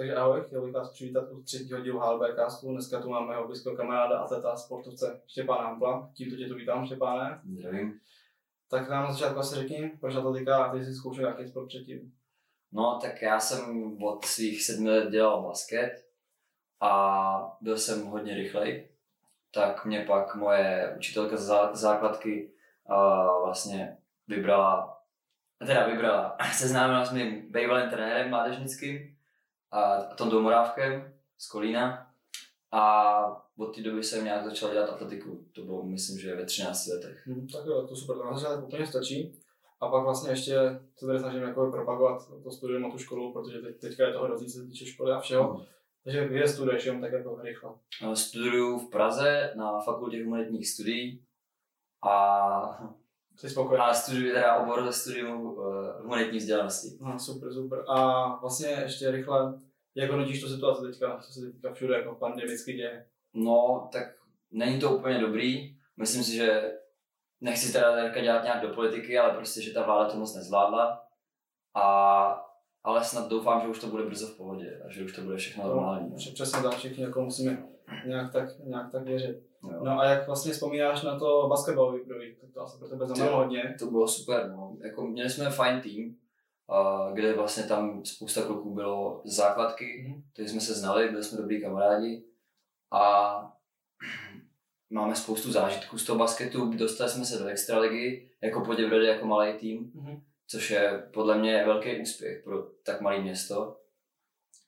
Takže 0.00 0.14
ahoj, 0.14 0.42
chtěl 0.46 0.62
bych 0.62 0.74
vás 0.74 0.90
přivítat 0.90 1.30
u 1.30 1.42
třetího 1.42 1.80
dílu 1.80 1.98
HLBcastu. 1.98 2.72
Dneska 2.72 3.00
tu 3.00 3.10
máme 3.10 3.26
mého 3.26 3.46
blízkého 3.46 3.76
kamaráda, 3.76 4.18
atleta, 4.18 4.56
sportovce 4.56 5.20
Štěpána 5.26 5.62
Hampla. 5.62 6.10
Tímto 6.14 6.36
tě 6.36 6.48
tu 6.48 6.54
vítám, 6.54 6.86
Štěpáne. 6.86 7.40
Zdravím. 7.58 8.00
Tak 8.70 8.88
nám 8.88 9.04
na 9.04 9.12
začátku 9.12 9.38
asi 9.38 9.54
řekni, 9.54 9.92
proč 10.00 10.14
atletika 10.14 10.64
a 10.64 10.72
ty 10.72 10.84
jsi 10.84 10.94
zkoušel 10.94 11.24
nějaký 11.24 11.48
sport 11.48 11.66
předtím. 11.66 12.12
No, 12.72 12.98
tak 13.02 13.22
já 13.22 13.40
jsem 13.40 13.96
od 14.02 14.24
svých 14.24 14.62
sedmi 14.62 14.90
let 14.90 15.10
dělal 15.10 15.42
basket 15.42 15.92
a 16.80 17.56
byl 17.60 17.78
jsem 17.78 18.06
hodně 18.06 18.34
rychlej. 18.34 18.88
Tak 19.54 19.84
mě 19.84 20.04
pak 20.06 20.34
moje 20.34 20.94
učitelka 20.96 21.36
z 21.36 21.50
zá- 21.50 21.74
základky 21.74 22.52
uh, 22.90 23.44
vlastně 23.44 23.96
vybrala, 24.28 24.98
teda 25.58 25.86
vybrala, 25.86 26.36
seznámila 26.52 27.04
s 27.04 27.12
mým 27.12 27.52
bývalým 27.52 27.90
trenérem 27.90 28.30
mládežnickým 28.30 29.09
a 29.70 30.02
Tondou 30.02 30.40
Morávkem 30.40 31.14
z 31.38 31.48
Kolína 31.48 32.06
a 32.72 33.24
od 33.56 33.74
té 33.76 33.82
doby 33.82 34.02
jsem 34.02 34.24
nějak 34.24 34.44
začal 34.44 34.72
dělat 34.72 34.90
atletiku. 34.90 35.44
To 35.52 35.62
bylo, 35.62 35.82
myslím, 35.82 36.18
že 36.18 36.36
ve 36.36 36.44
13 36.44 36.86
letech. 36.86 37.26
Hm, 37.26 37.46
tak 37.52 37.66
jo, 37.66 37.86
to 37.86 37.96
super, 37.96 38.16
to 38.16 38.24
na 38.24 38.38
začátek 38.38 38.64
úplně 38.64 38.86
stačí. 38.86 39.40
A 39.80 39.88
pak 39.88 40.04
vlastně 40.04 40.30
ještě 40.30 40.54
se 40.96 41.06
tady 41.06 41.18
snažím 41.18 41.42
jako 41.42 41.70
propagovat 41.70 42.28
to 42.42 42.50
studium 42.50 42.86
a 42.86 42.90
tu 42.90 42.98
školu, 42.98 43.32
protože 43.32 43.58
teď, 43.58 43.80
teďka 43.80 44.06
je 44.06 44.12
to 44.12 44.22
hrozí, 44.22 44.46
co 44.46 44.58
se 44.58 44.66
týče 44.66 44.86
školy 44.86 45.12
a 45.12 45.20
všeho. 45.20 45.66
Takže 46.04 46.28
kde 46.28 46.48
studuješ, 46.48 46.84
jenom 46.84 47.00
tak 47.00 47.12
jako 47.12 47.40
rychle. 47.42 47.70
No, 48.02 48.16
Studuju 48.16 48.78
v 48.78 48.90
Praze 48.90 49.52
na 49.56 49.80
fakultě 49.80 50.24
humanitních 50.24 50.68
studií 50.68 51.24
a, 52.08 52.92
Jsi 53.40 53.50
spokojený? 53.50 53.84
a 53.84 53.94
studuji 53.94 54.32
teda 54.32 54.56
obor 54.56 54.92
studium 54.92 55.40
uh, 55.40 55.56
humanitní 56.02 56.38
vzdělanosti. 56.38 56.88
No, 57.00 57.18
super, 57.18 57.52
super. 57.52 57.84
A 57.88 58.26
vlastně 58.40 58.68
ještě 58.68 59.10
rychle, 59.10 59.58
jak 59.94 60.10
hodnotíš 60.10 60.40
tu 60.40 60.48
situaci 60.48 60.82
teďka, 60.82 61.18
co 61.20 61.32
se 61.32 61.40
teďka 61.52 61.72
všude 61.72 61.94
jako 61.94 62.14
pandemicky 62.14 62.72
děje? 62.72 63.06
No, 63.34 63.88
tak 63.92 64.02
není 64.50 64.80
to 64.80 64.90
úplně 64.96 65.18
dobrý. 65.18 65.76
Myslím 65.96 66.24
si, 66.24 66.32
že 66.36 66.72
nechci 67.40 67.72
teda 67.72 68.20
dělat 68.22 68.44
nějak 68.44 68.62
do 68.62 68.74
politiky, 68.74 69.18
ale 69.18 69.34
prostě, 69.34 69.62
že 69.62 69.72
ta 69.72 69.82
vláda 69.82 70.10
to 70.10 70.16
moc 70.18 70.34
nezvládla. 70.34 71.02
A, 71.74 72.46
ale 72.84 73.04
snad 73.04 73.28
doufám, 73.28 73.60
že 73.60 73.68
už 73.68 73.78
to 73.80 73.86
bude 73.86 74.02
brzo 74.04 74.26
v 74.26 74.36
pohodě 74.36 74.82
a 74.86 74.90
že 74.92 75.04
už 75.04 75.12
to 75.16 75.22
bude 75.22 75.36
všechno 75.36 75.66
normální. 75.66 76.10
no. 76.10 76.16
Přes- 76.16 76.34
Přesně 76.34 76.62
tak, 76.62 76.72
všichni 76.76 77.04
jako 77.04 77.20
musíme 77.22 77.68
nějak 78.06 78.32
tak, 78.32 78.48
nějak 78.64 78.92
tak 78.92 79.02
věřit. 79.04 79.42
Jo. 79.72 79.80
No 79.84 80.00
a 80.00 80.04
jak 80.04 80.26
vlastně 80.26 80.52
vzpomínáš 80.52 81.02
na 81.02 81.18
to 81.18 81.46
basketbalový 81.48 82.00
období, 82.00 82.36
tak 82.40 82.50
to 82.54 82.60
asi 82.60 82.78
pro 82.78 82.88
tebe 82.88 83.06
znamenalo 83.06 83.36
hodně. 83.36 83.76
To 83.78 83.86
bylo 83.86 84.08
super, 84.08 84.50
no. 84.50 84.76
Jako, 84.84 85.06
měli 85.06 85.30
jsme 85.30 85.50
fajn 85.50 85.80
tým, 85.80 86.16
a 86.68 87.10
kde 87.12 87.32
vlastně 87.34 87.62
tam 87.62 88.04
spousta 88.04 88.42
kluků 88.42 88.74
bylo 88.74 89.22
z 89.24 89.36
základky, 89.36 90.04
Mhm. 90.08 90.22
takže 90.36 90.50
jsme 90.50 90.60
se 90.60 90.74
znali, 90.74 91.08
byli 91.08 91.24
jsme 91.24 91.38
dobrý 91.38 91.62
kamarádi 91.62 92.24
a 92.92 93.34
máme 94.90 95.14
spoustu 95.16 95.52
zážitků 95.52 95.98
z 95.98 96.06
toho 96.06 96.18
basketu, 96.18 96.72
dostali 96.72 97.10
jsme 97.10 97.24
se 97.24 97.38
do 97.38 97.46
extraligy 97.46 98.30
jako 98.42 98.60
Poděbrady 98.64 99.06
jako 99.06 99.26
malý 99.26 99.52
tým, 99.58 99.90
Mhm. 99.94 100.20
což 100.46 100.70
je 100.70 101.08
podle 101.14 101.38
mě 101.38 101.64
velký 101.66 102.00
úspěch 102.02 102.44
pro 102.44 102.62
tak 102.84 103.00
malé 103.00 103.20
město. 103.20 103.76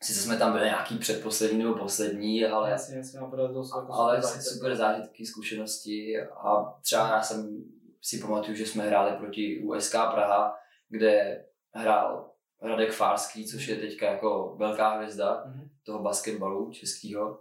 Sice 0.02 0.20
jsme 0.20 0.36
tam 0.36 0.52
byli 0.52 0.64
nějaký 0.64 0.98
předposlední 0.98 1.58
nebo 1.58 1.74
poslední, 1.74 2.44
ale 2.46 2.70
Jasně, 2.70 2.96
jasně, 2.96 3.20
jsou 3.20 3.76
jako 3.80 3.92
ale 3.92 4.22
zážitek. 4.22 4.42
super 4.42 4.76
zážitky, 4.76 5.26
zkušenosti 5.26 6.20
a 6.20 6.74
třeba 6.82 7.08
já 7.08 7.22
jsem 7.22 7.64
si 8.02 8.18
pamatuju, 8.18 8.56
že 8.56 8.66
jsme 8.66 8.84
hráli 8.86 9.16
proti 9.16 9.62
USK 9.64 9.92
Praha, 9.92 10.54
kde 10.88 11.44
hrál 11.74 12.30
Radek 12.62 12.92
Fárský, 12.92 13.46
což 13.46 13.66
je 13.68 13.76
teďka 13.76 14.06
jako 14.12 14.54
velká 14.58 14.96
hvězda 14.96 15.44
Mhm. 15.46 15.68
toho 15.86 15.98
basketbalu 16.02 16.70
českého. 16.72 17.40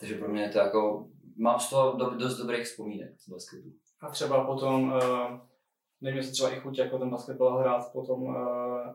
Takže 0.00 0.14
pro 0.18 0.28
mě 0.28 0.42
je 0.42 0.48
to 0.48 0.58
jako, 0.58 1.06
mám 1.36 1.60
z 1.60 1.70
toho 1.70 1.96
do, 1.96 2.10
dost 2.10 2.36
dobrých 2.36 2.64
vzpomínek 2.66 3.20
z 3.20 3.28
basketu. 3.28 3.68
A 4.00 4.10
třeba 4.10 4.44
potom, 4.46 4.92
uh, 4.92 5.00
nevím, 6.04 6.16
jestli 6.16 6.32
třeba 6.32 6.50
i 6.50 6.60
chuť 6.60 6.78
jako 6.78 6.98
ten 6.98 7.10
basketbal 7.10 7.58
hrát 7.58 7.92
potom 7.92 8.22
uh, 8.22 8.34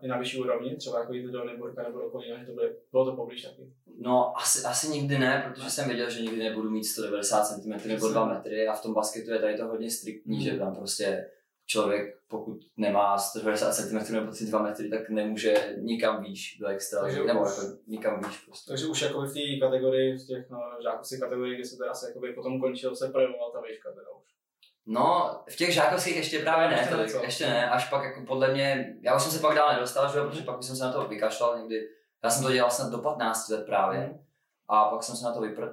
i 0.02 0.08
na 0.08 0.18
vyšší 0.18 0.40
úrovni, 0.42 0.76
třeba 0.76 1.00
jako 1.00 1.14
jít 1.14 1.32
do 1.32 1.46
Nymburka 1.46 1.84
nebo 1.84 2.00
do 2.02 2.10
Kolína, 2.10 2.40
že 2.40 2.46
to 2.46 2.52
bude, 2.54 2.76
bylo 2.92 3.06
to 3.06 3.16
poblíž 3.16 3.42
taky. 3.44 3.74
No 4.02 4.38
asi, 4.38 4.64
asi 4.68 4.88
nikdy 4.88 5.18
ne, 5.18 5.44
protože 5.48 5.70
jsem 5.70 5.88
věděl, 5.88 6.10
že 6.10 6.22
nikdy 6.22 6.38
nebudu 6.44 6.70
mít 6.70 6.84
190 6.84 7.44
cm 7.46 7.88
nebo 7.88 8.08
2 8.10 8.26
metry 8.26 8.68
a 8.68 8.74
v 8.74 8.82
tom 8.82 8.94
basketu 8.94 9.32
je 9.32 9.40
tady 9.40 9.58
to 9.58 9.66
hodně 9.68 9.90
striktní, 9.92 10.36
Mhm. 10.38 10.46
že 10.46 10.58
tam 10.60 10.76
prostě 10.76 11.30
člověk, 11.66 12.16
pokud 12.28 12.58
nemá 12.78 13.18
190 13.18 13.72
cm 13.74 14.14
nebo 14.14 14.32
2 14.50 14.62
metry, 14.64 14.90
tak 14.90 15.10
nemůže 15.10 15.76
nikam 15.82 16.24
výš 16.24 16.58
do 16.62 16.68
extra, 16.68 17.02
Takže 17.02 17.24
nebo 17.24 17.42
už- 17.42 17.58
jako 17.58 17.78
nikam 17.88 18.20
výš 18.28 18.38
prostě. 18.46 18.68
Takže 18.72 18.86
už 18.88 19.02
jako 19.02 19.22
v 19.22 19.34
té 19.34 19.66
kategorii, 19.66 20.18
v 20.18 20.28
těch 20.28 20.50
no, 20.50 20.60
žákovských 20.84 21.20
kategorii, 21.20 21.56
kdy 21.56 21.66
se 21.66 21.78
teda 21.78 21.92
asi 21.92 22.06
jakoby 22.06 22.34
potom 22.34 22.60
končil, 22.60 22.96
se 22.96 23.08
projevovala 23.10 23.52
ta 23.52 23.62
výška 23.62 23.90
teda 23.92 24.08
už. 24.22 24.30
No, 24.86 25.40
v 25.50 25.56
těch 25.56 25.74
žákovských 25.74 26.16
ještě 26.16 26.40
právě 26.40 26.68
ne, 26.68 26.78
Ještě 26.80 26.96
to, 27.18 27.24
ještě 27.24 27.46
ne, 27.48 27.70
až 27.70 27.90
pak 27.90 28.04
jako 28.04 28.22
podle 28.28 28.48
mě, 28.54 28.96
já 29.02 29.16
už 29.16 29.22
jsem 29.22 29.32
se 29.32 29.40
pak 29.40 29.56
dál 29.56 29.74
nedostal, 29.74 30.12
že 30.14 30.22
protože 30.22 30.44
pak 30.44 30.60
už 30.60 30.66
jsem 30.66 30.76
se 30.76 30.84
na 30.84 30.92
to 30.94 31.08
vykašlal 31.08 31.60
někdy, 31.60 31.88
já 32.24 32.30
jsem 32.30 32.44
to 32.44 32.52
dělal 32.52 32.72
snad 32.72 32.92
do 32.92 32.98
15 32.98 33.50
let 33.50 33.66
právě, 33.66 34.00
Mhm. 34.00 34.20
a 34.68 34.86
pak 34.86 35.04
jsem 35.04 35.16
se 35.16 35.26
na 35.26 35.34
to 35.34 35.42
vyprt, 35.42 35.72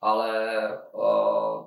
ale 0.00 0.56
uh, 0.92 1.66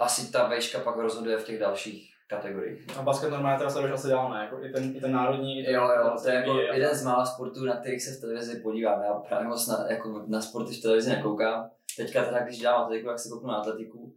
asi 0.00 0.32
ta 0.32 0.46
vejška 0.48 0.78
pak 0.78 0.96
rozhoduje 0.96 1.38
v 1.38 1.44
těch 1.44 1.58
dalších 1.60 2.08
kategoriích. 2.28 2.98
A 2.98 3.02
basket 3.02 3.30
normálně 3.30 3.58
teda 3.58 3.70
sleduješ 3.70 3.94
asi 3.94 4.08
dál, 4.08 4.30
ne? 4.30 4.40
Jako 4.44 4.64
i 4.64 4.72
ten, 4.72 4.96
i 4.96 5.00
ten 5.00 5.12
národní. 5.12 5.60
i 5.60 5.64
ten- 5.64 5.74
Jo, 5.74 5.88
jo, 5.88 6.16
to 6.22 6.28
je 6.28 6.34
jako 6.34 6.50
NBA, 6.52 6.74
jeden 6.74 6.94
z 6.94 7.04
mála 7.04 7.26
sportů, 7.26 7.64
na 7.64 7.76
kterých 7.76 8.02
se 8.02 8.10
v 8.10 8.20
televizi 8.20 8.60
podívám. 8.60 9.02
Já 9.02 9.12
právě 9.14 9.48
moc 9.48 9.66
na, 9.66 9.86
jako 9.90 10.24
na 10.26 10.40
sporty 10.40 10.74
v 10.74 10.82
televizi 10.82 11.10
nekoukám. 11.10 11.70
Teďka 11.96 12.24
teda, 12.24 12.38
když 12.44 12.58
dělám 12.58 12.82
atletiku, 12.82 13.08
tak 13.08 13.18
se 13.18 13.28
kouknu 13.28 13.48
na 13.48 13.56
atletiku. 13.56 14.14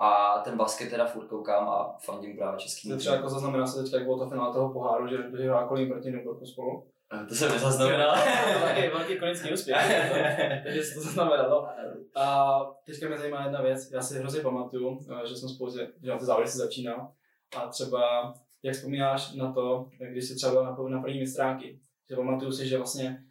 A 0.00 0.40
ten 0.44 0.56
basket 0.56 0.90
teda 0.90 1.06
furt 1.06 1.26
koukám 1.26 1.68
a 1.68 1.96
fandím 2.04 2.36
právě 2.36 2.60
český. 2.60 2.88
Jsi 2.88 2.96
třeba 2.96 3.16
jako 3.16 3.28
zaznamenal 3.28 3.66
se 3.66 3.82
teďka, 3.82 3.96
jak 3.96 4.06
bylo 4.06 4.18
to 4.18 4.30
finále 4.30 4.52
toho 4.52 4.72
poháru, 4.72 5.08
že, 5.08 5.16
že 5.36 5.44
hrál 5.44 5.68
Kolín 5.68 5.88
proti 5.88 6.10
Newporku 6.10 6.46
spolu. 6.46 6.86
To 7.28 7.34
jsem 7.34 7.52
nezaznamenal. 7.52 8.16
to 8.54 8.60
taky 8.60 8.88
velký 8.94 9.18
konický 9.18 9.52
úspěch. 9.52 9.76
Takže 10.64 10.84
jsi 10.84 10.94
to 10.94 11.00
zaznamenal. 11.00 11.74
A 12.14 12.58
teďka 12.86 13.08
mě 13.08 13.18
zajímá 13.18 13.44
jedna 13.44 13.62
věc. 13.62 13.90
Já 13.92 14.02
si 14.02 14.18
hrozně 14.18 14.40
pamatuju, 14.40 15.00
že 15.28 15.36
jsem 15.36 15.48
spolu, 15.48 15.70
že 15.70 15.88
na 16.02 16.18
ty 16.18 16.24
závody 16.24 16.48
si 16.48 16.58
začínal. 16.58 17.12
A 17.56 17.66
třeba, 17.66 18.34
jak 18.62 18.74
vzpomínáš 18.74 19.32
na 19.32 19.52
to, 19.52 19.88
když 20.10 20.28
jsi 20.28 20.36
třeba 20.36 20.52
byl 20.52 20.64
na, 20.64 20.76
na 20.88 21.02
první 21.02 21.18
mistráky, 21.18 21.80
že 22.10 22.16
pamatuju 22.16 22.52
si, 22.52 22.68
že 22.68 22.76
vlastně 22.76 23.24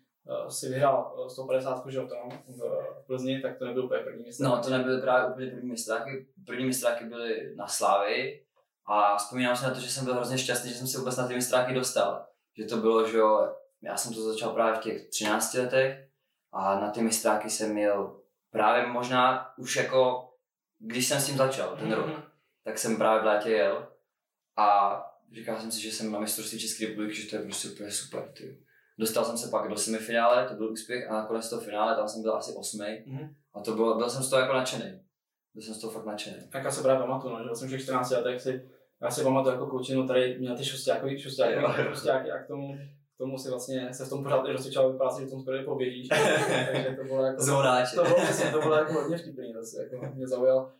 si 0.49 0.69
vyhrál 0.69 1.25
eh, 1.25 1.29
150 1.29 1.83
že 1.87 1.97
jo, 1.97 2.07
tam 2.07 2.29
v 2.47 2.61
Plzni, 3.07 3.41
tak 3.41 3.57
to 3.57 3.65
nebyl 3.65 3.85
úplně 3.85 3.99
první 4.01 4.23
mistráky. 4.23 4.55
No, 4.55 4.63
to 4.63 4.69
nebyly 4.69 5.01
právě 5.01 5.29
úplně 5.33 5.51
první 5.51 5.69
mistráky. 5.69 6.27
První 6.45 6.65
mistráky 6.65 7.05
byly 7.05 7.55
na 7.55 7.67
Slávy 7.67 8.43
a 8.85 9.17
vzpomínám 9.17 9.55
si 9.55 9.63
na 9.63 9.71
to, 9.73 9.79
že 9.79 9.89
jsem 9.91 10.05
byl 10.05 10.13
hrozně 10.13 10.37
šťastný, 10.37 10.69
že 10.69 10.75
jsem 10.77 10.87
se 10.87 10.97
vůbec 10.97 11.17
na 11.17 11.27
ty 11.27 11.33
mistráky 11.33 11.73
dostal. 11.73 12.25
Že 12.57 12.65
to 12.65 12.77
bylo, 12.77 13.07
že 13.07 13.17
jo, 13.17 13.55
já 13.81 13.97
jsem 13.97 14.13
to 14.13 14.21
začal 14.33 14.49
právě 14.53 14.79
v 14.79 14.83
těch 14.83 15.09
13 15.09 15.53
letech 15.53 16.07
a 16.51 16.79
na 16.79 16.91
ty 16.91 17.01
mistráky 17.01 17.49
jsem 17.49 17.73
měl 17.73 18.19
právě 18.51 18.87
možná 18.87 19.53
už 19.57 19.75
jako, 19.75 20.29
když 20.79 21.07
jsem 21.07 21.19
s 21.21 21.25
tím 21.25 21.37
začal, 21.37 21.75
ten 21.77 21.91
rok, 21.93 22.07
Mhm. 22.07 22.21
tak 22.63 22.77
jsem 22.77 22.97
právě 22.97 23.21
v 23.21 23.25
létě 23.25 23.49
jel 23.49 23.87
a 24.57 25.01
říkal 25.33 25.59
jsem 25.59 25.71
si, 25.71 25.81
že 25.81 25.91
jsem 25.91 26.11
na 26.11 26.19
mistrovství 26.19 26.59
České 26.59 26.85
republiky, 26.87 27.21
že 27.21 27.29
to 27.29 27.35
je 27.35 27.41
prostě 27.41 27.69
úplně 27.69 27.91
super. 27.91 28.31
Ty. 28.37 28.63
Dostal 28.99 29.25
jsem 29.25 29.37
se 29.37 29.47
pak 29.49 29.69
do 29.69 29.77
semifinále, 29.77 30.45
to 30.47 30.53
byl 30.53 30.71
úspěch 30.71 31.09
a 31.11 31.13
nakonec 31.13 31.49
toho 31.49 31.61
finále, 31.61 31.95
tam 31.95 32.07
jsem 32.07 32.21
byl 32.21 32.35
asi 32.35 32.53
osmý 32.53 33.03
Mhm. 33.05 33.29
a 33.53 33.59
to 33.61 33.75
bylo, 33.75 33.97
byl 33.97 34.09
jsem 34.09 34.23
z 34.23 34.29
toho 34.29 34.41
jako 34.41 34.53
nadšený. 34.53 34.99
Byl 35.53 35.63
jsem 35.63 35.73
z 35.73 35.81
toho 35.81 35.93
fakt 35.93 36.05
nadšený. 36.05 36.35
Tak 36.51 36.63
já 36.63 36.71
se 36.71 36.81
právě 36.81 37.01
pamatuju, 37.01 37.33
no, 37.33 37.39
že 37.39 37.45
vlastně 37.47 37.67
v 37.67 37.71
těch 37.71 37.81
14 37.83 38.09
letech 38.11 38.41
si, 38.41 38.69
já 39.01 39.11
si 39.11 39.23
pamatuju 39.23 39.53
jako 39.53 39.67
klučinu, 39.67 40.07
tady 40.07 40.37
měl 40.39 40.57
ty 40.57 40.63
Jo, 41.61 41.73
jo. 41.77 41.89
šustáky 41.93 42.31
a 42.31 42.37
k 42.43 42.47
tomu, 42.47 42.77
k 43.15 43.17
tomu 43.17 43.37
si 43.37 43.49
vlastně 43.49 43.93
se 43.93 44.05
v 44.05 44.09
tom 44.09 44.23
pořád 44.23 44.45
i 44.47 44.51
rozcvičoval, 44.51 44.91
vypadá 44.91 45.09
si, 45.09 45.21
že 45.21 45.27
v 45.27 45.29
tom 45.31 45.43
poběžíš. 45.65 46.07
Takže 46.71 46.95
to 46.97 47.03
bylo 47.03 47.23
jako, 47.23 47.41
Zónáče. 47.41 47.95
to 47.95 48.03
bylo, 48.03 48.15
přesně, 48.15 48.51
to 48.51 48.59
bylo 48.59 48.75
jako 48.75 48.93
hodně 48.93 49.17
vtipný, 49.17 49.53
to 49.53 49.63
si 49.63 49.77
jako 49.81 50.05
mě 50.15 50.27
zaujal. 50.27 50.71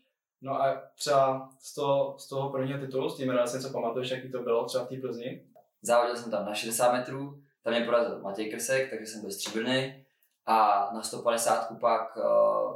No 0.42 0.62
a 0.62 0.84
třeba 0.96 1.50
z 1.60 1.76
toho, 1.76 2.16
z 2.20 2.28
toho 2.30 2.50
prvního 2.50 2.80
titulu, 2.80 3.10
s 3.10 3.18
tím 3.18 3.34
si 3.46 3.58
něco 3.58 3.70
pamatuješ, 3.70 4.10
jaký 4.12 4.32
to 4.32 4.42
bylo 4.44 4.66
třeba 4.66 4.86
v 4.86 4.88
té 4.88 4.96
Plzni? 4.98 5.44
Závodil 5.82 6.16
jsem 6.16 6.32
tam 6.32 6.46
na 6.46 6.54
60 6.54 6.94
metrů, 6.94 7.42
tam 7.68 7.76
mě 7.76 7.86
porazil 7.86 8.20
Matěj 8.22 8.52
Krsek, 8.52 8.90
takže 8.90 9.06
jsem 9.06 9.22
byl 9.22 9.32
stříbrný. 9.32 10.06
A 10.46 10.90
na 10.94 11.02
150 11.04 11.80
pak 11.80 12.18
uh, 12.18 12.24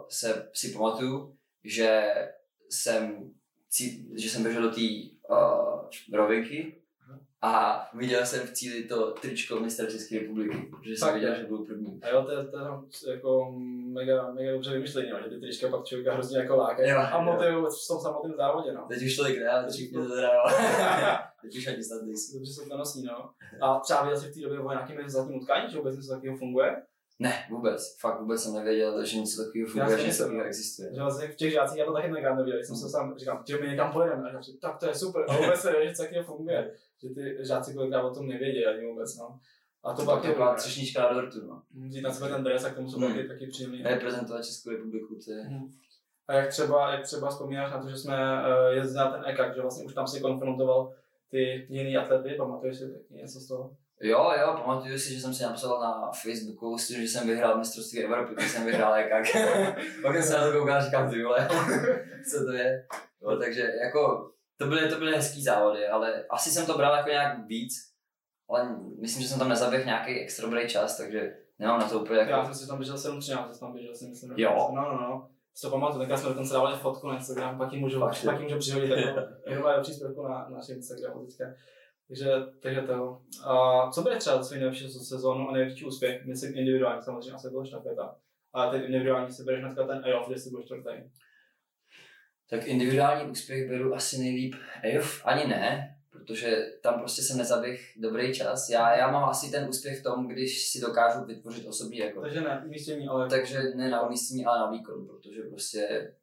se 0.10 0.50
si 0.54 0.74
pamatuju, 0.74 1.36
že 1.64 2.14
jsem, 2.70 3.32
že 4.16 4.30
jsem 4.30 4.44
běžel 4.44 4.62
do 4.62 4.72
té 4.72 4.82
uh, 5.30 5.90
rovinky 6.14 6.82
a 7.42 7.84
viděl 7.94 8.26
jsem 8.26 8.48
v 8.48 8.52
cíli 8.52 8.84
to 8.84 9.12
tričko 9.12 9.60
mistra 9.60 9.86
České 9.86 10.20
republiky, 10.20 10.72
že 10.82 10.94
jsem 10.98 11.08
Tak. 11.08 11.16
viděl, 11.16 11.36
že 11.36 11.44
byl 11.44 11.58
první. 11.58 12.00
A 12.04 12.10
jo, 12.10 12.24
to 12.24 12.32
je, 12.32 12.48
to 12.48 12.58
je 12.58 13.14
jako 13.14 13.52
mega, 13.94 14.32
mega 14.32 14.52
dobře 14.52 14.74
vymyšlení, 14.74 15.10
že 15.24 15.30
ty 15.30 15.40
trička 15.40 15.70
pak 15.70 15.86
člověka 15.86 16.14
hrozně 16.14 16.38
jako 16.38 16.56
lákají 16.56 16.92
a 16.92 17.22
motivují 17.22 17.66
v 17.66 17.88
tom 17.88 18.00
samotném 18.00 18.34
závodě, 18.38 18.74
no. 18.74 18.86
Teď 18.90 19.04
už 19.04 19.16
tolik 19.16 19.40
ne, 19.40 19.50
ale 19.50 19.64
teď 19.64 19.92
mě 19.92 20.02
to 20.02 20.16
teda 20.16 20.30
už 21.58 21.68
ani 21.68 21.84
snad 21.84 22.02
nejsou. 22.02 22.40
Dobře 22.40 22.78
nosí, 22.78 23.04
no. 23.04 23.30
A 23.62 23.80
třeba 23.80 24.04
viděl 24.04 24.20
jsi 24.20 24.28
v 24.32 24.34
té 24.34 24.40
době 24.42 24.60
o 24.60 24.70
nějakým 24.70 25.10
zlatým 25.10 25.36
utkání, 25.36 25.72
že 25.72 25.78
vůbec 25.78 25.96
něco 25.96 26.10
takového 26.12 26.38
funguje? 26.38 26.82
Ne, 27.20 27.34
vůbec. 27.50 27.98
Fakt 28.00 28.20
vůbec 28.22 28.44
jsem 28.44 28.54
nevěděl, 28.54 29.06
že 29.06 29.18
něco 29.18 29.44
takového 29.46 29.70
funguje, 29.70 29.98
že 29.98 30.08
něco 30.08 30.24
takového 30.24 30.46
existuje. 30.46 30.90
Že 30.96 31.02
vlastně 31.02 31.28
v 31.28 31.36
těch 31.36 31.52
žácích 31.54 31.78
já 31.80 31.86
to 31.86 31.94
taky 31.94 32.12
tenkrát 32.14 32.36
nevěděl, 32.36 32.58
když 32.58 32.68
jsem 32.68 32.76
se 32.76 32.90
sám 32.90 33.18
říkal, 33.18 33.44
že 33.48 33.58
my 33.58 33.68
někam 33.68 33.92
pojedeme, 33.92 34.30
a 34.30 34.34
já 34.34 34.42
říkám, 34.42 34.72
tak 34.72 34.80
to 34.80 34.86
je 34.88 34.96
super, 34.96 35.26
a 35.30 35.38
vůbec 35.38 35.64
nevěděl, 35.64 35.84
že 35.86 35.90
něco 35.90 36.04
takového 36.04 36.26
funguje. 36.26 36.72
Že 37.04 37.10
ty 37.10 37.38
žáci 37.48 37.74
kolikrát 37.74 38.02
o 38.04 38.14
tom 38.16 38.28
nevěděli 38.28 38.66
ani 38.66 38.86
vůbec, 38.88 39.18
no. 39.18 39.40
A 39.84 39.94
to 39.94 40.02
To 40.02 40.12
pak 40.12 40.22
byla 40.22 40.34
je 40.34 40.40
dobré. 40.40 40.56
třešnička 40.58 41.02
na 41.02 41.14
dortu, 41.14 41.48
no. 41.48 41.62
Vzít 41.88 42.02
na 42.02 42.12
sebe 42.14 42.30
ten 42.30 42.44
dres 42.44 42.66
a 42.66 42.70
k 42.70 42.76
tomu 42.76 42.90
jsou 42.92 42.98
Hmm. 43.00 43.08
taky, 43.16 43.28
taky 43.28 43.48
příjemný. 43.48 43.84
Reprezentovat 43.84 44.46
Českou 44.46 44.70
republiku, 44.70 45.16
to 45.26 45.32
je... 45.32 45.44
Mhm. 45.44 45.72
A 46.28 46.34
jak 46.34 46.50
třeba, 46.50 46.92
jak 46.92 47.04
třeba 47.04 47.30
vzpomínáš 47.30 47.72
na 47.72 47.82
to, 47.82 47.90
že 47.90 47.98
jsme 47.98 48.16
uh, 48.16 48.74
jezdili 48.76 48.98
na 49.06 49.12
ten 49.12 49.24
EKAK, 49.26 49.56
že 49.56 49.62
vlastně 49.62 49.84
už 49.86 49.94
tam 49.94 50.08
si 50.08 50.22
konfrontoval 50.22 50.94
ty 51.32 51.68
jiný 51.70 51.98
atlety, 51.98 52.36
pamatuješ 52.38 52.78
si 52.78 52.84
něco 53.10 53.40
z 53.40 53.48
toho? 53.48 53.78
Jo, 54.02 54.32
jo, 54.42 54.54
pamatuju 54.54 55.00
si, 55.00 55.14
že 55.14 55.22
jsem 55.22 55.34
si 55.34 55.44
napsal 55.44 55.82
na 55.82 56.12
Facebooku 56.12 56.78
že 56.78 57.04
jsem 57.04 57.28
vyhrál 57.28 57.58
mistrovství 57.58 58.04
Evropy, 58.04 58.36
když 58.36 58.52
jsem 58.52 58.66
vyhrál 58.66 58.96
jak. 58.96 59.12
Pak 60.02 60.16
jsem 60.16 60.24
se 60.24 60.38
na 60.38 60.52
to 60.52 60.60
koukal 60.60 60.78
a 60.78 60.86
říkám, 60.86 61.10
ty 61.10 61.24
vole, 61.24 61.48
co 62.32 62.46
to 62.46 62.52
je. 62.52 62.88
No, 63.22 63.38
takže 63.38 63.62
jako, 63.86 64.32
to 64.58 64.66
byly, 64.66 64.90
to 64.90 64.96
byly 64.98 65.16
hezký 65.16 65.44
závody, 65.44 65.88
ale 65.88 66.26
asi 66.30 66.50
jsem 66.52 66.66
to 66.66 66.78
bral 66.78 66.96
jako 66.96 67.10
nějak 67.10 67.48
víc, 67.48 67.74
ale 68.50 68.76
myslím, 69.02 69.24
že 69.24 69.30
jsem 69.30 69.40
tam 69.40 69.50
nezaběhl 69.50 69.86
nějaký 69.86 70.20
extra 70.20 70.46
dobrý 70.46 70.68
čas, 70.68 70.98
takže 70.98 71.38
nemám 71.60 71.80
na 71.80 71.90
to 71.90 72.00
úplně 72.00 72.20
Já 72.20 72.28
jako... 72.28 72.46
jsem 72.46 72.56
si 72.56 72.68
tam 72.68 72.78
běžel 72.78 72.96
7.13, 72.96 73.50
jsem 73.52 73.60
tam 73.60 73.74
běžel 73.74 73.96
si 73.96 74.06
myslím. 74.06 74.34
Jo. 74.38 74.72
No, 74.76 74.82
no, 74.82 75.02
no. 75.02 75.30
Si 75.54 75.62
to 75.62 75.70
pamatuju, 75.70 76.00
tenkrát 76.00 76.18
jsme 76.18 76.30
dokonce 76.30 76.54
dávali 76.54 76.78
fotku 76.78 77.08
na 77.08 77.16
Instagram, 77.16 77.58
pak 77.58 77.74
ji 77.74 77.80
můžu, 77.80 78.00
pak 78.00 78.40
ji 78.40 78.44
můžu 78.44 78.58
přihodit 78.58 78.90
jako 78.90 79.20
jenom 79.50 79.64
do 79.76 79.82
příspěvku 79.82 80.24
na, 80.24 80.30
na 80.30 80.50
našem 80.50 80.76
Instagramu 80.76 81.26
teďka. 81.26 81.46
Takže, 82.08 82.32
takže 82.62 82.82
to. 82.82 83.22
A 83.44 83.90
co 83.92 84.02
bude 84.02 84.18
třeba 84.18 84.44
svůj 84.44 84.60
nejlepší 84.60 84.90
sezónu 84.90 85.50
a 85.50 85.54
největší 85.54 85.86
úspěch? 85.86 86.26
Myslím 86.26 86.58
individuální, 86.58 87.04
samozřejmě 87.04 87.32
asi 87.32 87.50
bylo 87.50 87.66
štafeta. 87.66 88.16
Ale 88.54 88.72
teď 88.72 88.86
individuální 88.86 89.32
si 89.32 89.44
bereš 89.44 89.64
hnedka 89.64 89.88
ten 89.88 90.02
EOF, 90.06 90.28
kde 90.28 90.38
si 90.38 90.50
budeš 90.50 90.66
čtvrtý. 90.66 91.10
Tak 92.50 92.68
individuální 92.68 93.32
úspěch 93.32 93.70
beru 93.70 93.96
asi 93.96 94.18
nejlíp. 94.18 94.56
Ejof, 94.84 95.22
ani 95.26 95.48
ne, 95.48 95.96
protože 96.26 96.74
tam 96.82 97.00
prostě 97.00 97.22
jsem 97.22 97.38
nezaběh 97.38 97.94
dobrý 97.98 98.34
čas. 98.34 98.70
Já, 98.70 98.96
já 98.96 99.12
mám 99.12 99.30
asi 99.30 99.52
ten 99.52 99.70
úspěch 99.70 100.00
v 100.00 100.04
tom, 100.04 100.28
když 100.28 100.68
si 100.68 100.82
dokážu 100.82 101.26
vytvořit 101.26 101.68
osobní 101.68 102.02
rekord. 102.02 102.24
Takže 102.24 102.42
ne, 102.42 102.64
umístění, 102.66 103.08
ale 103.08 103.30
Takže 103.30 103.60
ne 103.76 103.90
na 103.90 104.08
umístění, 104.08 104.46
ale 104.46 104.60
na 104.60 104.72
výkon, 104.72 105.08
protože 105.08 105.42
prostě 105.42 106.14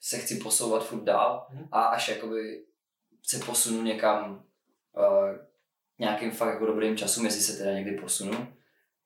se 0.00 0.16
chci 0.18 0.36
posouvat 0.36 0.84
furt 0.86 1.02
dál 1.02 1.46
Mhm. 1.50 1.68
a 1.72 1.82
až 1.82 2.08
jakoby 2.08 2.64
se 3.22 3.38
posunu 3.46 3.82
někam 3.82 4.44
uh, 4.96 5.36
nějakým 5.98 6.30
fakt 6.30 6.48
jako 6.54 6.66
dobrým 6.66 6.96
časům, 6.96 7.24
jestli 7.24 7.40
se 7.40 7.58
teda 7.58 7.72
někdy 7.72 7.96
posunu, 8.00 8.52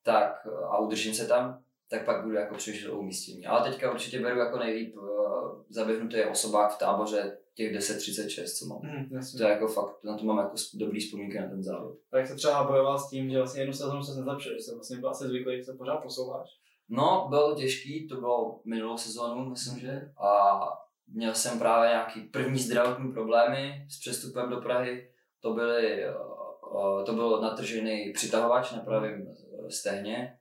tak 0.03 0.45
uh, 0.45 0.65
a 0.65 0.77
udržím 0.77 1.13
se 1.13 1.27
tam, 1.27 1.63
tak 1.89 2.05
pak 2.05 2.23
budu 2.23 2.35
jako 2.35 2.55
přemýšlet 2.55 2.91
o 2.91 2.99
umístění. 2.99 3.45
Ale 3.45 3.69
teďka 3.71 3.91
určitě 3.91 4.19
beru 4.19 4.39
jako 4.39 4.57
nejlíp 4.57 4.97
uh, 4.97 5.26
zaběhnutý 5.69 6.23
osobák 6.31 6.75
v 6.75 6.77
táboře 6.77 7.37
těch 7.53 7.75
10.36, 7.75 8.59
co 8.59 8.65
mám. 8.65 8.81
Jasně. 9.11 9.37
To 9.37 9.43
je 9.43 9.49
jako 9.49 9.67
fakt, 9.67 10.03
na 10.03 10.17
to 10.17 10.25
mám 10.25 10.37
jako 10.37 10.55
dobrý 10.73 10.99
vzpomínky 10.99 11.39
na 11.39 11.49
ten 11.49 11.63
závod. 11.63 11.97
A 12.11 12.17
jak 12.17 12.27
se 12.27 12.35
třeba 12.35 12.63
bojoval 12.63 12.99
s 12.99 13.09
tím, 13.09 13.29
že 13.29 13.37
vlastně 13.37 13.61
jednu 13.61 13.73
sezónu 13.73 14.03
se 14.03 14.15
nezlepšil, 14.15 14.53
že 14.53 14.59
jsem 14.59 14.75
vlastně 14.75 14.97
byl 14.97 15.09
asi 15.09 15.23
zvyklý, 15.23 15.57
že 15.57 15.63
se 15.63 15.73
pořád 15.73 15.97
posouváš. 15.97 16.49
No, 16.89 17.25
bylo 17.29 17.49
to 17.49 17.61
těžký, 17.61 18.07
to 18.07 18.15
bylo 18.15 18.61
minulou 18.65 18.97
sezónu, 18.97 19.49
myslím, 19.49 19.79
že. 19.79 20.11
A 20.17 20.59
měl 21.07 21.33
jsem 21.33 21.59
právě 21.59 21.89
nějaký 21.89 22.21
první 22.21 22.59
zdravotní 22.59 23.11
problémy 23.11 23.85
s 23.89 23.99
přestupem 23.99 24.49
do 24.49 24.61
Prahy. 24.61 25.11
To, 25.41 25.53
byly, 25.53 26.03
eh, 26.03 26.09
eh, 26.09 27.03
to 27.05 27.13
byl 27.13 27.41
natržený 27.41 28.11
přitahovač 28.13 28.71
na 28.71 28.79
pravém 28.79 29.27
eh, 29.27 29.71
stehně. 29.71 30.39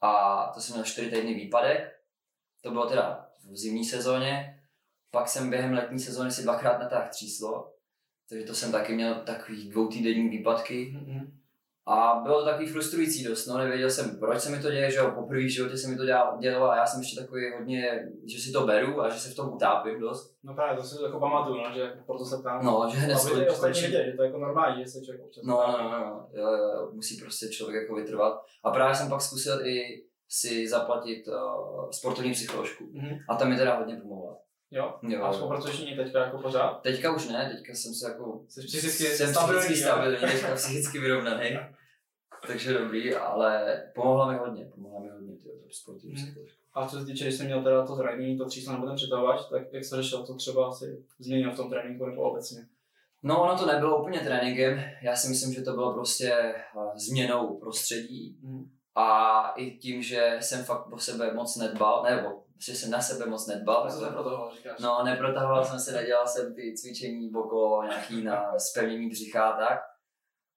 A 0.00 0.44
to 0.54 0.60
jsem 0.60 0.74
měl 0.74 0.84
4 0.84 1.10
týdny 1.10 1.34
výpadek. 1.34 1.92
To 2.62 2.70
bylo 2.70 2.88
teda 2.88 3.25
v 3.50 3.56
zimní 3.56 3.84
sezóně. 3.84 4.60
Pak 5.10 5.28
jsem 5.28 5.50
během 5.50 5.72
letní 5.72 5.98
sezóny 5.98 6.30
si 6.30 6.42
dvakrát 6.42 6.78
natáhl 6.78 7.08
tříslo. 7.10 7.72
Takže 8.28 8.46
to 8.46 8.54
jsem 8.54 8.72
taky 8.72 8.94
měl 8.94 9.14
takový 9.14 9.70
dvoutýdenní 9.70 10.28
výpadky. 10.28 10.92
Mhm. 11.00 11.36
A 11.88 12.20
bylo 12.22 12.38
to 12.38 12.44
takový 12.44 12.66
frustrující 12.66 13.24
dost, 13.24 13.46
no, 13.46 13.58
nevěděl 13.58 13.90
jsem, 13.90 14.18
proč 14.18 14.40
se 14.40 14.50
mi 14.50 14.62
to 14.62 14.70
děje, 14.70 14.90
že 14.90 14.98
jo, 14.98 15.12
poprvé 15.14 15.40
v 15.40 15.52
životě 15.52 15.76
se 15.76 15.88
mi 15.88 15.96
to 15.96 16.04
dělalo, 16.04 16.38
dělalo 16.38 16.70
a 16.70 16.76
já 16.76 16.86
jsem 16.86 17.00
ještě 17.00 17.20
takový 17.20 17.42
hodně, 17.58 18.08
že 18.24 18.38
si 18.38 18.52
to 18.52 18.66
beru 18.66 19.02
a 19.02 19.08
že 19.08 19.20
se 19.20 19.30
v 19.30 19.36
tom 19.36 19.54
utápím 19.54 20.00
dost. 20.00 20.36
No 20.44 20.54
právě, 20.54 20.76
to 20.76 20.82
si 20.82 21.02
jako 21.02 21.20
pamatuju, 21.20 21.56
no, 21.56 21.74
že 21.74 21.92
proto 22.06 22.24
se 22.24 22.38
ptám. 22.38 22.64
No, 22.64 22.88
že 22.92 22.98
hned 22.98 23.16
skončím. 23.16 23.84
viděli, 23.84 24.10
že 24.10 24.16
to 24.16 24.22
je 24.22 24.26
jako 24.26 24.38
normální, 24.38 24.84
že 24.84 24.90
se 24.90 25.04
člověk 25.04 25.24
občas 25.24 25.44
No, 25.44 25.64
no, 25.68 25.82
no, 25.82 25.90
no, 25.90 26.28
jo, 26.32 26.50
jo, 26.50 26.90
musí 26.92 27.20
prostě 27.20 27.48
člověk 27.48 27.82
jako 27.82 27.94
vytrvat. 27.94 28.44
A 28.64 28.70
právě 28.70 28.94
jsem 28.94 29.08
pak 29.08 29.20
zkusil 29.20 29.66
i 29.66 30.04
si 30.28 30.68
zaplatit 30.68 31.28
uh, 31.28 31.90
sportovní 31.90 32.32
psycholožku. 32.32 32.84
Mhm. 32.92 33.18
A 33.28 33.34
ta 33.36 33.44
mi 33.44 33.56
teda 33.56 33.78
hodně 33.78 33.96
pomohla. 33.96 34.36
Jo? 34.70 34.94
Jo, 35.02 35.24
A 35.24 35.32
spolupracuješ 35.32 35.78
ní 35.80 35.96
teďka 35.96 36.24
jako 36.24 36.38
pořád? 36.38 36.80
Teďka 36.82 37.14
už 37.14 37.28
ne, 37.28 37.50
teďka 37.56 37.72
jsem 37.74 37.94
se 37.94 38.08
jako... 38.08 38.44
Jsi 38.48 38.62
psychicky 38.66 39.04
jsem 39.04 39.28
stabilní, 39.30 39.60
psychicky 39.60 39.82
stabilní, 39.84 40.16
teďka 40.18 40.54
psychicky 40.54 40.98
vyrovnaný. 40.98 41.50
Takže 42.46 42.72
dobrý, 42.74 43.14
ale 43.14 43.82
pomohla 43.94 44.32
mi 44.32 44.38
hodně, 44.38 44.64
pomohla 44.74 45.00
mi 45.00 45.08
hodně 45.10 45.36
ty 45.36 45.48
sportovní 45.70 46.12
Mhm. 46.14 46.24
psycholožka. 46.26 46.58
A 46.74 46.88
co 46.88 46.98
se 47.00 47.06
týče, 47.06 47.24
když 47.24 47.36
jsi 47.36 47.44
měl 47.44 47.62
teda 47.62 47.86
to 47.86 47.94
zranění, 47.96 48.38
to 48.38 48.44
tříslo 48.46 48.72
nebo 48.72 48.86
ten 48.86 48.96
přitahovač, 48.96 49.40
tak 49.50 49.62
jak 49.72 49.84
se 49.84 49.96
řešil, 49.96 50.26
to 50.26 50.34
třeba 50.34 50.68
asi 50.68 51.04
změnil 51.18 51.52
v 51.52 51.56
tom 51.56 51.70
tréninku 51.70 52.06
nebo 52.06 52.22
obecně? 52.22 52.66
No, 53.22 53.42
ono 53.42 53.58
to 53.58 53.66
nebylo 53.66 54.00
úplně 54.02 54.20
tréninkem, 54.20 54.80
já 55.02 55.16
si 55.16 55.28
myslím, 55.28 55.52
že 55.54 55.62
to 55.62 55.72
bylo 55.72 55.94
prostě 55.94 56.32
eh, 56.32 56.54
změnou 56.96 57.58
prostředí 57.60 58.38
Mhm. 58.42 58.70
A 58.96 59.52
i 59.56 59.70
tím, 59.70 60.02
že 60.02 60.36
jsem 60.40 60.64
fakt 60.64 60.88
po 60.90 60.98
sebe 60.98 61.32
moc 61.34 61.56
nedbal, 61.56 62.02
nebo 62.10 62.42
že 62.58 62.74
jsem 62.74 62.90
na 62.90 63.00
sebe 63.00 63.26
moc 63.26 63.46
nedbal. 63.46 63.90
To 64.00 64.06
pro 64.12 64.22
toho 64.24 64.50
říkáš? 64.56 64.78
No, 64.80 65.04
neprotahoval 65.04 65.64
jsem 65.64 65.78
se, 65.80 65.92
nedělal 65.92 66.26
jsem 66.26 66.54
ty 66.54 66.74
cvičení 66.76 67.30
okolo 67.34 67.82
nějaký 67.82 68.24
na 68.24 68.58
spevnění 68.58 69.08
břicha 69.10 69.48
a 69.48 69.58
tak. 69.68 69.80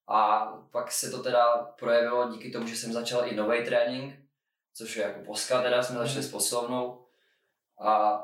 A 0.08 0.46
pak 0.72 0.92
se 0.92 1.10
to 1.12 1.24
teda 1.24 1.58
projevilo 1.80 2.30
díky 2.32 2.52
tomu, 2.52 2.68
že 2.68 2.76
jsem 2.76 2.94
začal 2.94 3.28
i 3.28 3.36
nový 3.36 3.66
trénink, 3.66 4.16
což 4.74 4.96
je 4.96 5.04
jako 5.04 5.20
poska, 5.26 5.62
teda 5.62 5.84
jsme 5.84 5.98
začali 5.98 6.24
s 6.24 6.32
posilovnou 6.32 7.06
a 7.82 8.20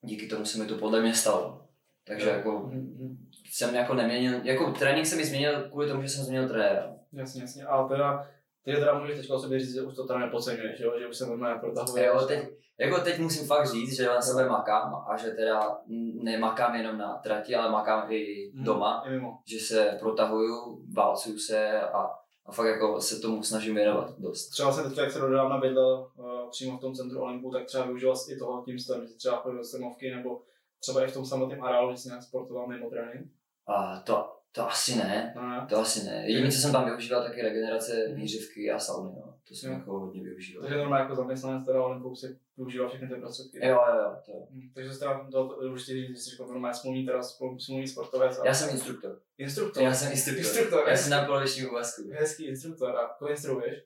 díky 0.00 0.26
tomu 0.26 0.44
se 0.44 0.58
mi 0.58 0.66
to 0.66 0.74
podle 0.78 1.00
mě 1.00 1.14
stalo. 1.14 1.64
Takže 2.06 2.28
jako 2.30 2.50
Mhm. 2.58 3.18
jsem 3.50 3.74
jako 3.74 3.94
neměnil, 3.94 4.40
jako 4.46 4.72
trénink 4.72 5.06
se 5.06 5.16
mi 5.16 5.24
změnil 5.24 5.68
kvůli 5.70 5.88
tomu, 5.88 6.02
že 6.02 6.08
jsem 6.08 6.24
změnil 6.24 6.48
trenéra. 6.48 6.94
Jasně, 7.12 7.42
jasně. 7.42 7.64
A 7.64 7.88
teda, 7.88 8.26
ty 8.74 8.80
teda 8.80 8.98
můžeš 8.98 9.16
teď 9.16 9.30
o 9.30 9.38
sobě 9.38 9.60
říct, 9.60 9.74
že 9.74 9.82
už 9.82 9.94
to 9.94 10.06
teda 10.06 10.18
nepodceňuješ, 10.18 10.80
jo? 10.80 10.92
že 10.98 11.06
už 11.08 11.16
se 11.16 11.26
normálně 11.26 11.60
protahuje. 11.60 12.06
Jo, 12.06 12.20
teď, 12.26 12.48
jako 12.78 13.00
teď 13.00 13.18
musím 13.18 13.46
fakt 13.46 13.66
říct, 13.66 13.96
že 13.96 14.06
na 14.06 14.20
sebe 14.22 14.48
makám 14.48 14.94
a 15.08 15.16
že 15.16 15.30
teda 15.30 15.78
nemakám 16.22 16.74
jenom 16.74 16.98
na 16.98 17.14
trati, 17.18 17.54
ale 17.54 17.70
makám 17.72 18.12
i 18.12 18.50
Mhm. 18.54 18.64
doma, 18.64 19.02
I 19.06 19.10
mimo. 19.10 19.38
že 19.46 19.58
se 19.60 19.96
protahuju, 20.00 20.82
válcuju 20.94 21.38
se 21.38 21.80
a, 21.80 21.98
a 22.46 22.52
fakt 22.52 22.66
jako 22.66 23.00
se 23.00 23.20
tomu 23.20 23.42
snažím 23.42 23.74
věnovat 23.74 24.14
dost. 24.18 24.48
Třeba 24.48 24.72
jsem 24.72 24.88
teď, 24.88 24.98
jak 24.98 25.10
se 25.12 25.18
dodávna 25.18 25.58
bydlel 25.58 26.10
uh, 26.16 26.50
přímo 26.50 26.76
v 26.78 26.80
tom 26.80 26.94
centru 26.94 27.20
Olympu, 27.20 27.50
tak 27.50 27.66
třeba 27.66 27.84
jsi 28.14 28.32
i 28.34 28.38
toho 28.38 28.62
tím 28.64 28.78
stylem, 28.78 29.06
že 29.06 29.14
třeba 29.14 29.36
chodil 29.36 29.58
do 29.58 30.14
nebo 30.16 30.40
třeba 30.80 31.04
i 31.04 31.08
v 31.08 31.14
tom 31.14 31.24
samotném 31.26 31.64
areálu, 31.64 31.90
že 31.92 31.96
jsi 31.96 32.08
nějak 32.08 32.22
sportoval 32.22 32.66
mimo 32.66 32.90
trénink. 32.90 33.26
A 33.68 34.00
to, 34.06 34.37
to 34.58 34.68
asi 34.68 34.94
ne, 34.98 35.32
No, 35.36 35.48
ne? 35.48 35.66
to 35.68 35.76
asi 35.78 36.04
ne. 36.06 36.24
Jediné, 36.26 36.50
co 36.50 36.58
jsem 36.58 36.72
tam 36.72 36.84
využíval, 36.84 37.22
tak 37.22 37.36
je 37.36 37.42
regenerace 37.42 38.08
výřivky 38.14 38.70
a 38.70 38.78
sauny, 38.78 39.12
no. 39.16 39.34
To 39.48 39.54
jsem 39.54 39.70
Jo. 39.72 39.78
jako 39.78 39.98
hodně 40.00 40.22
využíval. 40.22 40.62
Takže 40.62 40.78
normálně 40.78 41.02
jako 41.02 41.14
zaměstnanec 41.14 41.66
teda 41.66 41.82
Olympu 41.82 42.14
si 42.16 42.38
využíval 42.56 42.88
všechny 42.88 43.08
ty 43.08 43.14
prostředky. 43.14 43.58
Jo, 43.66 43.84
jo, 43.88 43.96
jo, 44.02 44.16
to. 44.26 44.32
Hm, 44.50 44.70
Takže 44.74 44.92
jsi 44.92 44.98
teda 44.98 45.26
do 45.30 45.76
říct, 45.76 46.08
že 46.08 46.16
jsi 46.16 46.30
jako 46.34 46.52
normálně 46.52 46.74
smluvní, 46.74 47.06
teda 47.06 47.22
smluvní 47.58 47.88
sportovec. 47.88 48.38
A... 48.38 48.46
Já 48.46 48.54
jsem 48.54 48.70
instruktor. 48.70 49.18
Instruktor. 49.38 49.82
Já 49.82 49.94
jsem 49.94 50.12
instruktor. 50.12 50.44
Instruktor, 50.46 50.82
Já 50.86 50.90
hezký. 50.90 51.08
jsem 51.10 51.18
na 51.20 51.26
polovičním 51.26 51.68
úvazku. 51.70 52.02
Hezký 52.12 52.46
instruktor. 52.46 52.96
A 52.96 53.08
koho 53.18 53.30
instruuješ? 53.30 53.82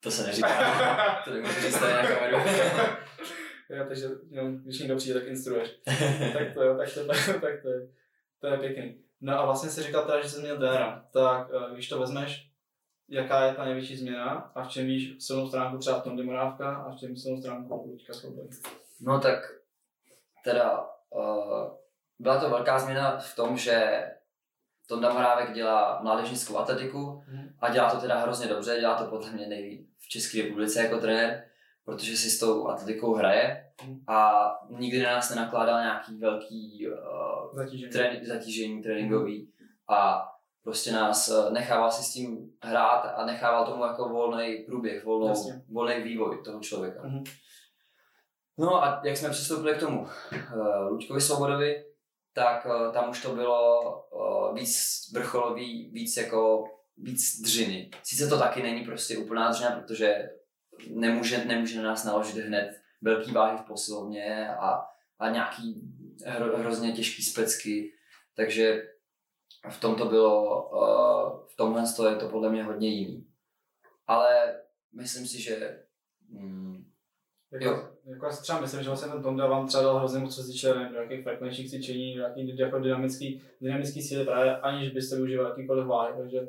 To 0.00 0.10
se 0.10 0.26
neříká. 0.26 1.20
to 1.24 1.30
nemůžu 1.30 1.60
říct 1.60 1.80
tady 1.80 1.92
na 1.92 2.02
kameru. 2.06 2.36
jo, 3.70 3.84
takže 3.88 4.06
jo, 4.30 4.44
když 4.64 4.78
někdo 4.78 4.96
přijde, 4.96 5.20
tak 5.20 5.28
instruuješ. 5.28 5.70
tak 6.32 6.54
to 6.54 6.62
jo, 6.62 6.76
tak 6.76 6.94
to, 6.94 7.04
tak 7.40 7.62
to 7.62 7.68
je, 7.68 7.88
to 8.40 8.46
je 8.46 8.58
pěkný. 8.58 8.98
No 9.20 9.38
a 9.38 9.44
vlastně 9.44 9.70
si 9.70 9.82
říkal 9.82 10.04
teda, 10.04 10.22
že 10.22 10.28
jsi 10.28 10.40
měl 10.40 10.58
trenéra. 10.58 11.04
Tak 11.12 11.48
eh, 11.50 11.74
když 11.74 11.88
to 11.88 11.98
vezmeš, 11.98 12.50
jaká 13.08 13.44
je 13.44 13.54
ta 13.54 13.64
největší 13.64 13.96
změna 13.96 14.52
a 14.54 14.62
v 14.62 14.68
čem 14.68 14.86
víš 14.86 15.24
silnou 15.26 15.48
stránku 15.48 15.78
třeba 15.78 16.00
v 16.00 16.02
tom 16.02 16.16
demorávka 16.16 16.76
a 16.76 16.90
v 16.90 16.96
čem 16.96 17.16
silnou 17.16 17.40
stránku 17.40 17.84
Luďka 17.86 18.12
Svobody. 18.12 18.48
No 19.00 19.20
tak 19.20 19.38
teda 20.44 20.88
uh, 21.10 21.68
byla 22.18 22.40
to 22.40 22.50
velká 22.50 22.78
změna 22.78 23.18
v 23.18 23.36
tom, 23.36 23.56
že 23.56 24.04
Tonda 24.88 25.12
Morávek 25.12 25.52
dělá 25.52 26.00
mládežnickou 26.02 26.58
atletiku 26.58 27.24
a 27.60 27.70
dělá 27.70 27.90
to 27.90 28.00
teda 28.00 28.18
hrozně 28.18 28.46
dobře, 28.46 28.80
dělá 28.80 28.94
to 28.94 29.10
podle 29.10 29.30
mě 29.30 29.46
nejvíc 29.46 29.88
v 29.98 30.08
České 30.08 30.42
republice 30.42 30.82
jako 30.82 30.98
trenér, 30.98 31.44
protože 31.90 32.16
si 32.16 32.30
s 32.30 32.38
tou 32.38 32.68
atletikou 32.68 33.14
hraje 33.14 33.64
a 34.08 34.50
nikdy 34.70 35.02
na 35.02 35.12
nás 35.12 35.30
nenakládal 35.30 35.80
nějaký 35.80 36.18
velký 36.18 36.88
uh, 36.88 37.56
Zatížení. 37.56 37.92
trén, 37.92 38.26
zatížení 38.26 38.82
tréninkový 38.82 39.52
a 39.88 40.26
prostě 40.62 40.92
nás 40.92 41.28
eh, 41.28 41.50
nechával 41.50 41.90
si 41.90 42.02
s 42.02 42.12
tím 42.12 42.52
hrát 42.62 43.00
a 43.00 43.26
nechával 43.26 43.66
tomu 43.66 43.84
jako 43.84 44.08
volný 44.08 44.56
průběh, 44.66 45.04
volnou, 45.04 45.28
Jasně. 45.28 45.62
volný 45.68 46.02
vývoj 46.02 46.42
toho 46.44 46.60
člověka. 46.60 47.02
Mhm. 47.04 47.24
No 48.58 48.84
a 48.84 49.00
jak 49.04 49.16
jsme 49.16 49.30
přistoupili 49.30 49.74
k 49.74 49.80
tomu 49.80 50.00
uh, 50.02 50.88
Luďkovi 50.88 51.20
Svobodovi, 51.20 51.84
tak 52.34 52.66
uh, 52.66 52.92
tam 52.92 53.10
už 53.10 53.22
to 53.22 53.34
bylo 53.34 53.80
uh, 54.10 54.54
víc 54.54 54.76
vrcholový, 55.14 55.90
víc 55.92 56.16
jako 56.16 56.64
víc 56.96 57.40
dřiny. 57.42 57.90
Sice 58.02 58.28
to 58.28 58.38
taky 58.38 58.62
není 58.62 58.84
prostě 58.84 59.18
úplná 59.18 59.50
dřina, 59.50 59.70
protože 59.70 60.30
nemůže, 60.88 61.44
nemůže 61.44 61.76
na 61.76 61.82
nás 61.82 62.04
naložit 62.04 62.36
hned 62.36 62.80
velký 63.02 63.32
váhy 63.32 63.58
v 63.58 63.66
posilovně 63.66 64.48
a, 64.48 64.86
a 65.18 65.30
nějaký 65.30 65.80
hro, 66.26 66.58
hrozně 66.58 66.92
těžký 66.92 67.22
specky, 67.22 67.92
takže 68.36 68.82
v 69.70 69.80
tom 69.80 69.94
to 69.94 70.04
bylo, 70.04 70.68
uh, 70.68 71.46
v 71.48 71.56
tomhle 71.56 71.84
je 72.10 72.16
to 72.16 72.28
podle 72.28 72.50
mě 72.50 72.64
hodně 72.64 72.88
jiný. 72.88 73.26
Ale 74.06 74.60
myslím 74.92 75.26
si, 75.26 75.42
že 75.42 75.82
mm, 76.28 76.90
Jako, 77.52 77.64
Jo. 77.64 77.88
jako 78.04 78.26
já 78.26 78.32
si 78.32 78.42
třeba 78.42 78.60
myslím, 78.60 78.82
že 78.82 78.88
vlastně 78.88 79.12
ten 79.12 79.22
Tonda 79.22 79.46
vám 79.46 79.66
třeba 79.66 79.82
dal 79.82 79.98
hrozně 79.98 80.18
moc, 80.18 80.34
co 80.34 80.42
se 80.42 80.48
týče 80.48 80.74
nějakých 80.92 81.22
frekvenčních 81.22 81.70
cvičení, 81.70 82.14
nějaký 82.14 82.58
jako 82.58 82.78
dynamický, 82.78 83.42
dynamický 83.60 84.02
síly 84.02 84.24
právě, 84.24 84.56
aniž 84.56 84.90
byste 84.90 85.16
využívali 85.16 85.48
jakýkoliv 85.50 85.86
váhy, 85.86 86.14
takže 86.18 86.48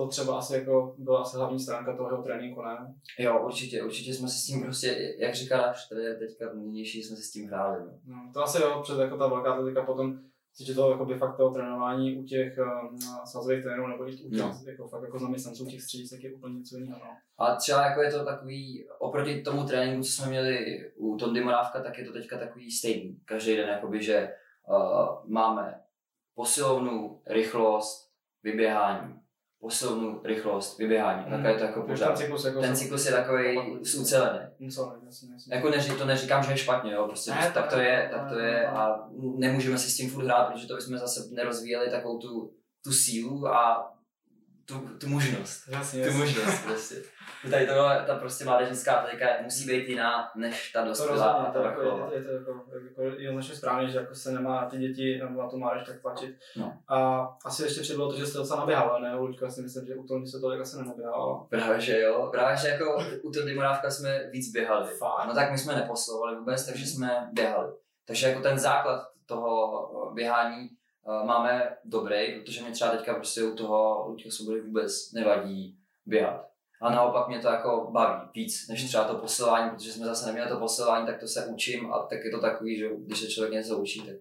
to 0.00 0.08
třeba 0.08 0.38
asi 0.38 0.54
jako 0.54 0.94
byla 0.98 1.20
asi 1.20 1.36
hlavní 1.36 1.60
stránka 1.60 1.96
toho 1.96 2.10
jeho 2.10 2.22
tréninku, 2.22 2.62
ne? 2.62 2.94
Jo, 3.18 3.42
určitě, 3.44 3.82
určitě 3.82 4.14
jsme 4.14 4.28
se 4.28 4.38
s 4.38 4.44
tím 4.44 4.62
prostě, 4.62 5.16
jak 5.18 5.34
říká 5.34 5.56
náš 5.56 5.88
trenér 5.88 6.18
teďka 6.18 6.52
nynější, 6.54 7.02
jsme 7.02 7.16
se 7.16 7.22
s 7.22 7.30
tím 7.30 7.48
hráli. 7.48 7.78
No. 7.84 7.92
No, 8.06 8.30
to 8.34 8.42
asi 8.42 8.62
jo, 8.62 8.80
před 8.82 8.98
jako 8.98 9.16
ta 9.16 9.26
velká 9.26 9.52
atletika 9.52 9.82
potom 9.82 10.18
že 10.60 10.74
to 10.74 10.90
jako 10.90 11.04
by 11.04 11.14
fakt 11.14 11.36
toho 11.36 11.54
trénování 11.54 12.16
u 12.16 12.24
těch 12.24 12.58
um, 12.58 12.98
svazových 13.24 13.62
trenérů 13.62 13.86
nebo 13.86 14.08
i 14.08 14.12
u 14.14 14.30
těch 14.30 14.40
No. 14.40 14.60
jako, 14.66 14.88
fakt 14.88 15.02
jako 15.02 15.18
zaměstnanců 15.18 15.66
těch 15.66 15.82
středisek 15.82 16.22
je 16.24 16.34
úplně 16.34 16.58
něco 16.58 16.76
jiného. 16.76 17.00
No. 17.04 17.16
A 17.38 17.56
třeba 17.56 17.86
jako 17.86 18.02
je 18.02 18.10
to 18.10 18.24
takový, 18.24 18.88
oproti 18.98 19.42
tomu 19.42 19.64
tréninku, 19.64 20.04
co 20.04 20.12
jsme 20.12 20.28
měli 20.28 20.90
u 20.96 21.16
Tondy 21.16 21.44
Morávka, 21.44 21.82
tak 21.82 21.98
je 21.98 22.04
to 22.04 22.12
teďka 22.12 22.38
takový 22.38 22.70
stejný. 22.70 23.20
Každý 23.24 23.56
den 23.56 23.68
jakoby, 23.68 24.02
že 24.02 24.34
uh, 24.68 25.30
máme 25.30 25.80
posilovnu, 26.34 27.22
rychlost, 27.26 28.10
vyběhání. 28.42 29.20
Posilovnu, 29.60 30.20
rychlost, 30.24 30.78
vyběhání. 30.78 31.20
Mhm. 31.20 31.26
Mm. 31.26 31.32
Takhle 31.32 31.50
je 31.52 31.58
to 31.58 31.64
jako 31.64 31.80
Takže 31.82 32.04
ten 32.04 32.08
pořád. 32.12 32.18
cyklus 32.18 32.44
jako 32.44 32.60
Ten 32.60 32.76
cyklus 32.76 33.06
je 33.06 33.12
takový 33.12 33.58
ucelený. 34.00 34.38
Jasně. 34.60 35.54
Jako 35.54 35.70
neří, 35.70 35.90
to 35.90 36.04
neříkám, 36.04 36.42
že 36.42 36.52
je 36.52 36.56
špatně, 36.56 36.92
jo, 36.92 37.04
prostě, 37.06 37.30
Ne, 37.30 37.36
prostě 37.36 37.54
tak 37.54 37.70
to 37.70 37.78
je, 37.80 38.08
tak 38.12 38.28
to 38.28 38.38
je 38.38 38.66
a 38.68 39.08
nemůžeme 39.38 39.78
si 39.78 39.90
s 39.90 39.96
tím 39.96 40.10
furt 40.10 40.24
hrát, 40.24 40.52
protože 40.52 40.66
to 40.68 40.74
bychom 40.74 40.98
zase 40.98 41.20
nerozvíjeli 41.34 41.90
takovou 41.90 42.18
tu, 42.18 42.52
tu 42.84 42.92
sílu 42.92 43.46
a 43.48 43.92
tu, 44.70 44.88
tu 44.98 45.08
možnost. 45.08 45.68
Jasně, 45.68 46.06
Tu 46.06 46.12
možnost 46.12 46.64
prostě. 46.66 46.94
Tady 47.50 47.66
to, 47.66 47.74
ta 48.06 48.14
prostě 48.18 48.44
mládežnická 48.44 48.92
atletika 48.92 49.26
musí 49.42 49.66
být 49.66 49.88
jiná 49.88 50.30
než 50.36 50.72
ta 50.72 50.82
To 50.82 50.88
dospělá 50.88 51.44
ta 51.44 51.60
to 51.60 51.66
jako, 51.66 52.10
je, 52.12 52.18
je, 52.18 52.24
to 52.24 52.32
jako, 52.32 52.64
jako 52.84 53.02
jednoznačně 53.02 53.54
správně, 53.54 53.88
že 53.88 53.98
jako 53.98 54.14
se 54.14 54.32
nemá 54.32 54.66
ty 54.66 54.78
děti 54.78 55.18
nebo 55.18 55.42
na 55.42 55.48
tu 55.48 55.58
mládež 55.58 55.86
tak 55.86 56.00
tlačit. 56.02 56.36
No. 56.56 56.78
A 56.88 57.28
asi 57.44 57.62
ještě 57.62 57.80
přibylo 57.80 58.12
to, 58.12 58.18
že 58.18 58.26
jste 58.26 58.38
docela 58.38 58.60
naběhal, 58.60 59.00
ne? 59.02 59.14
Luďka 59.14 59.50
si 59.50 59.62
myslím, 59.62 59.86
že 59.86 59.94
u 59.94 60.06
toho 60.06 60.26
se 60.26 60.40
tolik 60.40 60.60
asi 60.60 60.76
nenaběhalo. 60.76 61.46
Právě 61.50 61.80
že 61.80 62.00
jo, 62.00 62.28
právě 62.32 62.56
že 62.56 62.68
jako 62.68 63.04
u 63.22 63.30
toho 63.30 63.46
Dimorávka 63.46 63.90
jsme 63.90 64.30
víc 64.30 64.52
běhali. 64.52 64.88
Fakt? 64.98 65.26
No 65.26 65.34
tak 65.34 65.50
my 65.50 65.58
jsme 65.58 65.74
neposlovali 65.74 66.36
vůbec, 66.36 66.66
takže 66.66 66.86
jsme 66.86 67.28
běhali. 67.32 67.72
Takže 68.06 68.28
jako 68.28 68.40
ten 68.40 68.58
základ 68.58 69.08
toho 69.26 70.12
běhání 70.14 70.68
máme 71.06 71.76
dobrý, 71.84 72.40
protože 72.40 72.62
mě 72.62 72.70
třeba 72.70 72.90
teďka 72.90 73.14
prostě 73.14 73.42
u 73.42 73.54
toho 73.56 74.04
Luďka 74.08 74.30
Svobody 74.30 74.60
vůbec 74.60 75.12
nevadí 75.12 75.78
běhat. 76.06 76.46
A 76.82 76.90
naopak 76.90 77.28
mě 77.28 77.38
to 77.38 77.48
jako 77.48 77.88
baví 77.92 78.28
víc, 78.34 78.68
než 78.68 78.88
třeba 78.88 79.04
to 79.04 79.14
posilování, 79.14 79.70
protože 79.70 79.92
jsme 79.92 80.06
zase 80.06 80.26
neměli 80.26 80.48
to 80.50 80.58
posilování, 80.58 81.06
tak 81.06 81.20
to 81.20 81.26
se 81.26 81.46
učím 81.46 81.92
a 81.92 81.98
tak 81.98 82.24
je 82.24 82.30
to 82.30 82.40
takový, 82.40 82.78
že 82.78 82.90
když 82.98 83.20
se 83.20 83.26
člověk 83.28 83.52
něco 83.52 83.78
učí, 83.78 84.00
tak 84.02 84.16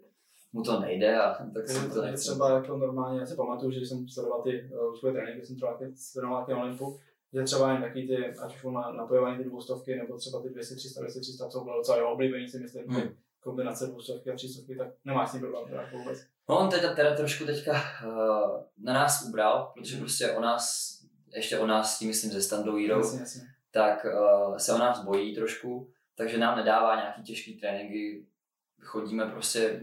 mu 0.53 0.63
to 0.63 0.79
nejde 0.79 1.19
a 1.21 1.45
tak 1.53 1.67
se 1.69 1.89
to 1.89 2.01
nechce. 2.01 2.21
třeba 2.21 2.49
jako 2.49 2.77
normálně, 2.77 3.19
já 3.19 3.25
si 3.25 3.35
pamatuju, 3.35 3.71
že 3.71 3.79
jsem 3.85 4.09
sledoval 4.09 4.41
ty 4.41 4.69
uh, 4.73 4.95
svoje 4.95 5.13
tréninky, 5.13 5.37
když 5.37 5.47
jsem 5.47 5.55
třeba 5.55 5.77
sledoval 5.95 6.45
na 6.49 6.57
Olympu, 6.57 6.99
že 7.33 7.43
třeba 7.43 7.71
jen 7.71 7.81
taky 7.81 8.07
ty, 8.07 8.25
ať 8.25 8.55
už 8.55 8.63
na, 8.63 8.91
napojované 8.91 9.37
ty 9.37 9.43
dvoustovky, 9.43 9.95
nebo 9.95 10.17
třeba 10.17 10.41
ty 10.41 10.49
200, 10.49 10.75
300, 10.75 11.01
200, 11.01 11.19
300, 11.19 11.47
co 11.49 11.61
bylo 11.61 11.77
docela 11.77 11.97
jeho 11.97 12.11
oblíbený, 12.13 12.47
si 12.47 12.59
myslím, 12.59 12.85
Hmm. 12.87 13.01
ty 13.01 13.15
kombinace 13.39 13.87
dvoustovky 13.87 14.31
a 14.31 14.35
třístovky, 14.35 14.75
tak 14.75 14.87
nemáš 15.05 15.29
s 15.29 15.31
tím 15.31 15.41
problém 15.41 15.65
teda 15.67 15.89
vůbec. 15.93 16.19
No 16.49 16.59
on 16.59 16.69
teda, 16.69 16.93
teda 16.93 17.15
trošku 17.15 17.45
teďka 17.45 17.71
uh, 17.71 18.11
na 18.77 18.93
nás 18.93 19.25
ubral, 19.27 19.71
protože 19.75 19.97
prostě 19.97 20.31
o 20.31 20.41
nás, 20.41 20.95
ještě 21.35 21.59
o 21.59 21.67
nás, 21.67 21.99
tím 21.99 22.07
myslím 22.07 22.31
ze 22.31 22.41
Standou 22.41 22.77
jasně. 22.77 23.41
tak 23.71 24.05
uh, 24.05 24.57
se 24.57 24.73
o 24.73 24.77
nás 24.77 25.03
bojí 25.03 25.35
trošku, 25.35 25.89
takže 26.15 26.37
nám 26.37 26.57
nedává 26.57 26.95
nějaký 26.95 27.23
těžký 27.23 27.59
tréninky. 27.59 28.25
Chodíme 28.81 29.25
prostě 29.25 29.81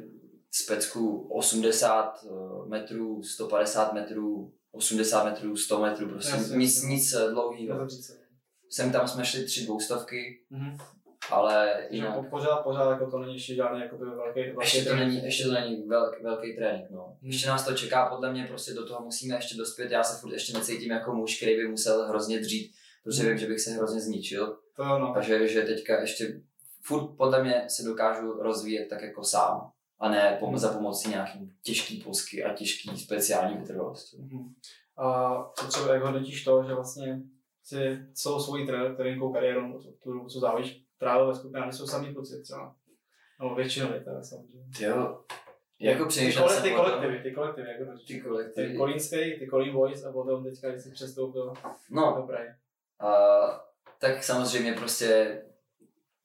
z 0.51 0.67
pecku 0.67 1.29
80 1.31 2.25
uh, 2.25 2.69
metrů, 2.69 3.23
150 3.23 3.93
metrů, 3.93 4.53
80 4.73 5.25
metrů, 5.25 5.57
100 5.57 5.81
metrů, 5.81 6.09
prostě 6.09 6.33
Jasně, 6.37 6.57
nic, 6.57 6.75
jasně. 6.75 6.89
nic 6.89 7.13
eh, 7.13 7.31
dlouhýho. 7.31 7.79
Rozhodřít 7.79 8.05
se. 8.05 8.19
Sem 8.71 8.93
tam 8.93 9.09
jsme 9.09 9.25
šli 9.25 9.45
tři 9.45 9.65
dvoustovky, 9.65 10.41
Mhm. 10.51 10.79
Ale 11.31 11.87
jinak, 11.91 12.31
pořád, 12.31 12.57
pořád 12.57 12.91
jako 12.91 13.11
to 13.11 13.19
není 13.19 13.35
ještě 13.35 13.55
žádný 13.55 13.81
jakoby 13.81 14.05
velký, 14.05 14.41
velký 14.41 14.57
ještě 14.61 14.79
to 14.83 14.89
trénink. 14.91 15.13
není, 15.13 15.25
ještě 15.25 15.45
to 15.45 15.53
není 15.53 15.83
velk, 15.87 16.23
velký 16.23 16.57
trénink, 16.57 16.91
no. 16.91 17.05
Hmm. 17.23 17.31
Ještě 17.31 17.49
nás 17.49 17.65
to 17.67 17.75
čeká, 17.75 18.07
podle 18.09 18.33
mě 18.33 18.45
prostě 18.49 18.75
do 18.75 18.87
toho 18.89 19.01
musíme 19.05 19.35
ještě 19.35 19.57
dospět, 19.57 19.91
já 19.91 20.03
se 20.05 20.21
furt 20.21 20.33
ještě 20.33 20.53
necítím 20.53 20.91
jako 20.91 21.13
muž, 21.15 21.37
který 21.37 21.57
by 21.57 21.69
musel 21.69 22.09
hrozně 22.09 22.41
dřít, 22.41 22.73
protože 23.05 23.21
Hmm. 23.23 23.29
vím, 23.31 23.39
že 23.39 23.47
bych 23.47 23.61
se 23.61 23.71
hrozně 23.71 24.01
zničil, 24.01 24.59
To 24.77 24.85
jo, 24.85 24.99
no. 24.99 25.13
takže 25.15 25.49
že 25.49 25.63
teďka 25.63 26.01
ještě 26.01 26.41
furt 26.83 27.17
podle 27.17 27.43
mě 27.45 27.65
se 27.69 27.83
dokážu 27.83 28.33
rozvíjet 28.33 28.87
tak 28.89 29.03
jako 29.03 29.25
sám 29.25 29.71
a 30.01 30.09
ne 30.11 30.39
pom- 30.41 30.57
za 30.59 30.73
pomocí 30.73 31.09
nějaký 31.09 31.53
těžký 31.63 32.01
posky 32.03 32.45
a 32.45 32.55
těžký 32.55 32.99
speciální 32.99 33.57
vytrvalosti. 33.57 34.17
Mhm. 34.21 34.55
A 34.99 35.35
co 35.59 35.67
třeba, 35.67 35.95
jak 35.95 36.03
hodnotíš 36.03 36.45
to, 36.45 36.65
že 36.69 36.75
vlastně 36.75 37.21
si 37.65 37.99
celou 38.15 38.41
svoji 38.41 38.67
tréninkovou 38.97 39.33
kariéru, 39.33 39.73
tu, 39.83 39.93
tu 40.03 40.27
co 40.29 40.41
závíš, 40.41 40.83
trávil 40.99 41.27
ve 41.27 41.35
skupinách, 41.35 41.75
jsou 41.75 41.87
samý 41.87 42.15
kluci 42.15 42.43
třeba. 42.43 42.75
Nebo 43.41 43.55
většinou 43.55 43.93
je 43.93 44.01
teda 44.01 44.23
samozřejmě. 44.23 44.65
Jo, 44.81 45.25
jako 45.81 46.05
Ty, 46.05 46.09
přemýšlel 46.09 46.49
jsem 46.49 46.63
ty 46.63 46.71
kolektivy, 46.71 47.21
ty 47.23 47.33
kolektivy, 47.33 47.69
jak 47.69 47.79
hodnotíš? 47.79 48.07
Ty 48.07 48.21
kolektivy. 48.21 48.69
Ty 48.71 48.77
Kolínský, 48.77 49.39
ty 49.39 49.47
Kolín 49.47 49.73
Boys 49.73 50.05
a 50.05 50.13
potom 50.13 50.45
teďka, 50.45 50.71
když 50.71 50.83
jsi 50.83 50.91
přestoupil 50.91 51.53
No, 51.91 52.15
do 52.17 52.23
Prahy. 52.23 52.49
A, 53.01 53.11
tak 53.99 54.25
samozřejmě 54.25 54.73
prostě 54.73 55.43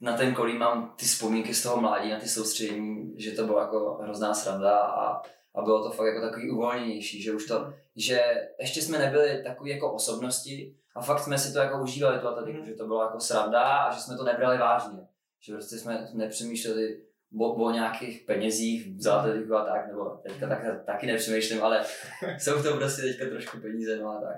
na 0.02 0.18
ten 0.18 0.34
kolí 0.34 0.58
mám 0.58 0.94
ty 0.96 1.06
vzpomínky 1.06 1.54
z 1.54 1.64
toho 1.64 1.82
mládí, 1.82 2.10
na 2.12 2.20
ty 2.20 2.30
soustředění, 2.30 3.22
že 3.22 3.32
to 3.32 3.46
bylo 3.46 3.60
jako 3.60 3.94
hrozná 3.94 4.34
sranda 4.34 4.80
a, 4.80 5.22
a 5.56 5.62
bylo 5.62 5.84
to 5.84 5.92
fakt 5.92 6.08
jako 6.08 6.22
takový 6.22 6.52
uvolněnější, 6.52 7.22
že 7.22 7.34
už 7.34 7.48
to, 7.48 7.74
že 7.96 8.22
ještě 8.60 8.82
jsme 8.82 9.00
nebyli 9.00 9.44
takový 9.44 9.72
jako 9.72 9.94
osobnosti 9.94 10.76
a 10.96 11.02
fakt 11.02 11.20
jsme 11.20 11.38
si 11.38 11.54
to 11.54 11.60
jako 11.60 11.84
užívali 11.84 12.20
tu 12.20 12.28
atletiku, 12.28 12.66
že 12.66 12.74
to 12.74 12.88
bylo 12.88 13.02
jako 13.04 13.20
sranda 13.20 13.62
a 13.62 13.94
že 13.94 14.02
jsme 14.02 14.18
to 14.18 14.24
nebrali 14.24 14.58
vážně, 14.58 15.08
že 15.40 15.54
prostě 15.54 15.78
jsme 15.78 16.10
nepřemýšleli 16.14 17.02
o, 17.40 17.54
o 17.54 17.72
nějakých 17.72 18.22
penězích 18.22 19.02
za 19.02 19.16
atletiku 19.16 19.56
a 19.56 19.66
tak, 19.66 19.88
nebo 19.88 20.10
teďka 20.10 20.48
tak, 20.48 20.86
taky 20.86 21.08
nepřemýšlím, 21.08 21.64
ale 21.64 21.86
jsou 22.38 22.64
to 22.64 22.78
prostě 22.78 23.02
teďka 23.02 23.26
trošku 23.26 23.62
peníze, 23.62 23.98
no 23.98 24.10
a 24.10 24.22
tak. 24.22 24.38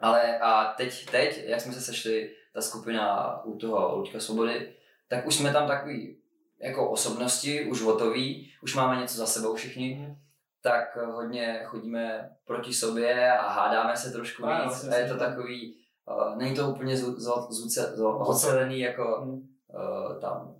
Ale 0.00 0.38
a 0.38 0.64
teď, 0.64 1.10
teď, 1.10 1.44
jak 1.46 1.60
jsme 1.60 1.72
se 1.72 1.80
sešli, 1.80 2.34
ta 2.54 2.60
skupina 2.60 3.44
u 3.44 3.58
toho 3.58 3.96
Luďka 3.96 4.20
Svobody, 4.20 4.74
tak 5.08 5.26
už 5.26 5.34
jsme 5.34 5.52
tam 5.52 5.68
takový 5.68 6.18
jako 6.62 6.90
osobnosti, 6.90 7.64
už 7.70 7.82
hotoví, 7.82 8.50
už 8.62 8.74
máme 8.76 9.00
něco 9.00 9.16
za 9.16 9.26
sebou 9.26 9.54
všichni, 9.54 10.16
tak 10.62 10.96
hodně 10.96 11.62
chodíme 11.64 12.30
proti 12.44 12.72
sobě 12.74 13.32
a 13.38 13.48
hádáme 13.48 13.96
se 13.96 14.10
trošku 14.12 14.44
Ano, 14.44 14.64
víc 14.70 14.88
a 14.88 14.94
je 14.96 15.08
to 15.08 15.18
takový, 15.18 15.76
uh, 16.10 16.36
není 16.36 16.56
to 16.56 16.68
úplně 16.70 16.94
zu- 16.96 17.14
zu- 17.16 17.48
zuce- 17.50 17.94
zu- 17.96 18.08
ocelený 18.18 18.80
jako 18.80 19.20
Mhm. 19.24 19.32
uh, 19.32 20.20
tam 20.20 20.54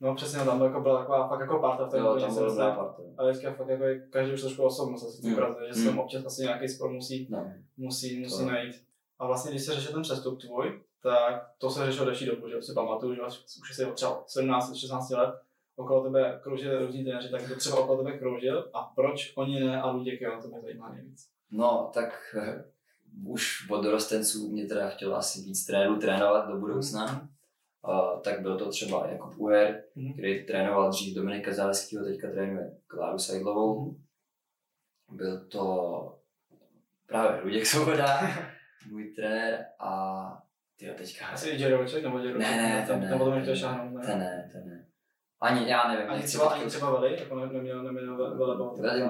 No 0.00 0.14
přesně, 0.14 0.38
tam 0.44 0.62
jako 0.62 0.80
byla 0.80 0.98
taková 1.00 1.28
fakt 1.28 1.40
jako 1.40 1.58
parta 1.58 1.84
v 1.84 1.88
úplně 1.88 2.02
tam 2.20 2.34
se 2.34 2.40
dostala. 2.40 2.70
dobrá 2.70 2.84
parta. 2.84 3.02
Ale 3.18 3.30
vždycky 3.30 3.56
fakt 3.56 3.68
jako 3.68 3.84
je 3.84 4.08
každý 4.08 4.32
už 4.34 4.40
trošku 4.40 4.62
osobnost 4.62 5.02
asi 5.08 5.26
Mm. 5.26 5.32
mm. 5.34 5.54
že 5.68 5.74
se 5.74 5.80
Mm. 5.80 5.86
tam 5.86 5.98
občas 5.98 6.24
asi 6.26 6.42
nějaký 6.42 6.68
spor 6.68 6.90
musí, 6.92 7.28
No. 7.30 7.52
musí, 7.76 8.20
musí 8.20 8.38
To. 8.44 8.50
najít. 8.50 8.76
A 9.18 9.26
vlastně, 9.26 9.50
když 9.50 9.62
se 9.64 9.74
řešil 9.74 9.92
ten 9.92 10.02
přestup 10.02 10.40
tvůj, 10.40 10.82
tak 11.10 11.50
to 11.58 11.70
se 11.70 11.86
řešilo 11.86 12.04
delší 12.04 12.26
dobu, 12.26 12.48
že 12.48 12.62
si 12.62 12.74
pamatuju, 12.74 13.14
že 13.14 13.22
už 13.60 13.74
jsi 13.74 13.86
třeba 13.94 14.24
17-16 14.24 15.18
let, 15.18 15.34
okolo 15.76 16.02
tebe 16.04 16.40
kroužili 16.42 16.86
různí 16.86 17.04
trenéři, 17.04 17.30
tak 17.30 17.42
kdo 17.42 17.56
třeba 17.56 17.78
okolo 17.78 18.04
tebe 18.04 18.18
kroužil 18.18 18.70
a 18.74 18.82
proč 18.82 19.32
oni 19.36 19.60
ne 19.60 19.82
a 19.82 19.90
Luděk 19.90 20.20
jo, 20.20 20.38
to 20.42 20.48
mě 20.48 20.60
zajímá 20.60 20.88
nejvíc. 20.92 21.28
No, 21.50 21.90
tak 21.94 22.36
eh, 22.42 22.64
už 23.26 23.70
od 23.70 23.82
dorostenců 23.82 24.48
mě 24.48 24.66
teda 24.66 24.88
chtěl 24.88 25.16
asi 25.16 25.40
víc 25.40 25.66
trenérů 25.66 25.96
trénovat 25.98 26.48
do 26.48 26.56
budoucna. 26.56 27.28
Uh, 27.88 28.20
tak 28.20 28.40
byl 28.42 28.58
to 28.58 28.70
třeba 28.70 29.06
Jakub 29.06 29.34
Uher, 29.38 29.82
Mhm. 29.94 30.12
který 30.12 30.46
trénoval 30.46 30.90
dřív 30.90 31.16
Dominika 31.16 31.52
Záleského, 31.54 32.04
teďka 32.04 32.30
trénuje 32.30 32.76
Kláru 32.86 33.18
Seidlovou. 33.18 33.84
Mhm. 33.84 33.96
Byl 35.16 35.46
to 35.48 36.18
právě 37.06 37.40
Luděk 37.42 37.66
Svoboda, 37.66 38.20
můj 38.90 39.04
trenér 39.14 39.66
a 39.78 40.42
tyjo, 40.76 40.94
teďka... 40.94 41.26
Asi 41.26 41.48
i 41.48 41.62
Jeroviček 41.62 42.02
nebo 42.02 42.18
Jeroviček? 42.18 42.56
Ne, 42.56 42.62
ne, 42.62 42.84
ten 42.86 43.00
ne, 43.00 43.08
tam 43.08 43.18
potom 43.18 43.34
ten 43.34 43.42
chtěl 43.42 43.56
šáhnout, 43.56 43.94
ne? 43.94 44.06
ten 44.06 44.18
ne, 44.18 44.50
ten 44.52 44.68
ne. 44.68 44.86
Ani, 45.40 45.70
já 45.70 45.88
nevím, 45.88 46.10
Ani 46.10 46.22
třeba, 46.22 46.48
ani 46.48 46.66
třeba 46.66 46.90
Veli, 46.90 47.20
jako 47.20 47.34
ne- 47.34 47.52
neměl, 47.52 47.82
neměl. 47.82 48.76
Veli, 48.80 49.08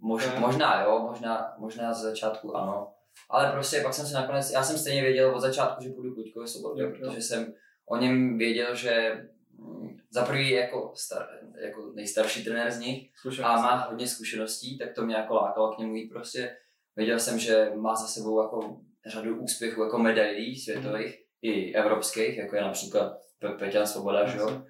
mož, 0.00 0.28
možná 0.38 0.82
jo, 0.82 0.98
možná, 0.98 1.54
možná 1.58 1.92
ze 1.94 2.08
začátku 2.10 2.56
ano. 2.56 2.92
Ale 3.30 3.52
prostě 3.52 3.80
pak 3.80 3.94
jsem 3.94 4.06
si 4.06 4.14
nakonec, 4.14 4.50
já 4.50 4.62
jsem 4.62 4.78
stejně 4.78 5.02
věděl 5.02 5.34
od 5.34 5.40
začátku, 5.40 5.82
že 5.82 5.90
půjdu 5.90 6.14
Luďkovi 6.16 6.48
Sobotě, 6.48 6.86
protože 6.86 7.22
jsem 7.22 7.54
o 7.86 7.96
něm 7.96 8.38
věděl, 8.38 8.74
že 8.74 9.24
mm, 9.58 9.96
za 10.10 10.24
prvý 10.24 10.50
jako, 10.50 10.92
star, 10.94 11.28
jako 11.58 11.92
nejstarší 11.94 12.44
trenér 12.44 12.70
z 12.70 12.78
nich 12.78 13.10
Zkušenost. 13.16 13.50
a 13.50 13.56
má 13.56 13.76
hodně 13.76 14.06
zkušeností, 14.06 14.78
tak 14.78 14.94
to 14.94 15.02
mě 15.02 15.14
jako 15.14 15.34
lákalo 15.34 15.74
k 15.74 15.78
němu 15.78 15.94
jít 15.94 16.08
prostě. 16.08 16.56
Věděl 16.96 17.18
jsem, 17.18 17.38
že 17.38 17.72
má 17.76 17.94
za 17.94 18.06
sebou 18.06 18.42
jako 18.42 18.80
řadu 19.06 19.40
úspěchů, 19.42 19.82
jako 19.82 19.98
medailí 19.98 20.56
světových 20.56 21.18
i 21.42 21.72
evropských, 21.74 22.36
jako 22.38 22.56
je 22.56 22.62
například 22.62 23.12
Pe- 23.42 23.58
Peťan 23.58 23.86
Svoboda, 23.86 24.26
že 24.26 24.38
jo. 24.38 24.62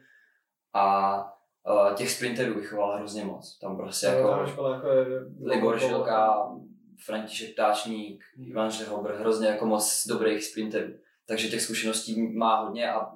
A 0.75 1.17
uh, 1.71 1.95
těch 1.95 2.11
sprinterů 2.11 2.55
vychoval 2.55 2.97
hrozně 2.97 3.25
moc. 3.25 3.59
Tam 3.59 3.77
prostě 3.77 4.07
To 4.07 4.13
jako 4.13 4.29
ta 4.29 4.47
škola 4.47 4.75
jako 4.75 4.89
je, 4.89 5.07
Libor 5.45 5.79
Šilka, 5.81 6.49
František 7.07 7.53
Ptáčník, 7.55 8.25
Ivan 8.39 8.71
Žehobr, 8.71 9.13
hrozně 9.15 9.49
jako 9.49 9.67
moc 9.67 10.07
dobrých 10.09 10.45
sprinterů. 10.45 10.93
Takže 11.27 11.49
těch 11.49 11.61
zkušeností 11.63 12.23
má 12.23 12.61
hodně 12.61 12.93
a 12.93 13.13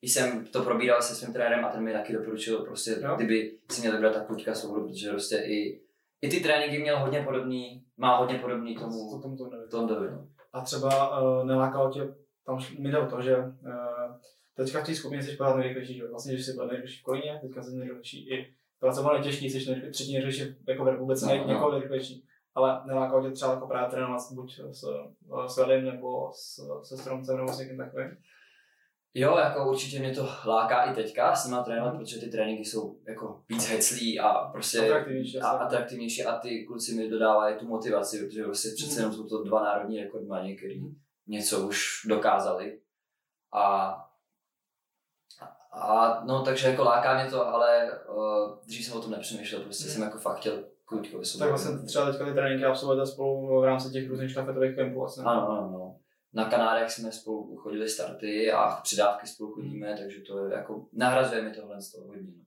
když 0.00 0.12
jsem 0.12 0.46
to 0.46 0.62
probíral 0.62 1.02
se 1.02 1.14
svým 1.14 1.32
trenérem 1.32 1.64
a 1.64 1.68
ten 1.68 1.82
mi 1.82 1.92
taky 1.92 2.12
doporučil, 2.12 2.64
prostě 2.64 2.96
Jo. 3.02 3.16
kdyby 3.16 3.58
si 3.70 3.80
měl 3.80 3.92
vybrat 3.92 4.14
tak 4.14 4.30
Luďka 4.30 4.54
Svobodu, 4.54 4.86
protože 4.88 5.10
prostě 5.10 5.36
i, 5.36 5.80
i 6.20 6.28
ty 6.28 6.40
tréninky 6.40 6.78
měl 6.78 6.98
hodně 6.98 7.22
podobný, 7.22 7.84
má 7.96 8.16
hodně 8.16 8.38
podobný 8.38 8.74
To, 8.74 8.80
tomu 8.80 9.20
tomu 9.22 9.36
to 9.36 9.50
nevím. 9.50 9.68
Tondovi. 9.70 10.08
A 10.52 10.60
třeba 10.60 11.20
uh, 11.20 11.46
nelákalo 11.46 11.90
tě, 11.90 12.14
tam 12.46 12.58
mi 12.78 12.90
jde 12.90 12.98
o 12.98 13.06
to, 13.06 13.22
že 13.22 13.36
uh, 13.36 14.16
teďka 14.56 14.82
v 14.82 14.86
té 14.86 14.94
skupině 14.94 15.22
jsi 15.22 15.36
pořád 15.36 15.56
nejrychlejší, 15.56 15.94
že? 15.94 16.08
Vlastně, 16.08 16.36
že 16.36 16.44
jsi 16.44 16.52
byl 16.52 16.66
nejrychlejší 16.66 17.00
v 17.00 17.02
Kolíně, 17.02 17.38
teďka 17.42 17.62
jsi 17.62 17.76
nejrychlejší 17.76 18.30
i 18.30 18.54
pracoval 18.80 19.14
nejtěžší, 19.14 19.50
jsi 19.50 19.56
nejrychlejší, 19.58 19.92
třetí 19.92 20.12
nejrychlejší 20.12 20.56
jako 20.68 20.84
v 20.84 20.88
republice, 20.88 21.26
No, 21.26 21.46
no, 21.46 21.60
no. 21.60 21.70
nejrychlejší. 21.72 22.24
Ale 22.54 22.80
nelákalo 22.86 23.22
tě 23.22 23.30
třeba 23.30 23.52
jako 23.52 23.66
právě 23.66 23.90
trénovat 23.90 24.22
buď 24.32 24.60
s, 24.72 24.84
s 25.46 25.56
Velim 25.56 25.84
nebo 25.84 26.30
s, 26.32 26.60
se 26.82 26.96
Stromcem 26.96 27.36
nebo 27.36 27.52
s 27.52 27.58
někým 27.58 27.76
takovým. 27.76 28.16
Jo, 29.18 29.36
jako 29.38 29.70
určitě 29.70 29.98
mě 29.98 30.14
to 30.14 30.28
láká 30.46 30.82
i 30.82 30.94
teďka 30.94 31.34
s 31.34 31.44
nima 31.44 31.62
trénovat, 31.62 31.96
protože 31.96 32.20
ty 32.20 32.28
tréninky 32.28 32.64
jsou 32.64 32.98
jako 33.08 33.40
víc 33.48 33.68
heclí 33.68 34.20
a 34.20 34.32
prostě 34.34 34.78
Atraktivnější, 34.78 35.40
a 35.40 35.48
atraktivnější 35.48 36.24
a 36.24 36.38
ty 36.38 36.64
kluci 36.64 36.94
mi 36.94 37.10
dodávají 37.10 37.56
tu 37.56 37.66
motivaci, 37.66 38.26
protože 38.26 38.44
prostě 38.44 38.68
přece 38.76 39.00
jenom 39.00 39.12
jsou 39.14 39.28
to 39.28 39.44
dva 39.44 39.62
národní 39.64 40.00
rekordmani, 40.00 40.56
který 40.56 40.82
něco 41.26 41.68
už 41.68 42.06
dokázali. 42.08 42.80
A, 43.52 43.94
a 45.72 46.20
no, 46.24 46.42
takže 46.42 46.68
jako 46.68 46.84
láká 46.84 47.14
mě 47.14 47.30
to, 47.30 47.46
ale 47.46 48.00
uh, 48.08 48.58
dřív 48.66 48.86
jsem 48.86 48.98
o 48.98 49.02
tom 49.02 49.10
nepřemýšlel, 49.10 49.62
prostě 49.62 49.88
jsem 49.88 50.02
jako 50.02 50.18
fakt 50.18 50.38
chtěl 50.38 50.64
kluďkovi 50.84 51.24
Tak 51.38 51.48
vlastně 51.48 51.86
třeba 51.86 52.10
teďka 52.10 52.24
ty 52.24 52.32
tréninky 52.32 52.64
absolvujete 52.64 53.06
spolu 53.06 53.60
v 53.60 53.64
rámci 53.64 53.90
těch 53.90 54.08
různých 54.08 54.30
štafetových 54.30 54.76
kempů. 54.76 55.00
Vlastně. 55.00 55.24
Ano, 55.24 55.48
ano, 55.48 55.70
no. 55.72 55.87
Na 56.32 56.44
Kanárech 56.44 56.90
jsme 56.90 57.12
spolu 57.12 57.56
chodili 57.56 57.88
starty 57.88 58.52
a 58.52 58.80
přidávky 58.82 59.26
spolu 59.26 59.52
chodíme, 59.52 59.96
takže 59.98 60.20
to 60.20 60.46
je 60.46 60.54
jako, 60.54 60.86
nahrazuje 60.92 61.42
mi 61.42 61.50
tohle 61.50 61.82
z 61.82 61.92
toho 61.92 62.06
hodně. 62.06 62.32
no. 62.36 62.44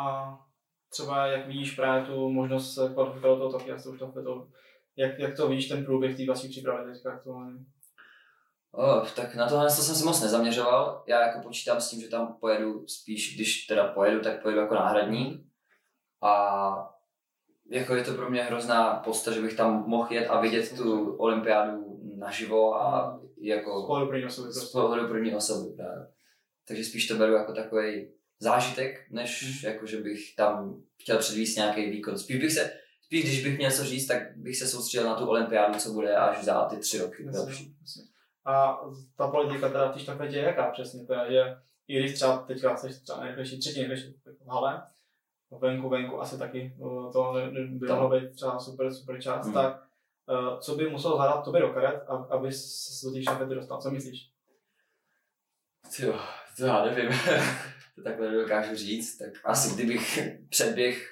A 0.00 0.38
třeba 0.88 1.26
jak 1.26 1.46
vidíš 1.46 1.74
právě 1.74 2.06
tu 2.06 2.30
možnost 2.30 2.74
se 2.74 2.92
kvalifikovat 2.92 3.38
toho 3.38 3.52
Tokia 3.52 3.78
s 3.78 3.84
tou 3.84 3.96
štafetou, 3.96 4.50
jak, 4.96 5.18
jak 5.18 5.36
to 5.36 5.48
vidíš 5.48 5.68
ten 5.68 5.84
průběh 5.84 6.16
té 6.16 6.26
vlastní 6.26 6.48
přípravy 6.48 6.92
teďka 6.92 7.12
aktuálně? 7.12 7.58
Oh, 8.72 9.08
tak 9.08 9.34
na 9.34 9.48
tohle 9.48 9.66
to 9.66 9.82
jsem 9.82 9.94
se 9.94 10.04
moc 10.04 10.22
nezaměřoval. 10.22 11.04
Já 11.06 11.26
jako 11.26 11.40
počítám 11.40 11.80
s 11.80 11.90
tím, 11.90 12.00
že 12.00 12.08
tam 12.08 12.36
pojedu 12.40 12.86
spíš, 12.86 13.34
když 13.34 13.66
teda 13.66 13.88
pojedu, 13.88 14.20
tak 14.20 14.42
pojedu 14.42 14.60
jako 14.60 14.74
náhradník. 14.74 15.46
A 16.22 16.94
jako 17.70 17.94
je 17.94 18.04
to 18.04 18.14
pro 18.14 18.30
mě 18.30 18.42
hrozná 18.42 18.94
posta, 18.94 19.32
že 19.32 19.40
bych 19.40 19.56
tam 19.56 19.84
mohl 19.86 20.12
jet 20.12 20.28
a 20.28 20.40
vidět 20.40 20.76
tu 20.76 21.16
olympiádu 21.16 21.93
naživo 22.18 22.74
a 22.76 23.20
jako 23.40 23.82
Z 23.82 23.86
pohledu 23.86 24.08
první 24.08 24.24
osoby 24.26 24.52
z 24.52 24.58
prostě. 24.58 24.72
pohledu 24.78 25.08
první 25.08 25.34
osoby 25.34 25.76
právě. 25.76 26.06
Takže 26.68 26.84
spíš 26.84 27.06
to 27.08 27.14
beru 27.14 27.32
jako 27.32 27.52
takový 27.52 28.08
zážitek, 28.40 29.06
než 29.10 29.42
Mhm. 29.62 29.72
jako, 29.72 29.86
že 29.86 29.96
bych 30.00 30.34
tam 30.36 30.82
chtěl 31.02 31.18
předvíst 31.18 31.56
nějaký 31.56 31.90
výkon. 31.90 32.18
Spíš 32.18 32.36
bych 32.40 32.52
se, 32.52 32.70
spíš 33.02 33.24
když 33.24 33.44
bych 33.44 33.56
měl 33.58 33.70
co 33.70 33.84
říct, 33.84 34.06
tak 34.06 34.36
bych 34.36 34.56
se 34.56 34.66
soustředil 34.68 35.06
na 35.06 35.14
tu 35.14 35.26
olympiádu, 35.28 35.78
co 35.78 35.92
bude 35.92 36.16
až 36.16 36.44
za 36.44 36.64
ty 36.64 36.76
tři 36.76 36.98
roky. 36.98 37.24
Další. 37.32 37.76
A 38.46 38.80
ta 39.16 39.28
politika 39.28 39.68
teda 39.68 39.88
v 39.90 39.94
té 39.94 39.98
štafetě 40.00 40.36
je 40.36 40.42
jaká 40.42 40.70
přesně? 40.70 41.06
To 41.06 41.14
je, 41.14 41.30
že 41.32 41.56
i 41.88 41.98
když 42.00 42.14
třeba 42.14 42.38
teďka 42.38 42.76
jsi 42.76 43.00
třeba 43.02 43.20
nejrychlejší, 43.20 43.58
třetí 43.58 43.80
nejrychlejší 43.80 44.16
v 44.44 44.48
hale, 44.48 44.82
venku, 45.60 45.88
venku 45.88 46.20
asi 46.20 46.38
taky 46.38 46.74
uh, 46.78 47.12
to 47.12 47.32
ne- 47.32 47.50
ne- 47.50 47.66
by 47.78 47.86
To. 47.86 47.94
mohlo 47.94 48.20
být 48.20 48.32
třeba 48.34 48.58
super, 48.58 48.94
super 48.94 49.22
čas, 49.22 49.44
Hmm. 49.44 49.54
tak 49.54 49.82
co 50.60 50.74
by 50.74 50.90
musel 50.90 51.16
zadat 51.16 51.44
tobě 51.44 51.60
do 51.60 51.68
karet, 51.68 52.04
ab- 52.08 52.26
aby 52.30 52.52
se 52.52 53.06
do 53.06 53.12
té 53.12 53.22
štafety 53.22 53.54
dostal? 53.54 53.80
Co 53.80 53.90
myslíš? 53.90 54.30
Jo, 55.98 56.18
to 56.56 56.66
já 56.66 56.84
nevím. 56.84 57.10
to 57.96 58.02
takhle 58.04 58.30
dokážu 58.30 58.74
říct. 58.74 59.18
Tak 59.18 59.28
asi 59.44 59.74
kdybych 59.74 60.18
předběh, 60.48 61.10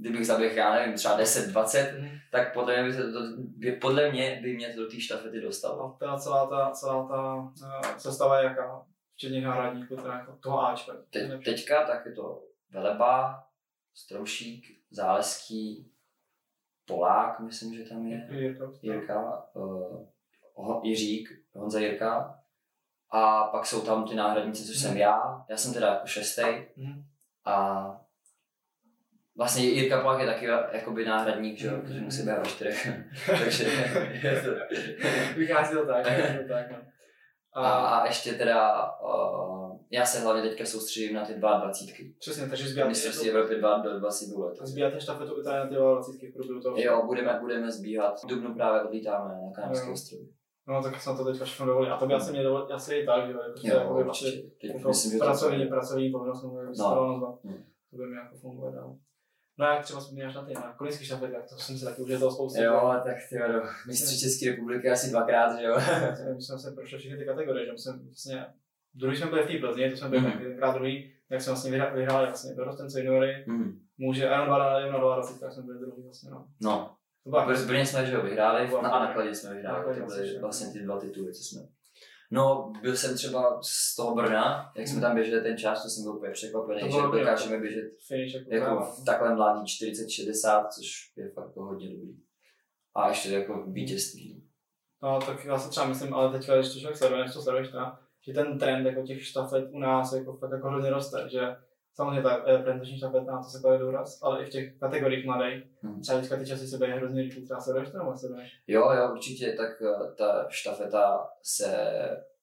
kdybych 0.00 0.26
zaběhl, 0.26 0.54
já 0.56 0.74
nevím, 0.74 0.94
třeba 0.94 1.18
10-20, 1.20 1.98
Mhm. 2.00 2.18
tak 2.32 2.52
podle 2.54 2.74
mě 2.74 2.84
by, 2.84 2.92
se 2.92 3.12
to, 3.12 3.20
by, 3.38 3.72
podle 3.72 4.10
mě 4.10 4.38
by 4.42 4.54
mě 4.56 4.74
to 4.74 4.80
do 4.80 4.90
té 4.90 5.00
štafety 5.00 5.40
dostalo. 5.40 5.84
A 5.94 5.96
teda 5.98 6.16
celá 6.18 6.46
ta, 6.46 6.70
celá 6.70 7.08
ta 7.08 7.34
uh, 7.34 7.96
sestava 7.98 8.38
je 8.38 8.44
jaká? 8.44 8.86
Včetně 9.14 9.40
náhradníků, 9.40 9.96
teda 9.96 10.14
jako 10.14 10.38
toho 10.42 10.66
Ačka. 10.66 10.92
Te, 11.10 11.38
teďka 11.44 11.86
tak 11.86 12.06
je 12.06 12.12
to 12.12 12.42
Veleba, 12.70 13.44
Stroušík, 13.94 14.64
Záleský, 14.90 15.90
Polák, 16.86 17.40
myslím, 17.40 17.74
že 17.74 17.84
tam 17.84 18.06
je. 18.06 18.28
Jirka. 18.30 18.64
Jirka, 18.82 19.46
uh, 19.54 20.84
Jiřík, 20.84 21.28
Honza 21.52 21.80
Jirka. 21.80 22.40
A 23.10 23.44
pak 23.44 23.66
jsou 23.66 23.80
tam 23.80 24.08
ty 24.08 24.14
náhradníci, 24.14 24.64
což 24.64 24.76
jsem 24.76 24.96
já. 24.96 25.44
Já 25.48 25.56
jsem 25.56 25.74
teda 25.74 25.88
jako 25.88 26.06
šestý. 26.06 26.42
Mhm. 26.76 27.04
A 27.44 27.86
vlastně 29.36 29.64
Jirka 29.64 30.00
Polák 30.00 30.20
je 30.20 30.26
taky 30.26 30.46
jakoby 30.72 31.04
náhradník, 31.04 31.58
že 31.58 31.66
jo, 31.66 31.80
protože 31.80 32.00
musí 32.00 32.22
být 32.22 32.38
ve 32.38 32.44
čtyřech. 32.44 32.88
Takže 33.26 33.64
je 34.22 34.42
to... 34.42 34.50
Vychází 35.36 35.74
to 35.74 35.86
tak, 35.86 36.06
to 36.42 36.48
tak, 36.48 36.70
no. 36.70 36.78
A, 37.56 37.70
a 37.70 38.06
ještě 38.06 38.32
teda, 38.32 38.90
uh, 39.00 39.76
já 39.90 40.04
se 40.06 40.20
hlavně 40.20 40.42
teďka 40.42 40.64
soustředím 40.64 41.14
na 41.14 41.24
ty 41.24 41.34
22. 41.34 41.96
Přesně, 42.18 42.48
takže 42.48 42.68
sbíráte, 42.68 42.88
Mistrovství 42.88 43.30
Evropy 43.30 43.54
2 43.54 43.78
do 43.78 43.98
20 44.00 44.28
bylo 44.28 44.46
letos. 44.46 44.68
sbíráte 44.70 45.00
štafetu 45.00 45.40
i 45.40 45.44
tady 45.44 45.56
na 45.56 45.66
ty 45.66 45.74
20 45.74 46.12
v 46.12 46.32
průběhu 46.34 46.60
toho. 46.60 46.76
Jo, 46.78 47.02
budeme, 47.06 47.38
budeme 47.40 47.72
zbíhat. 47.72 48.22
V 48.22 48.26
Dubnu 48.26 48.54
právě 48.54 48.80
odlítáme 48.82 49.28
na 49.34 49.50
Kanárské 49.54 49.86
Jo. 49.86 49.92
ostrovy. 49.92 50.28
No 50.68 50.82
tak 50.82 51.00
snad 51.02 51.16
to 51.16 51.24
teďka 51.24 51.44
všechno 51.44 51.66
dovolí. 51.66 51.88
A 51.88 51.96
to 51.96 52.06
by 52.06 52.14
asi 52.14 52.30
mě 52.32 52.42
dovolí, 52.42 52.72
asi 52.72 52.94
i 52.94 53.06
tak, 53.06 53.26
že 53.26 53.32
jo, 53.32 53.38
jako, 53.42 53.60
Jo, 53.62 53.74
jakoby 53.76 54.04
určitě. 54.04 54.42
Teď 54.60 54.70
jako 54.74 54.88
myslím, 54.88 55.12
že 55.12 55.18
pracovní, 55.18 55.66
pracovní 55.66 56.10
povinnost, 56.12 56.42
nebo 56.42 56.54
No. 56.78 57.38
to 57.90 57.96
by 57.96 58.06
mi 58.06 58.16
jako 58.16 58.36
fungovat 58.36 58.74
dál. 58.74 58.96
No 59.58 59.66
a 59.66 59.74
jak 59.74 59.84
třeba 59.84 60.00
vzpomínáš 60.00 60.34
na 60.34 60.44
ty 60.44 60.54
na 60.54 60.74
kolínský 60.78 61.04
štafety, 61.04 61.32
tak 61.32 61.48
to 61.48 61.56
jsem 61.56 61.78
si 61.78 61.84
taky 61.84 62.02
užil 62.02 62.18
toho 62.18 62.30
spoustu. 62.32 62.62
Jo, 62.62 62.92
tak 63.04 63.16
ty 63.28 63.38
do 63.38 63.62
mistři 63.86 64.18
České 64.20 64.50
republiky 64.50 64.90
asi 64.90 65.10
dvakrát, 65.10 65.58
že 65.58 65.64
jo. 65.66 65.76
My 66.34 66.42
jsme 66.42 66.58
se 66.58 66.70
prošli 66.72 66.98
všechny 66.98 67.18
ty 67.18 67.24
kategorie, 67.24 67.66
že 67.66 67.72
jsme 67.78 67.92
vlastně, 68.06 68.46
druhý 68.94 69.16
jsme 69.16 69.26
byli 69.26 69.42
v 69.42 69.46
té 69.46 69.58
Plzni, 69.58 69.90
to 69.90 69.96
jsme 69.96 70.08
byli 70.08 70.22
taky 70.22 70.44
tenkrát 70.44 70.72
druhý, 70.74 71.12
jak 71.30 71.42
jsme 71.42 71.50
vlastně 71.52 71.70
vyhra- 71.72 71.94
vyhráli 71.94 72.26
vlastně 72.26 72.54
dorostence 72.54 73.00
juniory, 73.00 73.44
Hmm. 73.48 73.80
muže, 73.98 74.28
a 74.28 74.32
jenom 74.32 74.46
2 74.46 74.78
jenom 74.80 74.92
na 74.92 74.98
22, 74.98 75.40
tak 75.40 75.52
jsme 75.52 75.62
byli 75.62 75.78
druhý 75.78 76.02
vlastně, 76.02 76.30
no. 76.30 76.46
No, 76.62 76.96
v 77.24 77.66
Brně 77.66 77.86
jsme 77.86 78.06
že 78.06 78.12
jo 78.14 78.22
vyhráli 78.22 78.68
no, 78.70 78.94
a 78.94 78.98
na 79.06 79.12
Kladě 79.12 79.34
jsme 79.34 79.54
vyhráli, 79.54 79.78
Na 79.86 79.94
to 79.94 80.00
vlastně, 80.00 80.16
byly 80.22 80.32
že? 80.34 80.40
vlastně 80.40 80.72
ty 80.72 80.78
dva 80.84 81.00
tituly, 81.00 81.32
co 81.34 81.42
jsme. 81.42 81.62
No, 82.30 82.72
byl 82.82 82.96
jsem 82.96 83.16
třeba 83.16 83.60
z 83.62 83.96
toho 83.96 84.14
Brna, 84.14 84.72
jak 84.76 84.88
jsme 84.88 85.00
tam 85.00 85.14
běželi 85.14 85.42
ten 85.42 85.58
čas, 85.58 85.82
to 85.82 85.88
jsem 85.88 86.04
byl 86.04 86.12
úplně 86.12 86.32
překvapený, 86.32 86.80
To 86.80 86.90
že 86.90 87.02
dokážeme 87.02 87.60
běžet 87.60 87.84
Finish 88.06 88.34
jako, 88.34 88.54
jako 88.54 88.80
v 88.80 89.04
takhle 89.04 89.34
mladý 89.34 89.60
40-60, 89.60 90.68
což 90.68 91.12
je 91.16 91.30
fakt 91.30 91.46
jako 91.46 91.64
hodně 91.64 91.88
dobrý. 91.88 92.16
A 92.94 93.08
ještě 93.08 93.30
jako 93.30 93.64
vítězství. 93.66 94.42
No, 95.02 95.20
tak 95.20 95.44
já 95.44 95.58
si 95.58 95.70
třeba 95.70 95.86
myslím, 95.86 96.14
ale 96.14 96.38
teďka, 96.38 96.54
když 96.54 96.72
to 96.72 96.80
člověk 96.80 96.96
sleduje, 96.96 97.24
než 97.24 97.32
to 97.32 97.42
sleduješ 97.42 97.68
že 98.26 98.32
ten 98.32 98.58
trend 98.58 98.86
jako 98.86 99.02
těch 99.02 99.26
štafet 99.26 99.68
u 99.70 99.78
nás 99.78 100.12
jako 100.12 100.36
fakt 100.36 100.50
jako 100.52 100.68
hrozně 100.68 100.90
roste, 100.90 101.28
že 101.28 101.56
samozřejmě 101.96 102.22
ta 102.22 102.42
eh, 102.46 102.58
prezentační 102.58 102.98
štafeta, 102.98 103.32
na 103.32 103.42
to 103.42 103.48
se 103.48 103.60
klade 103.60 103.78
důraz, 103.78 104.22
ale 104.22 104.42
i 104.42 104.46
v 104.46 104.50
těch 104.50 104.78
kategoriích 104.78 105.26
mladých, 105.26 105.64
Hmm. 105.82 106.00
třeba 106.00 106.20
teďka 106.20 106.36
ty 106.36 106.46
časy 106.46 106.66
se 106.66 106.78
bejí 106.78 106.92
hrozně 106.92 107.22
rychle, 107.22 107.42
třeba 107.44 107.60
sleduješ 107.60 107.90
to 107.90 107.98
nebo 107.98 108.16
sleduješ? 108.16 108.52
Jo, 108.66 108.90
jo, 108.90 109.12
určitě, 109.12 109.52
tak 109.52 109.82
eh, 109.82 110.14
ta 110.14 110.46
štafeta 110.48 111.28
se 111.42 111.70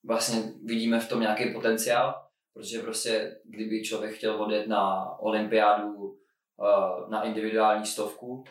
vlastně 0.03 0.43
vidíme 0.65 0.99
v 0.99 1.09
tom 1.09 1.19
nějaký 1.21 1.53
potenciál, 1.53 2.15
protože 2.53 2.79
prostě 2.79 3.37
kdyby 3.45 3.83
člověk 3.83 4.13
chtěl 4.13 4.41
odjet 4.43 4.67
na 4.67 5.09
olympiádu 5.19 6.17
eh, 6.63 7.09
na 7.11 7.23
individuální 7.23 7.85
stovku, 7.85 8.43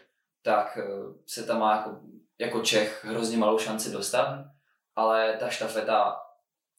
tak 0.43 0.79
eh, 0.83 0.87
se 1.27 1.47
tam 1.47 1.61
má 1.61 1.77
jako, 1.77 2.01
jako 2.41 2.61
Čech 2.61 3.05
hrozně 3.05 3.37
malou 3.37 3.59
šanci 3.59 3.93
dostat, 3.93 4.45
ale 4.97 5.37
ta 5.41 5.49
štafeta 5.49 6.17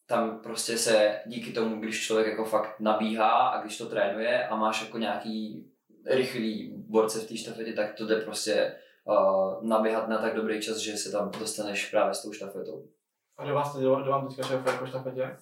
tam 0.06 0.40
prostě 0.40 0.78
se 0.78 1.20
díky 1.26 1.52
tomu, 1.52 1.80
když 1.80 2.06
člověk 2.06 2.28
jako 2.28 2.46
fakt 2.46 2.80
nabíhá 2.80 3.48
a 3.48 3.62
když 3.62 3.78
to 3.78 3.86
trénuje 3.86 4.48
a 4.48 4.56
máš 4.56 4.82
jako 4.82 4.98
nějaký 4.98 5.68
rychlý 6.06 6.74
borce 6.88 7.20
v 7.20 7.28
té 7.28 7.38
štafetě, 7.38 7.74
tak 7.74 7.94
to 7.94 8.08
jde 8.08 8.16
prostě 8.16 8.76
uh, 9.06 9.64
naběhat 9.68 10.08
na 10.08 10.18
tak 10.18 10.36
dobrý 10.36 10.62
čas, 10.62 10.78
že 10.78 10.98
se 10.98 11.12
tam 11.12 11.32
dostaneš 11.40 11.90
právě 11.90 12.14
s 12.14 12.22
tou 12.22 12.32
štafetou. 12.32 12.88
A 13.38 13.44
kdo 13.44 13.54
vás 13.54 13.78
kdo 13.78 13.92
vám 13.92 14.28
teďka 14.28 14.44
šéfuje 14.44 14.74
jako 14.74 14.86
štafetě? 14.86 15.38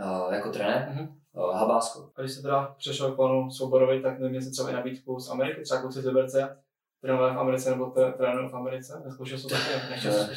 Uh, 0.00 0.32
jako 0.34 0.52
trenér? 0.52 0.88
Mhm. 0.90 1.08
Uh, 1.32 1.54
Habásko. 1.54 2.10
A 2.16 2.20
když 2.20 2.32
se 2.32 2.42
teda 2.42 2.74
přešel 2.78 3.12
k 3.12 3.16
panu 3.16 3.50
Souborovi, 3.50 4.00
tak 4.00 4.18
neměl 4.18 4.42
jsi 4.42 4.50
třeba 4.50 4.70
i 4.70 4.72
nabídku 4.72 5.20
z 5.20 5.30
Ameriky, 5.30 5.62
třeba 5.62 5.80
kluci 5.80 6.02
z 6.02 6.06
Liberce, 6.06 6.62
trénovali 7.00 7.34
v 7.34 7.38
Americe 7.38 7.70
nebo 7.70 7.94
trénují 8.16 8.48
v 8.48 8.54
Americe, 8.54 9.02
neskoušel 9.04 9.38
jsem 9.38 9.48
to 9.50 9.54
taky, 9.54 9.90
nechtěl 9.90 10.12
jsem. 10.12 10.28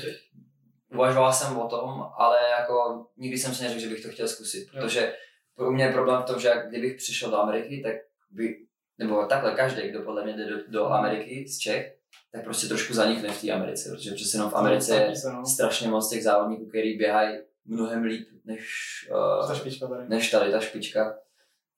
Uvažoval 0.93 1.33
jsem 1.33 1.57
o 1.57 1.67
tom, 1.67 2.05
ale 2.17 2.37
jako 2.59 3.05
nikdy 3.17 3.37
jsem 3.37 3.55
si 3.55 3.63
neřekl, 3.63 3.81
že 3.81 3.89
bych 3.89 4.03
to 4.03 4.09
chtěl 4.09 4.27
zkusit, 4.27 4.67
protože 4.71 5.15
pro 5.55 5.71
mě 5.71 5.83
je 5.83 5.91
problém 5.93 6.21
v 6.21 6.25
tom, 6.25 6.39
že 6.39 6.47
jak 6.47 6.69
kdybych 6.69 6.95
přišel 6.97 7.31
do 7.31 7.37
Ameriky, 7.37 7.81
tak 7.85 7.93
by, 8.31 8.57
nebo 8.97 9.25
takhle 9.25 9.51
každý, 9.51 9.81
kdo 9.89 10.01
podle 10.01 10.23
mě 10.23 10.33
jde 10.33 10.45
do, 10.45 10.55
do 10.67 10.83
Mhm. 10.83 10.93
Ameriky 10.93 11.47
z 11.47 11.57
Čech, 11.59 11.97
tak 12.31 12.43
prostě 12.43 12.67
trošku 12.67 12.93
zanikne 12.93 13.29
v 13.29 13.41
té 13.41 13.51
Americe, 13.51 13.89
protože 13.89 14.11
přece 14.11 14.37
jenom 14.37 14.49
v 14.51 14.55
Americe 14.55 14.95
je 14.95 15.13
strašně 15.53 15.87
moc 15.87 16.09
těch 16.09 16.23
závodníků, 16.23 16.65
který 16.65 16.97
běhají 16.97 17.39
mnohem 17.65 18.03
líp 18.03 18.27
než, 18.45 18.65
uh, 19.41 19.47
Ta 19.47 19.55
špička 19.55 19.87
tady. 19.87 20.03
než 20.09 20.31
tady 20.31 20.51
ta 20.51 20.59
špička. 20.59 21.17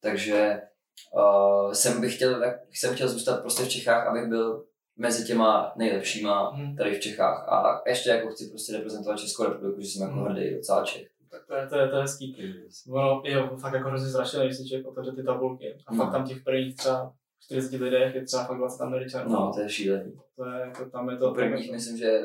Takže 0.02 0.62
uh, 1.14 1.72
jsem 1.72 2.02
bych 2.02 2.16
chtěl, 2.16 2.54
jsem 2.72 2.96
chtěl 2.96 3.08
zůstat 3.10 3.42
prostě 3.42 3.64
v 3.64 3.70
Čechách, 3.70 4.08
abych 4.08 4.26
byl 4.28 4.66
mezi 4.98 5.26
těma 5.28 5.74
nejlepšíma 5.76 6.52
Mhm. 6.52 6.76
tady 6.76 6.96
v 6.96 7.00
Čechách. 7.00 7.50
A 7.50 7.82
ještě 7.88 8.10
jako 8.10 8.28
chci 8.28 8.50
prostě 8.50 8.74
reprezentovat 8.74 9.20
Českou 9.20 9.44
republiku, 9.44 9.82
že 9.82 9.88
jsem 9.88 10.02
jako 10.02 10.16
Mhm. 10.16 10.26
hrdý 10.26 10.56
docela 10.56 10.84
Čech. 10.86 11.08
Tak 11.32 11.46
to 11.48 11.56
je, 11.56 11.68
to 11.68 11.78
je, 11.78 11.88
to 11.90 11.96
je 11.96 12.02
hezký. 12.02 12.38
Ono 12.90 13.22
je 13.26 13.50
fakt 13.62 13.74
jako 13.74 13.90
hrozně 13.90 14.10
zrašené, 14.10 14.46
když 14.46 14.58
si 14.58 14.68
člověk 14.68 14.88
otevře 14.88 15.12
ty 15.12 15.24
tabulky. 15.24 15.78
A 15.88 15.94
fakt 15.96 16.06
No. 16.08 16.12
tam 16.12 16.28
těch 16.28 16.44
prvních 16.44 16.76
třeba 16.76 17.14
40 17.40 17.78
lidech 17.82 18.16
je 18.16 18.26
třeba 18.26 18.44
fakt 18.44 18.58
20 18.58 18.84
Američanů. 18.84 19.32
No, 19.32 19.52
to 19.56 19.62
je 19.62 19.70
šílený. 19.70 20.14
to 20.36 20.46
je 20.50 20.60
jako 20.60 20.86
tam 20.90 21.10
je 21.10 21.16
Do 21.16 21.28
to... 21.28 21.34
prvních, 21.34 21.72
myslím, 21.72 21.98
že 21.98 22.22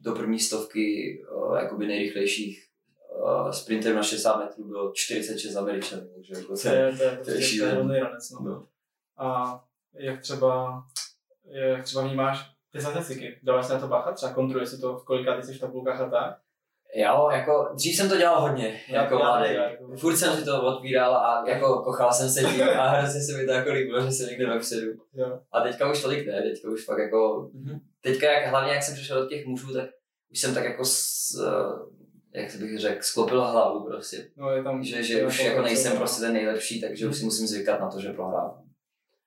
do 0.00 0.12
první 0.12 0.38
stovky 0.38 1.18
uh, 1.36 1.56
jakoby 1.58 1.86
nejrychlejších 1.86 2.64
uh, 3.22 3.50
sprinterů 3.50 3.96
na 3.96 4.02
60 4.02 4.36
metrů 4.38 4.64
bylo 4.64 4.92
46 4.94 5.56
Američanů, 5.56 6.08
takže 6.14 6.34
jako 6.34 6.54
to 6.62 6.68
je, 6.68 6.72
to 6.72 6.72
je, 6.78 6.92
to 6.92 6.98
to 6.98 7.02
je 7.04 7.10
je, 7.10 7.24
to 7.24 7.30
je 7.30 7.42
šílený. 7.42 7.74
hrozný 7.74 7.98
ranec, 7.98 8.30
no. 8.30 8.40
No. 8.50 8.66
A 9.16 9.60
jak 9.94 10.20
třeba, 10.20 10.82
jak 11.50 11.84
třeba 11.84 12.04
vnímáš 12.06 12.50
ty 12.72 12.80
statistiky? 12.80 13.38
Dáváš 13.42 13.66
si 13.66 13.72
na 13.72 13.78
to 13.78 13.88
bacha? 13.88 14.12
Třeba 14.12 14.32
kontroluješ 14.32 14.68
si 14.68 14.80
to, 14.80 14.96
v 14.96 15.04
kolika 15.04 15.36
ty 15.36 15.42
jsi 15.46 15.54
v 15.54 15.60
tabulkách 15.60 16.00
a 16.00 16.10
tak? 16.10 16.38
Jo, 16.94 17.28
jako 17.32 17.68
dřív 17.74 17.96
jsem 17.96 18.08
to 18.08 18.16
dělal 18.16 18.40
hodně, 18.40 18.80
Já- 18.88 19.02
jako 19.02 19.14
mladý. 19.18 19.54
jako- 19.54 19.96
Furt 19.96 20.16
jsem 20.16 20.36
si 20.36 20.44
to 20.44 20.62
otvíral 20.62 21.16
a 21.16 21.44
jako 21.48 21.82
kochal 21.82 22.12
jsem 22.12 22.28
se 22.28 22.40
tím 22.40 22.62
a 22.78 22.88
hrozně 22.88 23.20
se 23.20 23.36
mi 23.36 23.46
to 23.46 23.52
jako 23.52 23.72
líbilo, 23.72 24.00
že 24.00 24.10
jsem 24.10 24.28
někde 24.28 24.46
vepředu. 24.46 24.86
A 25.52 25.60
teďka 25.60 25.90
už 25.90 26.02
tolik 26.02 26.26
ne, 26.26 26.42
teďka 26.42 26.68
už 26.70 26.84
fakt 26.84 26.98
jako, 26.98 27.50
Mhm. 27.54 27.78
teďka 28.02 28.32
jak, 28.32 28.46
hlavně 28.50 28.72
jak 28.72 28.82
jsem 28.82 28.94
přišel 28.94 29.22
do 29.22 29.28
těch 29.28 29.46
mužů, 29.46 29.72
tak 29.74 29.88
už 30.32 30.38
jsem 30.40 30.54
tak 30.54 30.64
jako, 30.64 30.84
s, 30.84 31.30
eh, 31.46 32.40
jak 32.40 32.56
bych 32.56 32.78
řekl, 32.78 33.02
sklopil 33.02 33.44
hlavu 33.44 33.84
prostě. 33.86 34.28
No, 34.36 34.50
je 34.50 34.62
tam, 34.62 34.82
Že, 34.84 34.96
je 34.96 35.02
že 35.02 35.18
tam 35.18 35.26
už 35.28 35.44
jako 35.44 35.62
nejsem 35.62 35.82
pokračovat. 35.82 35.98
prostě 35.98 36.20
ten 36.20 36.32
nejlepší, 36.32 36.80
takže 36.80 37.08
už 37.08 37.16
si 37.16 37.24
musím 37.24 37.46
zvykat 37.46 37.80
na 37.80 37.90
to, 37.90 38.00
že 38.00 38.12
prohrávám. 38.12 38.62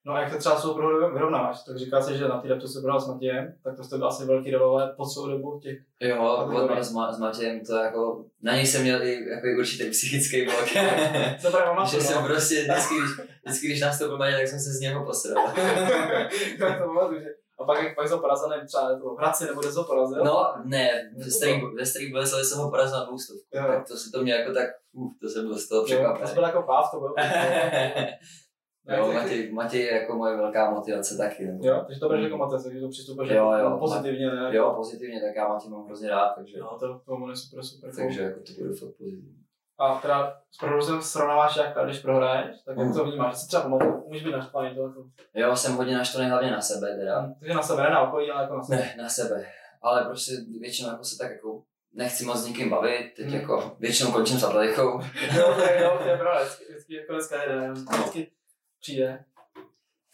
No 0.06 0.14
a 0.14 0.22
jak 0.22 0.32
to 0.32 0.38
třeba 0.38 0.60
souprohru 0.60 1.14
vyrovnáváš? 1.14 1.64
Tak 1.64 1.78
říká 1.78 2.02
se, 2.02 2.18
že 2.18 2.28
na 2.28 2.42
té 2.42 2.48
reptu 2.48 2.68
se 2.68 2.82
prohrál 2.82 3.02
s 3.02 3.08
Matějem, 3.08 3.54
tak 3.64 3.76
to 3.78 3.84
jste 3.84 3.98
byl 3.98 4.08
asi 4.08 4.26
velký 4.26 4.52
rivalové 4.52 4.94
po 4.98 5.06
celou 5.06 5.28
dobu 5.28 5.60
těch... 5.60 5.78
Jo, 6.00 6.38
Kategorie. 6.40 6.80
od, 6.80 6.84
s, 6.84 6.92
Ma, 6.92 7.14
s 7.14 7.20
Matějem 7.20 7.66
to 7.66 7.76
jako, 7.76 8.26
na 8.42 8.56
něj 8.56 8.66
jsem 8.66 8.82
měl 8.82 9.04
i 9.04 9.30
jako 9.30 9.48
určitý 9.60 9.90
psychický 9.90 10.46
blok. 10.46 10.66
To 11.42 11.52
právě 11.52 11.68
pamatuju, 11.68 12.02
že 12.02 12.08
jsem 12.08 12.22
no. 12.22 12.28
prostě 12.28 12.56
vždycky, 12.62 12.96
když, 12.96 13.28
vždycky, 13.46 13.68
když 13.68 13.82
nastoupil 13.82 14.18
Matěj, 14.18 14.38
tak 14.38 14.48
jsem 14.48 14.60
se 14.60 14.70
z 14.70 14.80
něho 14.80 15.06
posral. 15.06 15.46
tak 16.60 16.78
to 16.80 16.86
pamatuju, 16.86 17.22
že... 17.22 17.30
A 17.60 17.64
pak, 17.64 17.84
jak 17.84 17.96
pak 17.96 18.08
jsou 18.08 18.20
porazil, 18.20 18.50
nevím, 18.50 18.68
třeba 18.68 19.00
to 19.00 19.16
v 19.16 19.18
Hradci 19.18 19.46
nebo 19.46 19.62
kde 19.62 19.72
jsou 19.72 19.84
porazil. 19.84 20.24
No, 20.24 20.54
ne, 20.64 21.12
ve 21.18 21.32
starý, 21.32 21.62
ve 21.78 21.86
starý 21.86 22.12
Boleslavi 22.12 22.46
jsem 22.46 22.60
ho 22.60 22.70
porazil 22.70 22.98
na 23.00 23.06
dvoustovku, 23.06 23.48
tak 23.52 23.88
to 23.88 23.98
se 23.98 24.12
to 24.12 24.24
mě 24.24 24.34
jako 24.34 24.54
tak, 24.54 24.70
uf, 24.94 25.14
to 25.22 25.30
jsem 25.30 25.48
byl 25.48 25.58
z 25.58 25.68
toho 25.68 25.86
překvapený. 25.86 26.30
to 26.30 26.34
byl 26.34 26.44
jako 26.44 26.62
páv, 26.62 26.92
to 26.92 27.00
byl. 27.00 27.14
jo, 28.88 29.06
tak- 29.06 29.16
Matěj, 29.16 29.52
Matěj 29.52 29.82
je 29.82 29.94
jako 29.94 30.16
moje 30.18 30.38
velká 30.38 30.72
motivace 30.72 31.18
taky. 31.18 31.46
nebo- 31.48 31.68
Jo, 31.68 31.84
takže 31.88 32.00
to 32.00 32.10
bereš 32.10 32.24
jako 32.24 32.38
motivace, 32.38 32.64
takže 32.64 32.80
to 32.82 32.90
přistupuješ 32.90 33.32
Jo, 33.32 33.52
jako 33.52 33.70
jo, 33.70 33.78
pozitivně, 33.80 34.30
ne? 34.32 34.56
Jo, 34.56 34.74
pozitivně, 34.76 35.22
tak 35.22 35.36
já 35.36 35.48
Matěj 35.48 35.72
mám 35.72 35.86
hrozně 35.86 36.10
rád, 36.10 36.30
takže, 36.36 36.58
Jo, 36.58 36.78
to, 36.80 37.00
to 37.06 37.30
je 37.30 37.36
super, 37.36 37.64
super. 37.64 37.90
cool. 37.92 38.04
takže 38.06 38.22
jako 38.22 38.40
to 38.40 38.54
bude 38.64 38.74
fakt 38.76 38.90
pozitivní. 38.98 39.38
A 39.80 39.96
teda 40.02 40.42
s 40.52 40.58
prohrou 40.58 41.02
srovnáváš 41.02 41.56
jak 41.56 41.78
když 41.86 42.00
prohraješ, 42.00 42.56
tak 42.66 42.78
jak 42.78 42.86
Mhm. 42.88 42.96
to 42.98 43.04
vnímáš? 43.06 43.38
Si 43.38 43.48
třeba 43.48 43.64
pamatuju, 43.64 44.04
můžeš 44.08 44.24
být 44.24 44.32
naštvaný 44.32 44.76
to 44.76 44.82
jako. 44.88 45.04
Jo, 45.34 45.56
jsem 45.56 45.74
hodně 45.76 45.98
naštvaný 45.98 46.30
hlavně 46.30 46.52
na 46.52 46.62
sebe 46.62 46.96
teda. 46.98 47.34
Takže 47.40 47.54
na 47.56 47.62
sebe, 47.62 47.84
ne 47.84 47.90
na 47.90 48.02
okolí, 48.08 48.32
ale 48.32 48.44
jako 48.44 48.56
na 48.56 48.64
sebe. 48.64 48.78
Ne, 48.78 48.96
na 49.04 49.10
sebe. 49.10 49.46
Ale 49.82 50.06
prostě 50.06 50.32
většinou 50.60 50.90
jako 50.90 51.04
se 51.04 51.18
tak 51.18 51.32
jako 51.32 51.62
nechci 51.94 52.26
moc 52.26 52.38
s 52.38 52.48
nikým 52.48 52.70
bavit, 52.70 53.14
teď 53.18 53.26
Hmm. 53.26 53.36
jako 53.36 53.76
většinou 53.80 54.12
končím 54.12 54.40
s 54.40 54.44
atletikou. 54.44 55.00
jo, 55.38 55.48
jo, 55.82 56.00
to 56.04 56.10
je 56.10 56.18
pravda, 56.22 56.44
vždycky, 56.44 56.66
vždycky 56.70 56.96
jako 56.96 57.14
dneska 57.14 57.44
jede, 57.44 57.72
vždycky 57.72 58.32
přijde. 58.82 59.24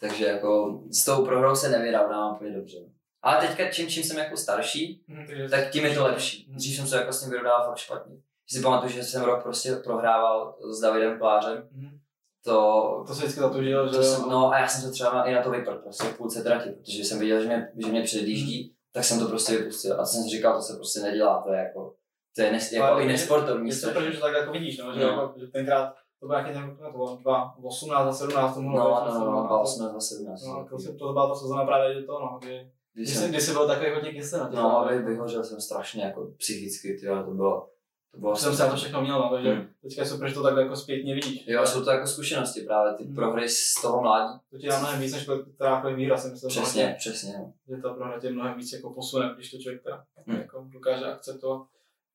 Takže 0.00 0.26
jako 0.26 0.80
s 0.92 1.04
tou 1.04 1.24
prohrou 1.24 1.56
se 1.56 1.68
nevyrovnám 1.68 2.34
úplně 2.34 2.50
dobře. 2.56 2.76
Ale 3.22 3.46
teďka 3.46 3.70
čím, 3.72 3.88
čím 3.88 4.02
jsem 4.04 4.18
jako 4.18 4.36
starší, 4.36 5.04
takže- 5.26 5.48
tak 5.48 5.70
tím 5.70 5.84
je 5.84 5.94
to 5.94 6.04
lepší. 6.04 6.46
Dřív 6.54 6.76
jsem 6.76 6.86
se 6.86 6.96
jako 6.96 7.12
s 7.12 7.20
ním 7.22 7.30
vyrovnával 7.30 7.66
fakt 7.66 7.76
špatně. 7.78 8.16
Že 8.50 8.56
si 8.58 8.62
pamatuju, 8.62 8.92
že 8.92 9.02
jsem 9.04 9.22
rok 9.22 9.42
prostě 9.42 9.72
prohrával 9.76 10.56
s 10.72 10.80
Davidem 10.80 11.18
Plářem. 11.18 11.68
Mhm. 11.72 11.98
To, 12.44 13.04
To 13.06 13.14
se 13.14 13.20
vždycky 13.20 13.40
zatužil, 13.40 13.88
že 13.92 13.96
to 13.96 14.02
jsem, 14.02 14.28
no 14.30 14.50
a 14.52 14.58
já 14.58 14.68
jsem 14.68 14.82
se 14.82 14.90
třeba 14.90 15.24
i 15.24 15.34
na 15.34 15.42
to 15.42 15.50
vyprt 15.50 15.82
prostě 15.82 16.04
v 16.04 16.16
půlce 16.16 16.42
trati, 16.42 16.70
protože 16.70 17.04
jsem 17.04 17.18
viděl, 17.18 17.40
že 17.40 17.46
mě, 17.46 17.72
že 17.76 17.88
mě 17.88 18.02
předjíždí, 18.02 18.74
tak 18.92 19.04
jsem 19.04 19.18
to 19.18 19.28
prostě 19.28 19.58
vypustil. 19.58 20.00
A 20.00 20.04
jsem 20.06 20.22
si 20.22 20.28
říkal, 20.28 20.56
to 20.56 20.62
se 20.62 20.76
prostě 20.76 21.00
nedělá, 21.00 21.42
to 21.42 21.52
je 21.52 21.58
jako, 21.58 21.94
to 22.36 22.42
je 22.42 22.52
nes, 22.52 22.72
jako 22.72 23.00
i 23.00 23.06
nesportovní 23.06 23.68
Je 23.68 23.74
super, 23.74 24.02
že 24.02 24.10
to 24.18 24.20
tak 24.20 24.32
jako 24.34 24.52
vidíš, 24.52 24.78
no, 24.78 24.92
že, 24.94 25.00
No. 25.00 25.06
jako, 25.08 25.34
že 25.36 25.46
tenkrát 25.46 25.94
to 26.20 26.26
bylo 26.26 26.38
nějaký 26.38 26.52
ten, 26.54 26.76
to 26.76 26.90
bylo 26.90 27.16
2, 27.16 27.54
18 27.62 28.06
a 28.08 28.12
17, 28.12 28.54
to 28.54 28.62
mohlo 28.62 28.78
no, 28.78 28.84
být, 29.06 29.14
no, 29.14 29.20
no, 29.24 29.30
no, 29.32 29.38
a 29.38 29.48
to- 29.48 29.54
2018, 29.54 29.90
2017. 29.92 30.46
No, 30.46 30.58
jako 30.58 30.78
si- 30.78 30.96
to 30.96 31.12
byla 31.12 31.28
ta 31.28 31.34
sezona 31.34 31.64
právě 31.64 31.94
že 32.00 32.06
to, 32.06 32.12
no, 32.12 32.38
kdy, 32.42 32.70
Když 32.94 33.16
jsem- 33.16 33.30
když 33.30 33.42
jsi 33.42 33.52
byl 33.52 33.66
takový 33.66 33.90
hodně 33.94 34.12
kyselý 34.12 34.54
na 34.56 34.62
No, 34.62 34.86
vy, 34.90 34.98
vyhořel 34.98 35.44
jsem 35.44 35.60
strašně 35.60 36.02
jako 36.04 36.28
psychicky, 36.38 36.96
tyjo, 37.00 37.22
to 37.24 37.30
bylo, 37.30 37.68
to 38.14 38.20
bylo 38.20 38.36
jsem 38.36 38.54
se 38.56 38.62
na 38.62 38.70
to 38.70 38.76
všechno 38.76 39.00
měl, 39.02 39.18
no, 39.18 39.30
takže 39.30 39.54
Hmm. 39.54 39.66
teďka 39.82 40.02
je 40.02 40.08
super, 40.08 40.28
že 40.28 40.34
to 40.34 40.42
takhle 40.42 40.62
jako 40.62 40.76
zpětně 40.76 41.14
vidíš. 41.14 41.44
Jo, 41.46 41.66
jsou 41.66 41.84
to 41.84 41.90
jako 41.90 42.06
zkušenosti 42.06 42.60
právě, 42.60 42.94
ty 42.94 43.04
Hmm. 43.04 43.14
prohry 43.14 43.48
z 43.48 43.74
toho 43.82 44.02
mládí. 44.02 44.38
To 44.50 44.58
ti 44.58 44.66
dá 44.68 44.78
mnohem 44.78 45.00
víc, 45.00 45.12
než 45.12 45.26
teda 45.58 45.70
jako 45.70 45.88
výhra, 45.94 46.16
si 46.16 46.28
myslím, 46.28 46.48
Přesně, 46.50 46.94
přesně. 46.98 47.34
no. 47.38 47.52
že 47.76 47.82
ta 47.82 47.94
prohra 47.94 48.20
tě 48.20 48.30
mnohem 48.30 48.54
víc 48.58 48.72
jako 48.72 48.90
posune, 48.94 49.32
když 49.34 49.50
to 49.50 49.58
člověk 49.58 49.82
teda 49.82 50.04
Hmm. 50.26 50.36
jako 50.36 50.64
dokáže 50.72 51.04
akceptovat. 51.04 51.66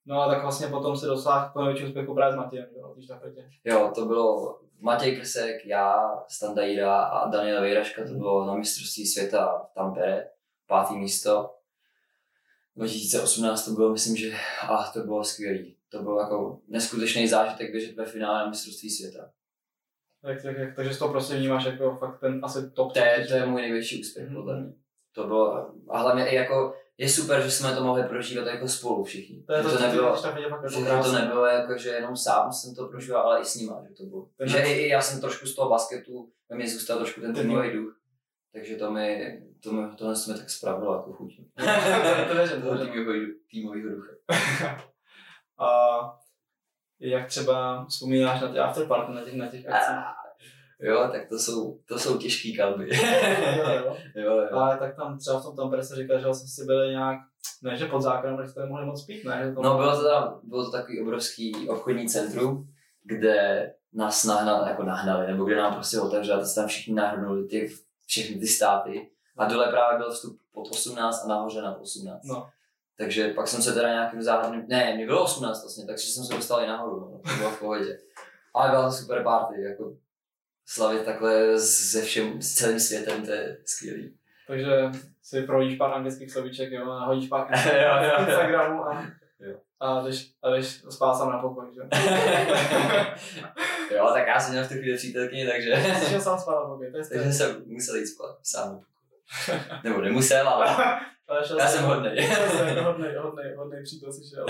No 0.06 0.20
a 0.22 0.28
tak 0.28 0.42
vlastně 0.42 0.66
potom 0.66 0.96
se 0.96 1.06
dosáhl 1.06 1.50
k 1.52 1.56
největšímu 1.56 1.88
úspěchu 1.88 2.14
právě 2.14 2.32
s 2.32 2.36
Matějem, 2.36 2.66
té 2.94 3.02
štafetě. 3.02 3.50
Jo, 3.64 3.92
to 3.94 4.04
bylo 4.04 4.58
Matěj 4.80 5.16
Krsek, 5.16 5.66
já, 5.66 6.22
Standa 6.28 6.62
Jira 6.62 6.96
a 7.02 7.28
Daniel 7.28 7.60
Vejraška, 7.60 8.02
to 8.06 8.12
bylo 8.14 8.46
na 8.46 8.54
mistrovství 8.54 9.06
světa 9.06 9.66
v 9.70 9.74
Tampere, 9.74 10.30
pátý 10.66 10.96
místo. 10.98 11.50
2018 12.76 13.64
to 13.64 13.70
bylo, 13.70 13.92
myslím, 13.92 14.16
že 14.16 14.32
a 14.68 14.82
to 14.92 15.00
bylo 15.00 15.24
skvělý. 15.24 15.76
To 15.88 16.02
byl 16.02 16.18
jako 16.18 16.58
neskutečný 16.68 17.28
zážitek 17.28 17.70
běžet 17.72 17.96
ve 17.96 18.06
finále 18.06 18.38
na 18.38 18.50
mistrovství 18.50 18.90
světa. 18.90 19.30
Tak, 20.22 20.42
tak, 20.42 20.56
tak, 20.56 20.76
takže 20.76 20.94
z 20.94 20.98
toho 20.98 21.12
prostě 21.12 21.36
vnímáš 21.36 21.64
jako 21.64 21.96
fakt 21.96 22.20
ten 22.20 22.40
asi 22.44 22.70
top. 22.70 22.92
To 22.92 22.98
je, 22.98 23.26
to 23.28 23.34
je 23.34 23.46
můj 23.46 23.62
největší 23.62 24.00
úspěch, 24.00 24.26
Mhm. 24.26 24.34
podle 24.36 24.60
mě. 24.60 24.72
To 25.14 25.26
bylo, 25.26 25.72
a 25.88 25.98
hlavně 25.98 26.26
i 26.30 26.34
jako 26.34 26.74
je 26.98 27.08
super, 27.08 27.42
že 27.42 27.50
jsme 27.50 27.74
to 27.74 27.84
mohli 27.84 28.02
prožívat 28.02 28.46
jako 28.46 28.68
spolu 28.68 29.04
všichni. 29.04 29.42
To 29.42 29.52
je 29.52 29.62
to, 29.62 29.68
že 29.68 29.76
to 29.76 29.82
to 29.82 29.88
nebylo, 29.88 30.16
fakt 30.16 30.36
jako 30.36 30.68
že 30.68 30.76
to 31.02 31.12
nebylo 31.12 31.46
jako, 31.46 31.78
že 31.78 31.88
jenom 31.88 32.16
sám 32.16 32.52
jsem 32.52 32.74
to 32.74 32.88
prožíval, 32.88 33.22
ale 33.22 33.40
i 33.40 33.44
s 33.44 33.54
nima, 33.54 33.82
že 33.88 33.94
to 33.94 34.04
bylo. 34.04 34.28
Ten 34.36 34.48
že 34.48 34.58
i, 34.58 34.72
i 34.72 34.88
já 34.88 35.00
jsem 35.00 35.20
trošku 35.20 35.46
z 35.46 35.54
toho 35.54 35.70
basketu, 35.70 36.32
ve 36.50 36.56
mně 36.56 36.68
zůstal 36.68 36.96
trošku 36.98 37.20
ten 37.20 37.34
týmový 37.34 37.70
duch. 37.70 37.96
Takže 38.52 38.76
to 38.76 38.90
mi, 38.90 39.40
to 39.60 39.72
mi, 39.72 39.96
to 39.96 40.16
jsme 40.16 40.38
tak 40.38 40.50
spravilo 40.50 40.94
jako 40.94 41.12
chuť. 41.12 41.36
to 42.28 42.34
věřím, 42.34 42.62
to 42.62 42.78
týmového, 42.78 43.26
týmového 43.50 43.90
ducha. 43.90 44.12
A 45.58 45.68
jak 47.00 47.26
třeba 47.26 47.86
vzpomínáš 47.88 48.40
na 48.40 48.48
ty 48.48 48.58
afterparty, 48.58 49.12
na 49.12 49.24
těch, 49.24 49.34
na 49.34 49.46
těch 49.46 49.68
akcích? 49.68 50.23
Jo, 50.80 51.08
tak 51.12 51.28
to 51.28 51.38
jsou, 51.38 51.78
to 51.88 51.98
jsou 51.98 52.18
těžký 52.18 52.56
kalby. 52.56 52.88
jo, 53.58 53.64
jo. 53.84 53.96
jo, 54.14 54.36
jo. 54.38 54.48
Ale 54.58 54.78
tak 54.78 54.96
tam 54.96 55.18
třeba 55.18 55.40
v 55.40 55.42
tom 55.42 55.56
Tampere 55.56 55.82
se 55.84 55.96
říká, 55.96 56.18
že 56.18 56.24
vlastně 56.24 56.48
si 56.48 56.64
byli 56.64 56.88
nějak, 56.90 57.18
ne 57.62 57.76
že 57.76 57.86
pod 57.86 58.00
zákonem, 58.02 58.36
ale 58.36 58.48
jste 58.48 58.60
nemohli 58.60 58.86
moc 58.86 59.04
pít, 59.04 59.24
ne? 59.24 59.42
Že 59.44 59.54
to 59.54 59.62
No 59.62 59.76
bylo 59.76 59.96
to, 59.96 60.08
tam, 60.08 60.40
bylo 60.42 60.64
to 60.64 60.70
takový 60.70 61.02
obrovský 61.02 61.68
obchodní 61.68 62.08
centrum, 62.08 62.66
kde 63.04 63.70
nás 63.92 64.24
nahnali, 64.24 64.70
jako 64.70 64.82
nahnali, 64.82 65.26
nebo 65.26 65.44
kde 65.44 65.56
nám 65.56 65.74
prostě 65.74 66.00
otevřeli, 66.00 66.40
to 66.40 66.46
se 66.46 66.54
tam 66.54 66.68
všichni 66.68 66.94
nahrnuli, 66.94 67.44
ty, 67.48 67.70
všechny 68.06 68.40
ty 68.40 68.46
státy. 68.46 69.10
A 69.36 69.44
dole 69.48 69.66
právě 69.68 69.98
byl 69.98 70.10
vstup 70.10 70.38
pod 70.52 70.68
18 70.70 71.24
a 71.24 71.28
nahoře 71.28 71.62
nad 71.62 71.78
18. 71.80 72.24
No. 72.24 72.48
Takže 72.98 73.28
pak 73.28 73.48
jsem 73.48 73.62
se 73.62 73.72
teda 73.72 73.88
nějakým 73.88 74.22
záhadným, 74.22 74.64
ne, 74.68 74.94
mě 74.96 75.06
bylo 75.06 75.24
18 75.24 75.62
vlastně, 75.62 75.86
takže 75.86 76.06
jsem 76.06 76.24
se 76.24 76.34
dostal 76.34 76.60
i 76.64 76.66
nahoru, 76.66 77.00
no, 77.00 77.20
to 77.30 77.36
bylo 77.38 77.50
v 77.50 77.58
pohodě. 77.58 77.98
Ale 78.54 78.70
byla 78.70 78.84
to 78.86 78.92
super 78.96 79.22
party, 79.22 79.62
jako 79.62 79.92
slavit 80.66 81.04
takhle 81.04 81.58
se 81.58 82.02
všem, 82.02 82.42
s 82.42 82.54
celým 82.54 82.80
světem, 82.80 83.26
to 83.26 83.32
je 83.32 83.58
skvělý. 83.64 84.16
Takže 84.46 84.70
si 85.22 85.42
projíš 85.42 85.76
pár 85.78 85.92
anglických 85.92 86.32
slovíček, 86.32 86.72
jo, 86.72 86.90
a 86.90 87.00
nahodíš 87.00 87.28
pár 87.28 87.46
jo. 87.82 88.12
Instagramu 88.18 88.84
a, 88.86 89.06
Jo. 89.40 89.56
a 89.80 90.02
jdeš, 90.02 90.30
a 90.42 90.50
jdeš 90.50 90.82
spát 90.90 91.14
sám 91.14 91.30
na 91.30 91.38
pokoj, 91.38 91.66
že? 91.74 91.80
jo, 93.96 94.10
tak 94.12 94.26
já 94.26 94.40
jsem 94.40 94.52
měl 94.52 94.64
v 94.64 94.68
tu 94.68 94.74
chvíli 94.74 94.96
přítelkyni, 94.96 95.46
takže, 95.46 95.94
Jsi 95.98 96.10
šel 96.10 96.20
sám 96.20 96.38
spát 96.38 96.54
na 96.54 96.60
pokoj, 96.68 96.90
to 96.90 96.96
je 96.98 97.04
takže 97.08 97.32
jsem 97.32 97.62
musel 97.66 97.96
jít 97.96 98.06
spát 98.06 98.38
sám. 98.42 98.80
Nebo 99.84 100.00
nemusel, 100.00 100.48
ale 100.48 100.76
Ale 101.28 101.42
já 101.58 101.68
jsem 101.68 101.84
hodnej. 101.84 102.28
Hodnej, 102.82 103.16
hodnej, 103.16 103.54
hodnej 103.54 103.82
přítel 103.82 104.12
si 104.12 104.20
šel. 104.28 104.46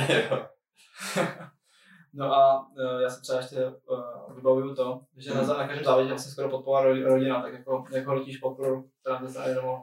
No 2.17 2.35
a 2.35 2.69
uh, 2.69 3.01
já 3.03 3.11
si 3.11 3.23
třeba 3.23 3.39
ještě 3.39 3.57
uh, 3.67 4.35
vybavuju 4.35 4.75
to, 4.75 5.01
že 5.17 5.31
Hmm. 5.33 5.49
na, 5.49 5.57
na 5.59 5.67
každém 5.69 5.85
závodě 5.85 6.09
vlastně 6.09 6.33
skoro 6.33 6.49
podpora 6.51 6.85
ro- 6.85 7.05
rodina, 7.05 7.43
tak 7.43 7.53
jako, 7.53 7.85
jako 7.93 8.11
hodnotíš 8.11 8.37
podporu, 8.37 8.89
která 9.01 9.29
se 9.29 9.55
nebo 9.55 9.83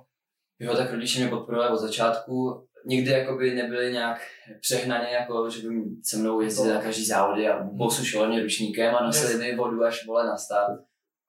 Jo, 0.59 0.75
tak 0.75 0.91
rodiče 0.91 1.19
mě 1.19 1.29
podporovali 1.29 1.73
od 1.73 1.77
začátku. 1.77 2.67
Nikdy 2.85 3.11
jakoby 3.11 3.55
nebyli 3.55 3.93
nějak 3.93 4.21
přehnaně, 4.61 5.07
jako, 5.13 5.49
že 5.49 5.69
by 5.69 5.75
se 6.03 6.17
mnou 6.17 6.41
jezdili 6.41 6.73
na 6.73 6.81
každý 6.81 7.05
závody 7.05 7.49
a 7.49 7.67
posušovali 7.77 8.29
mě 8.29 8.43
ručníkem 8.43 8.95
a 8.95 9.05
nosili 9.05 9.35
mi 9.35 9.55
vodu 9.55 9.83
až 9.83 10.05
vole 10.07 10.25
na 10.25 10.37
start. 10.37 10.79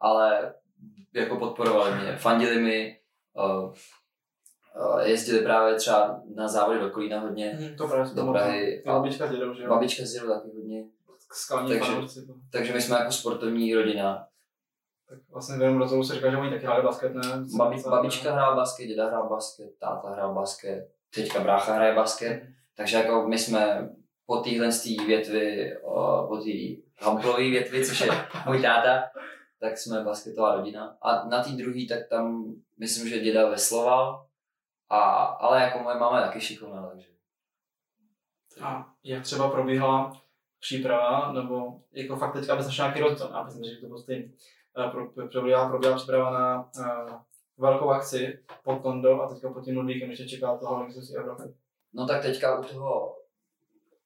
Ale 0.00 0.54
jako 1.14 1.36
podporovali 1.36 1.94
mě, 2.02 2.16
fandili 2.16 2.60
mi, 2.60 2.96
uh, 3.36 3.72
jezdili 5.02 5.42
právě 5.42 5.74
třeba 5.74 6.22
na 6.34 6.48
závody 6.48 6.80
do 6.80 6.90
Kolína 6.90 7.20
hodně, 7.20 7.48
hmm, 7.48 7.76
to 7.76 7.88
právě 7.88 8.14
do 8.14 8.32
Prahy. 8.32 8.82
Ty 8.84 8.90
babička 8.90 9.26
s 9.26 9.30
dědou, 9.30 9.54
že 9.54 9.62
jo? 9.62 9.68
Babička 9.68 10.02
s 10.04 10.12
dědou 10.12 10.26
taky 10.26 10.48
hodně. 10.56 10.84
Skalní 11.32 11.68
Takže-. 11.68 12.22
Takže 12.52 12.72
my 12.72 12.80
jsme 12.80 12.96
jako 12.96 13.12
sportovní 13.12 13.74
rodina. 13.74 14.26
Tak 15.08 15.18
vlastně 15.30 15.64
jenom 15.64 15.78
do 15.78 15.88
toho 15.88 16.04
se 16.04 16.14
říká, 16.14 16.30
že 16.30 16.36
oni 16.36 16.50
taky 16.50 16.64
hráli 16.64 16.82
basket, 16.82 17.14
ne? 17.14 17.22
Babi, 17.56 17.82
babička 17.82 18.32
hrál 18.32 18.56
basket, 18.56 18.86
děda 18.86 19.06
hrál 19.06 19.28
basket, 19.28 19.78
táta 19.78 20.10
hrál 20.10 20.34
basket, 20.34 20.88
teďka 21.14 21.40
brácha 21.40 21.74
hraje 21.74 21.94
basket. 21.94 22.42
Takže 22.76 22.96
jako 22.96 23.28
my 23.28 23.38
jsme 23.38 23.90
po 24.26 24.36
téhle 24.36 24.68
té 24.68 25.04
větvi, 25.06 25.76
o, 25.82 26.26
po 26.28 26.36
té 26.36 26.50
hamplové 27.06 27.50
větvi, 27.50 27.86
což 27.86 28.00
je 28.00 28.10
můj 28.46 28.62
táta, 28.62 29.02
tak 29.60 29.78
jsme 29.78 30.04
basketová 30.04 30.56
rodina. 30.56 30.96
A 31.02 31.28
na 31.28 31.42
té 31.42 31.50
druhé, 31.50 31.80
tak 31.88 32.08
tam 32.08 32.54
myslím, 32.78 33.08
že 33.08 33.18
děda 33.18 33.48
vesloval, 33.48 34.26
a, 34.92 35.00
ale 35.24 35.62
jako 35.62 35.78
moje 35.78 35.96
máma 35.98 36.20
je 36.20 36.26
taky 36.26 36.40
šikovná, 36.40 36.86
takže. 36.90 37.08
A 38.62 38.86
jak 39.04 39.22
třeba 39.22 39.50
probíhala 39.50 40.22
příprava, 40.60 41.32
nebo 41.32 41.80
jako 41.92 42.16
fakt 42.16 42.32
teďka 42.32 42.54
našel 42.54 42.84
nějaký 42.84 43.00
rozdíl, 43.00 43.30
já 43.32 43.42
myslím, 43.42 43.64
že 43.64 43.76
to 43.80 43.86
bylo 43.86 43.98
stejný. 43.98 44.34
Eh, 44.86 44.90
pro- 44.90 45.28
Probíhala, 45.28 45.68
probíhala 45.68 45.96
příprava 45.96 46.30
na 46.30 46.70
uh, 46.78 47.14
velkou 47.58 47.90
akci 47.90 48.44
pod 48.64 48.82
Tondo 48.82 49.22
a 49.22 49.28
teďka 49.28 49.52
pod 49.52 49.64
tím 49.64 49.76
Ludvíkem 49.76 50.10
ještě 50.10 50.28
čeká 50.28 50.56
toho 50.56 50.84
mistrovství 50.84 51.16
Evropy. 51.16 51.42
No 51.92 52.06
tak 52.06 52.22
teďka 52.22 52.58
u 52.60 52.62
toho 52.64 53.16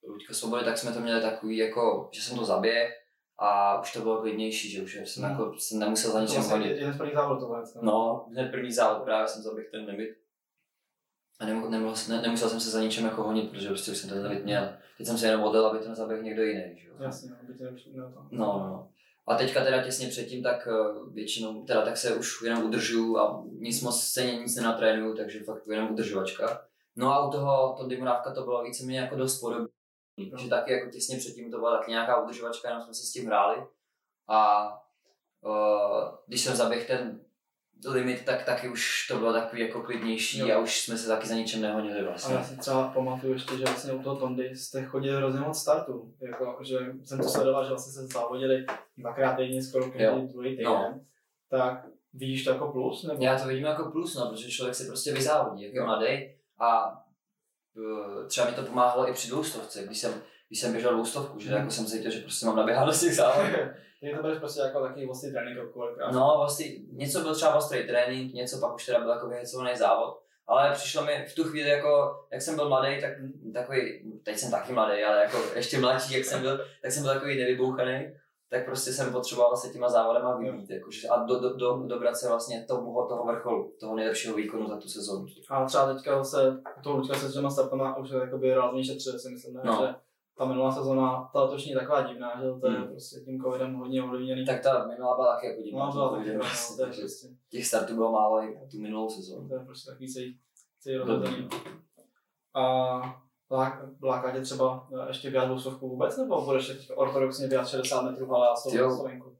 Luďka 0.08 0.34
Svobody, 0.34 0.64
tak 0.64 0.78
jsme 0.78 0.92
to 0.92 1.00
měli 1.00 1.22
takový, 1.22 1.56
jako, 1.56 2.08
že 2.12 2.22
jsem 2.22 2.38
to 2.38 2.44
zaběh 2.44 3.02
a 3.38 3.80
už 3.80 3.92
to 3.92 4.00
bylo 4.00 4.20
klidnější, 4.20 4.70
že 4.70 4.82
už 4.82 4.94
jsem, 5.04 5.22
Hmm. 5.24 5.32
jako, 5.32 5.54
jsem 5.58 5.78
nemusel 5.78 6.10
za 6.10 6.20
ničem 6.20 6.36
vlastně 6.36 6.56
hodit. 6.58 6.68
jeden 6.78 6.92
z 6.94 6.96
prvních 6.96 7.16
závodů 7.16 7.40
to 7.40 7.46
vůbec. 7.46 7.74
No, 7.82 8.26
hned 8.30 8.50
první 8.50 8.72
závod 8.72 9.04
právě 9.04 9.28
jsem 9.28 9.42
zaběhl 9.42 9.68
ten 9.70 9.84
limit. 9.84 10.10
A 11.38 11.46
nemohl, 11.46 11.70
nemohl, 11.70 11.94
ne, 12.08 12.22
nemusel 12.22 12.48
jsem 12.48 12.60
se 12.60 12.70
za 12.70 12.80
ničem 12.80 13.04
jako 13.04 13.22
honit, 13.22 13.50
protože 13.50 13.68
prostě 13.68 13.90
už 13.90 13.98
jsem 13.98 14.10
ten 14.10 14.26
limit 14.26 14.44
měl. 14.44 14.68
Teď 14.98 15.06
jsem 15.06 15.18
se 15.18 15.26
jenom 15.26 15.44
odjel, 15.44 15.66
aby 15.66 15.78
to 15.78 15.88
nezaběhl 15.88 16.22
někdo 16.22 16.42
jiný. 16.42 16.78
Že 16.78 16.88
jo? 16.88 16.94
Jasně, 16.98 17.30
no, 17.30 17.36
aby 17.42 17.54
tě 17.54 17.64
nevyšlo 17.64 17.92
to. 17.92 18.26
No, 18.30 18.46
no. 18.46 18.88
A 19.26 19.34
teďka 19.34 19.64
teda 19.64 19.82
těsně 19.82 20.08
předtím, 20.08 20.42
tak 20.42 20.68
eh, 20.70 21.10
většinou, 21.12 21.64
teda 21.64 21.84
tak 21.84 21.96
se 21.96 22.14
už 22.14 22.42
jenom 22.42 22.64
udržuju 22.64 23.18
a 23.18 23.44
nic 23.58 23.82
moc 23.82 24.02
stejně 24.02 24.38
nic 24.38 24.56
nenatrénuju, 24.56 25.16
takže 25.16 25.44
fakt 25.44 25.66
jenom 25.66 25.90
udržovačka. 25.90 26.66
No 26.96 27.12
a 27.12 27.28
u 27.28 27.30
toho, 27.30 27.74
to 27.78 27.86
Dimurávka 27.86 28.34
to 28.34 28.44
bylo 28.44 28.62
víceméně 28.62 29.00
jako 29.00 29.16
dost 29.16 29.40
podobné. 29.40 29.68
No. 30.32 30.38
Že 30.38 30.48
taky 30.48 30.72
jako 30.72 30.90
těsně 30.90 31.18
předtím 31.18 31.50
to 31.50 31.58
byla 31.58 31.78
taky 31.78 31.90
nějaká 31.90 32.22
udržovačka, 32.22 32.68
jenom 32.68 32.82
jsme 32.82 32.94
si 32.94 33.06
s 33.06 33.12
tím 33.12 33.26
hráli. 33.26 33.66
A 34.28 34.68
uh, 35.40 36.18
když 36.26 36.40
jsem 36.40 36.56
zaběhl 36.56 36.86
ten 36.86 37.20
limit, 37.86 38.24
tak 38.24 38.44
taky 38.44 38.68
už 38.68 39.06
to 39.08 39.18
bylo 39.18 39.32
takový 39.32 39.62
jako 39.62 39.82
klidnější 39.82 40.38
Jo. 40.38 40.56
a 40.56 40.58
už 40.60 40.80
jsme 40.80 40.98
se 40.98 41.08
taky 41.08 41.26
za 41.28 41.34
ničem 41.34 41.60
nehonili 41.60 42.00
A 42.00 42.04
vlastně. 42.04 42.34
já 42.34 42.44
si 42.44 42.56
třeba 42.56 42.88
pamatuju 42.88 43.32
ještě, 43.32 43.56
že 43.58 43.64
vlastně 43.64 43.92
u 43.92 44.02
toho 44.02 44.16
Tondy 44.16 44.56
jste 44.56 44.84
chodili 44.84 45.16
hrozně 45.16 45.40
moc 45.40 45.58
startů. 45.60 46.14
Jako, 46.22 46.58
že 46.64 46.78
jsem 47.04 47.18
to 47.18 47.28
sledoval, 47.28 47.64
že 47.64 47.70
vlastně 47.70 47.92
se 47.92 48.06
závodili 48.06 48.66
dvakrát 48.98 49.34
týdně, 49.36 49.62
skoro 49.62 49.90
každý 49.90 50.26
druhý 50.32 50.50
týden. 50.50 50.64
No. 50.66 51.00
Tak 51.50 51.86
vidíš 52.12 52.44
to 52.44 52.50
jako 52.50 52.72
plus? 52.72 53.04
Nebo? 53.04 53.24
Já 53.24 53.38
to 53.38 53.48
vidím 53.48 53.64
jako 53.64 53.90
plus, 53.90 54.14
no, 54.16 54.30
protože 54.30 54.50
člověk 54.50 54.74
si 54.74 54.86
prostě 54.86 55.12
vyzávodí, 55.12 55.62
jak 55.64 55.72
je 55.74 55.78
Jo. 55.80 55.86
mladý 55.86 56.34
a 56.58 56.92
uh, 57.76 58.26
třeba 58.28 58.50
mi 58.50 58.56
to 58.56 58.62
pomáhalo 58.62 59.08
i 59.08 59.12
při 59.12 59.28
dvoustovce, 59.28 59.82
když 59.84 59.98
jsem, 59.98 60.12
když 60.48 60.60
jsem 60.60 60.72
běžel 60.72 60.92
dvoustovku, 60.92 61.38
že 61.40 61.48
Hmm. 61.48 61.58
jako 61.58 61.70
jsem 61.70 61.86
cítil, 61.86 62.10
že 62.10 62.20
prostě 62.20 62.46
mám 62.46 62.56
naběhat 62.56 62.86
do 62.86 62.92
těch 62.92 63.14
závodů. 63.16 63.48
Ty 64.00 64.16
to 64.16 64.22
budeš 64.22 64.38
prostě 64.38 64.60
jako 64.60 64.80
takový 64.80 65.08
ostrý 65.08 65.32
trénink 65.32 65.56
jako 65.56 65.72
kolikrát. 65.72 66.12
No, 66.12 66.34
vlastně 66.36 66.66
něco 66.92 67.20
byl 67.20 67.34
třeba 67.34 67.54
ostrý 67.54 67.86
trénink, 67.86 68.34
něco 68.34 68.60
pak 68.60 68.74
už 68.74 68.86
teda 68.86 69.00
byl 69.00 69.10
jako 69.10 69.28
vyhecovaný 69.28 69.76
závod, 69.76 70.22
ale 70.46 70.72
přišlo 70.72 71.04
mi 71.04 71.26
v 71.28 71.34
tu 71.34 71.44
chvíli 71.44 71.68
jako, 71.68 72.20
jak 72.32 72.42
jsem 72.42 72.56
byl 72.56 72.68
mladý, 72.68 73.00
tak 73.00 73.12
takový, 73.54 74.12
teď 74.24 74.38
jsem 74.38 74.50
taky 74.50 74.72
mladý, 74.72 75.02
ale 75.02 75.20
jako 75.22 75.36
ještě 75.54 75.78
mladší, 75.78 76.14
jak 76.14 76.24
jsem 76.24 76.40
byl, 76.40 76.64
tak 76.82 76.92
jsem 76.92 77.02
byl 77.02 77.14
takový 77.14 77.38
nevybouchaný, 77.38 78.12
tak 78.50 78.64
prostě 78.64 78.92
jsem 78.92 79.12
potřeboval 79.12 79.56
se 79.56 79.72
těma 79.72 79.88
závodama 79.88 80.36
vybít, 80.36 80.70
jakože, 80.70 81.08
a 81.08 81.24
do, 81.24 81.40
do, 81.40 81.56
do, 81.56 81.82
dobrat 81.86 82.16
se 82.16 82.28
vlastně 82.28 82.64
toho, 82.68 83.06
toho 83.08 83.24
vrcholu, 83.24 83.74
toho 83.80 83.96
nejlepšího 83.96 84.34
výkonu 84.34 84.68
za 84.68 84.76
tu 84.76 84.88
sezónu. 84.88 85.26
A 85.50 85.64
třeba 85.64 85.94
teďka 85.94 86.24
se, 86.24 86.58
to 86.82 86.96
Lučka 86.96 87.14
se 87.14 87.28
s 87.28 87.34
těma 87.34 87.50
startama 87.50 87.96
už 87.96 88.10
jakoby 88.10 88.54
relativně 88.54 88.84
šetřuje, 88.84 89.18
si 89.18 89.28
myslím, 89.30 89.54
ne? 89.54 89.60
No. 89.64 89.78
že 89.80 89.94
ta 90.38 90.44
minulá 90.44 90.72
sezóna, 90.72 91.30
ta 91.32 91.42
letošní 91.42 91.70
je 91.70 91.78
taková 91.78 92.02
divná, 92.02 92.36
že 92.36 92.60
to 92.60 92.70
je 92.70 92.78
Hmm. 92.78 92.88
prostě 92.88 93.20
tím 93.20 93.40
covidem 93.42 93.74
hodně 93.74 94.02
ovlivněný. 94.02 94.44
Tak 94.46 94.62
ta 94.62 94.86
minulá 94.86 95.14
byla 95.16 95.34
taky 95.34 95.46
jako 95.46 95.62
divná. 95.62 95.86
no, 95.86 95.92
byla 95.92 96.10
taky 96.10 96.24
divná, 96.24 96.38
no, 96.44 96.76
je 96.78 96.84
takže 96.86 97.00
prostě, 97.00 97.28
Těch 97.50 97.66
startů 97.66 97.94
bylo 97.94 98.12
málo 98.12 98.42
i 98.42 98.58
tu 98.70 98.78
minulou 98.80 99.10
sezónu. 99.10 99.48
to 99.48 99.54
je 99.54 99.60
prostě 99.60 99.90
takový 99.90 100.12
celý, 100.12 100.38
celý 100.80 100.96
rozhozený. 100.96 101.48
A 102.54 102.62
lák- 103.50 103.88
láká 104.02 104.30
tě 104.32 104.40
třeba 104.40 104.88
eh, 105.04 105.08
ještě 105.08 105.30
běhat 105.30 105.48
dvoustovku 105.48 105.88
vůbec, 105.88 106.16
nebo 106.16 106.44
budeš 106.44 106.66
teď 106.66 106.90
ortodoxně 106.94 107.46
běhat 107.48 107.68
60 107.68 108.02
metrů 108.02 108.34
ale 108.34 108.46
a 108.48 108.50
Jo. 108.72 108.90
100 108.90 108.96
slovenku? 108.96 109.36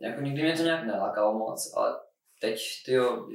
Jako 0.00 0.20
nikdy 0.20 0.42
mě 0.42 0.56
to 0.56 0.62
nějak 0.62 0.84
nelákalo 0.86 1.38
moc, 1.38 1.72
ale 1.76 2.00
teď, 2.40 2.60
tyjo, 2.86 3.28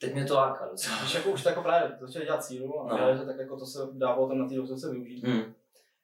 teď 0.00 0.14
mě 0.14 0.24
to 0.24 0.34
láká 0.34 0.68
docela. 0.68 0.96
Když 0.98 1.14
jako 1.14 1.30
už 1.30 1.42
to 1.42 1.48
jako 1.48 1.62
právě 1.62 1.98
začali 2.00 2.24
dělat 2.24 2.44
cílu 2.44 2.80
a 2.80 2.96
No. 2.98 3.16
že 3.16 3.24
tak 3.26 3.36
jako 3.38 3.56
to 3.58 3.66
se 3.66 3.78
dá 3.92 4.12
potom 4.12 4.38
na 4.38 4.48
té 4.48 4.54
dvoustovce 4.54 4.90
využít. 4.90 5.24
Hmm. 5.24 5.54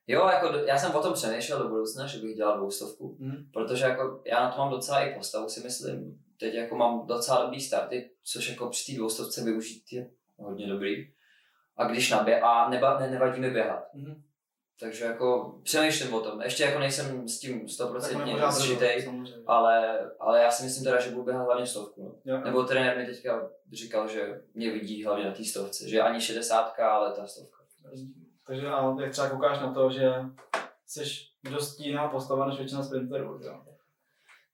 Jo, 0.07 0.27
jako 0.29 0.49
do, 0.49 0.59
já 0.59 0.79
jsem 0.79 0.95
o 0.95 1.03
tom 1.03 1.13
přemýšlel 1.13 1.63
do 1.63 1.69
budoucna, 1.69 2.07
že 2.07 2.19
bych 2.19 2.37
dělal 2.37 2.57
dvoustovku, 2.59 3.17
Hmm. 3.21 3.51
protože 3.53 3.85
jako 3.85 4.23
já 4.27 4.41
na 4.41 4.51
to 4.51 4.59
mám 4.59 4.71
docela 4.71 5.01
i 5.01 5.15
postavu, 5.15 5.49
si 5.49 5.61
myslím. 5.61 6.21
Teď 6.41 6.55
jako 6.55 6.77
mám 6.77 7.07
docela 7.07 7.43
dobrý 7.43 7.61
starty, 7.61 8.11
což 8.25 8.49
jako 8.49 8.69
při 8.69 8.93
té 8.93 8.99
dvoustovce 8.99 9.45
využít 9.45 9.83
je 9.93 10.11
hodně 10.37 10.67
dobrý. 10.67 11.13
A 11.77 11.85
když 11.85 12.11
nabě 12.11 12.41
a 12.41 12.69
neba, 12.71 12.99
ne, 13.01 13.11
nevadí 13.11 13.41
mi 13.41 13.51
běhat. 13.51 13.85
Mhm. 13.95 14.23
takže 14.81 15.05
jako 15.05 15.59
přemýšlím 15.63 16.15
o 16.15 16.21
tom. 16.21 16.43
Ještě 16.43 16.63
jako 16.63 16.79
nejsem 16.79 17.29
s 17.29 17.39
tím 17.39 17.69
stoprocentně 17.69 18.33
zžitej, 18.51 19.09
ale, 19.47 19.99
ale 20.21 20.43
já 20.43 20.51
si 20.51 20.63
myslím 20.65 20.85
teda, 20.85 21.01
že 21.01 21.11
budu 21.11 21.25
běhat 21.25 21.45
hlavně 21.47 21.67
stovku. 21.67 22.03
No. 22.25 22.35
Jo. 22.35 22.41
Nebo 22.45 22.63
trenér 22.63 22.97
mi 22.97 23.07
teďka 23.07 23.51
říkal, 23.73 24.09
že 24.09 24.43
mě 24.55 24.71
vidí 24.71 25.05
hlavně 25.05 25.25
na 25.25 25.33
té 25.33 25.45
stovce, 25.45 25.89
že 25.89 26.01
ani 26.01 26.21
šedesátka, 26.21 26.91
ale 26.91 27.13
ta 27.13 27.27
stovka. 27.27 27.59
Takže 28.47 28.69
a 28.69 28.97
jak 29.01 29.13
třeba 29.13 29.29
koukáš 29.31 29.59
na 29.61 29.73
to, 29.75 29.91
že 29.91 30.13
jsi 30.87 31.03
dost 31.51 31.81
jiná 31.81 32.09
postava 32.09 32.49
než 32.49 32.59
většina 32.59 32.83
sprinterů, 32.83 33.41
jo? 33.43 33.65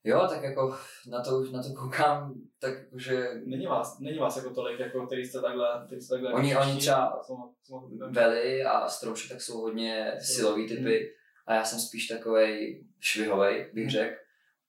Jo, 0.04 0.26
tak 0.28 0.42
jako 0.42 0.76
na 1.08 1.22
to, 1.22 1.44
na 1.52 1.62
to 1.62 1.68
koukám, 1.74 2.34
tak 2.58 2.74
že 2.96 3.28
Není 3.44 3.66
vás, 3.66 3.98
není 3.98 4.18
vás 4.18 4.36
jako 4.36 4.50
tolik, 4.54 4.80
jako 4.80 5.06
který 5.06 5.24
jste 5.24 5.40
takhle, 5.40 5.82
který 5.86 6.00
jste 6.00 6.14
takhle 6.14 6.32
Oni- 6.32 6.56
oni 6.56 6.76
třeba- 6.76 7.22
Jsou- 7.22 7.54
jsou- 7.62 7.90
Veli 8.10 8.64
a 8.64 8.88
Strouši 8.88 9.28
tak 9.28 9.40
jsou 9.42 9.60
hodně 9.60 10.12
silový 10.20 10.68
typy 10.68 11.14
a 11.46 11.54
já 11.54 11.64
jsem 11.64 11.78
spíš 11.80 12.06
takovej 12.06 12.84
švihovej, 13.00 13.70
bych 13.74 13.90
řekl. 13.90 14.14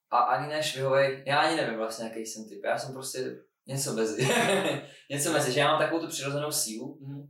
A 0.09 0.17
ani 0.17 0.47
ne 0.47 0.63
švihovej, 0.63 1.23
já 1.27 1.39
ani 1.39 1.55
nevím 1.55 1.77
vlastně, 1.77 2.07
jaký 2.07 2.25
jsem 2.25 2.49
typ. 2.49 2.63
Já 2.65 2.77
jsem 2.77 2.93
prostě 2.93 3.37
něco 3.67 3.93
mezi. 3.93 4.27
něco 5.09 5.31
mezi, 5.31 5.51
že 5.51 5.59
já 5.59 5.67
mám 5.67 5.79
takovou 5.79 6.01
tu 6.01 6.07
přirozenou 6.07 6.51
sílu, 6.51 6.97
Mhm. 7.01 7.27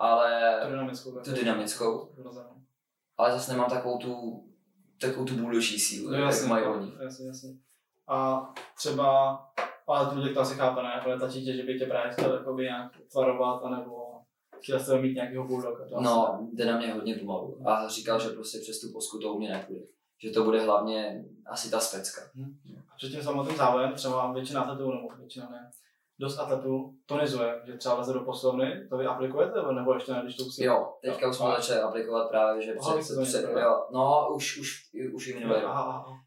Ale 0.00 0.60
Tu 0.64 0.70
dynamickou. 0.70 1.20
tu 1.20 1.32
dynamickou, 1.32 2.08
ale 3.18 3.32
zase 3.32 3.52
nemám 3.52 3.70
takovou 3.70 3.98
tu, 3.98 4.44
takovou 5.00 5.24
tu 5.24 5.34
bůldoší 5.36 5.78
sílu, 5.80 6.10
No, 6.10 6.16
jak 6.16 6.24
jasně, 6.24 6.48
mají 6.48 6.64
no, 6.64 6.74
oni. 6.74 6.92
Jasně, 7.02 7.26
jasně. 7.26 7.50
A 8.08 8.48
třeba, 8.76 9.38
ale 9.86 10.10
tu 10.10 10.18
lidi 10.20 10.34
to 10.34 10.40
asi 10.40 10.54
chápe, 10.54 10.82
ne? 10.82 10.92
Ale 10.92 11.20
tačí 11.20 11.44
tě, 11.44 11.56
že 11.56 11.62
by 11.62 11.78
tě 11.78 11.86
právě 11.86 12.12
chtěl 12.12 12.34
jakoby 12.34 12.62
nějak 12.62 12.92
tvarovat, 13.12 13.62
anebo 13.64 14.20
chtěl 14.58 14.80
jste 14.80 15.00
mít 15.00 15.14
nějakého 15.14 15.46
bulldoga. 15.46 15.84
No, 16.00 16.48
jde 16.52 16.64
na 16.64 16.78
mě 16.78 16.92
hodně 16.92 17.14
pomalu. 17.14 17.68
A 17.68 17.88
říkal, 17.88 18.20
že 18.20 18.28
prostě 18.28 18.58
přes 18.58 18.80
tu 18.80 18.86
posku 18.92 19.18
to 19.18 19.32
u 19.34 19.38
mě 19.38 19.50
nepůjde. 19.50 19.84
Že 20.22 20.30
to 20.30 20.44
bude 20.44 20.60
hlavně 20.60 21.24
asi 21.46 21.70
ta 21.70 21.80
specka. 21.80 22.22
A 22.90 22.96
před 22.96 23.08
tím 23.08 23.22
samotným 23.22 23.56
závodem 23.56 23.92
třeba 23.92 24.32
většina 24.32 24.60
atletů, 24.62 24.92
nebo 24.92 25.08
většina 25.18 25.48
ne, 25.50 25.70
dost 26.20 26.38
atletů 26.38 26.94
tonizuje, 27.06 27.62
že 27.66 27.76
třeba 27.76 27.94
leze 27.94 28.12
do 28.12 28.20
posilovny, 28.20 28.86
to 28.90 28.96
vy 28.96 29.06
aplikujete, 29.06 29.62
nebo 29.72 29.94
ještě 29.94 30.12
ne, 30.12 30.20
když 30.24 30.36
to 30.36 30.44
si... 30.44 30.64
Jo, 30.64 30.92
teďka 31.04 31.28
už 31.28 31.36
jsme 31.36 31.46
začali 31.46 31.80
aplikovat 31.80 32.28
právě, 32.28 32.62
že 32.62 32.74
Aha, 32.80 32.98
před, 32.98 33.22
před, 33.22 33.44
měli, 33.46 33.60
jo, 33.62 33.86
no 33.92 34.28
už, 34.34 34.58
už, 34.58 34.90
už 35.14 35.28
i 35.28 35.34
minulý 35.34 35.60
rok. 35.60 35.72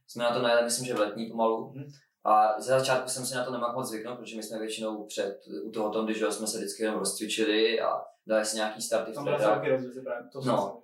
Jsme 0.07 0.23
na 0.23 0.33
to 0.33 0.41
najeli, 0.41 0.63
myslím, 0.63 0.87
že 0.87 0.93
v 0.93 0.99
letní 0.99 1.29
pomalu. 1.31 1.73
Mhm. 1.75 1.85
A 2.25 2.61
ze 2.61 2.79
začátku 2.79 3.09
jsem 3.09 3.25
si 3.25 3.35
na 3.35 3.45
to 3.45 3.51
nemohl 3.51 3.73
moc 3.73 3.89
zvyknout, 3.89 4.19
protože 4.19 4.35
my 4.37 4.43
jsme 4.43 4.59
většinou 4.59 5.05
před, 5.05 5.39
u 5.63 5.71
toho 5.71 5.89
tom, 5.89 6.05
když 6.05 6.23
jsme 6.29 6.47
se 6.47 6.57
vždycky 6.57 6.83
jenom 6.83 6.99
rozcvičili 6.99 7.81
a 7.81 8.01
dali 8.27 8.45
si 8.45 8.55
nějaký 8.55 8.81
starty 8.81 9.11
v 9.11 9.23
velký 9.23 9.69
rozdíl, 9.69 10.03
to 10.33 10.41
No. 10.45 10.79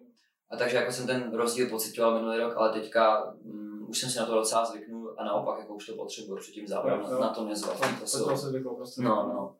A 0.52 0.58
takže 0.58 0.78
jako 0.78 0.92
jsem 0.92 1.08
ten 1.08 1.34
rozdíl 1.34 1.70
pocitoval 1.70 2.16
minulý 2.16 2.38
rok, 2.38 2.54
ale 2.58 2.74
teďka 2.74 3.32
um, 3.32 3.90
už 3.90 4.00
jsem 4.00 4.10
si 4.10 4.20
na 4.20 4.26
to 4.26 4.36
docela 4.36 4.66
zvyknul 4.66 4.99
a 5.20 5.24
naopak 5.26 5.60
jako 5.60 5.74
už 5.74 5.86
to 5.86 5.96
potřebuji 5.96 6.36
před 6.36 6.52
tím 6.52 6.68
závodem 6.68 7.02
na, 7.20 7.30
to 7.34 7.46
nezvat. 7.46 7.80
To, 7.80 7.86
To 7.88 8.00
to, 8.00 8.08
jsou- 8.08 8.30
to 8.30 8.38
se 8.38 8.48
zvyklo 8.50 8.76
prostě. 8.76 9.02
No, 9.02 9.10
no. 9.34 9.56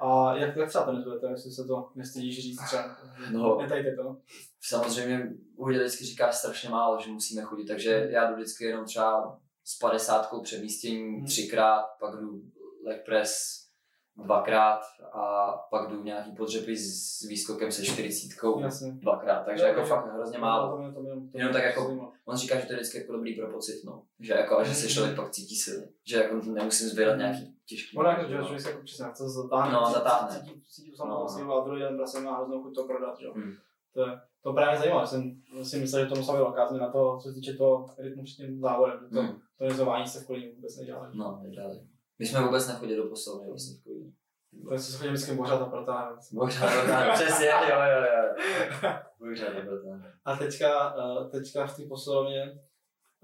A 0.00 0.36
jak, 0.36 0.56
jak 0.56 0.68
třeba 0.68 0.84
tonizujete, 0.84 1.26
jestli 1.30 1.50
se 1.50 1.64
to 1.64 1.88
nestydíš 1.94 2.42
říct 2.42 2.60
třeba? 2.66 2.96
No. 3.32 3.58
Netajte 3.62 3.96
to. 3.96 4.16
Samozřejmě 4.60 5.32
Uhlída 5.56 5.80
vždycky 5.84 6.04
říká 6.04 6.32
strašně 6.32 6.68
málo, 6.68 7.00
že 7.00 7.10
musíme 7.10 7.42
chodit, 7.42 7.64
takže 7.66 8.08
já 8.10 8.30
jdu 8.30 8.34
vždycky 8.36 8.64
jenom 8.64 8.84
třeba 8.84 9.38
s 9.64 9.78
padesátkou 9.78 10.42
přemístění 10.42 11.16
Hmm. 11.16 11.26
třikrát, 11.26 11.84
pak 12.00 12.20
jdu 12.20 12.42
leg 12.86 13.04
press 13.04 13.63
dvakrát 14.16 14.80
a 15.12 15.52
pak 15.70 15.90
jdu 15.90 16.02
nějaký 16.02 16.32
podřepy 16.36 16.76
s 16.76 17.20
výskokem 17.28 17.72
se 17.72 17.84
čtyřicítkou 17.84 18.62
dvakrát, 18.92 19.44
takže 19.44 19.62
Jo, 19.62 19.68
jako 19.68 19.80
jo. 19.80 19.86
fakt 19.86 20.14
hrozně 20.14 20.38
málo. 20.38 20.70
To 20.76 20.82
mě, 20.82 20.92
to 20.92 21.00
mě, 21.00 21.10
to 21.10 21.16
mě 21.20 21.28
Jenom 21.34 21.52
tak 21.52 21.64
jako-. 21.64 22.12
On 22.24 22.36
říká, 22.36 22.60
že 22.60 22.66
to 22.66 22.72
je 22.72 22.76
vždycky 22.76 22.98
jako 22.98 23.12
dobrý 23.12 23.34
pro 23.34 23.52
pocit, 23.52 23.82
no. 23.84 24.02
Že 24.20 24.32
jako, 24.32 24.58
a 24.58 24.64
že 24.64 24.74
se 24.74 24.84
Mhm. 24.86 24.94
člověk 24.94 25.16
pak 25.16 25.30
cítí 25.30 25.56
silně. 25.56 25.88
Že 26.06 26.16
jako 26.16 26.34
nemusím 26.36 26.88
zbírat 26.88 27.16
nějaký 27.18 27.56
těžký. 27.66 27.96
Ono 27.96 28.08
jako, 28.08 28.22
že 28.22 28.36
člověk 28.36 28.60
se 28.60 28.70
jako 28.70 28.82
přesně 28.82 29.06
chce 29.10 29.28
zatáhne, 29.28 29.72
No, 29.72 29.90
zatáhne. 29.92 30.40
Cítí, 30.40 30.62
cítí 30.68 30.90
tu 30.90 30.96
samotnou 30.96 31.22
No. 31.22 31.28
sílu 31.28 31.52
a 31.52 31.64
druhý 31.64 31.80
den 31.80 31.96
prostě 31.96 32.18
má 32.20 32.36
hroznou 32.36 32.62
chuť 32.62 32.74
to 32.74 32.84
prodat, 32.84 33.18
že 33.18 33.26
jo. 33.26 33.32
Hmm. 33.34 33.52
To, 33.94 34.00
je, 34.06 34.20
to 34.42 34.52
právě 34.52 34.78
zajímavé, 34.78 35.06
jsem 35.06 35.36
si 35.62 35.78
myslel, 35.78 36.02
že 36.04 36.08
to 36.10 36.14
musela 36.14 36.36
být 36.36 36.42
velká 36.42 36.66
změna 36.68 36.90
toho, 36.90 37.20
co 37.20 37.28
se 37.28 37.34
týče 37.34 37.52
toho 37.54 37.86
rytmu 37.98 38.24
před 38.24 38.36
tím 38.36 38.60
závodem, 38.60 38.98
že 39.02 39.14
to, 39.14 39.20
Hmm. 39.22 39.38
to 39.58 39.64
nizování 39.64 40.06
se 40.06 40.20
v 40.20 40.26
kolí 40.26 40.52
vůbec 40.56 40.76
nedělá. 40.78 41.10
No, 41.14 41.40
nedělali. 41.42 41.80
My 42.18 42.26
jsme 42.26 42.42
vůbec 42.42 42.68
nechodili 42.68 42.96
do 43.02 43.08
posilovny 43.08 43.48
vlastně 43.48 43.76
v 43.80 43.84
Kolíně. 43.84 44.12
To 44.64 44.72
je, 44.72 44.78
co 44.78 44.92
se 44.92 44.98
chodí 44.98 45.10
vždycky 45.10 45.36
pořád 45.36 45.62
a 45.62 45.66
protáhne. 45.66 46.16
Možná 46.32 46.66
to 46.66 46.86
tak, 46.88 47.12
přesně, 47.14 47.46
jo, 47.46 47.76
jo, 47.76 48.00
jo. 48.00 48.94
To 49.18 49.62
bylo 49.62 49.80
tak. 50.02 50.12
A 50.24 50.36
teďka, 50.36 50.94
eh, 50.98 51.28
teďka 51.28 51.66
v 51.66 51.76
té 51.76 51.82
posilovně 51.88 52.42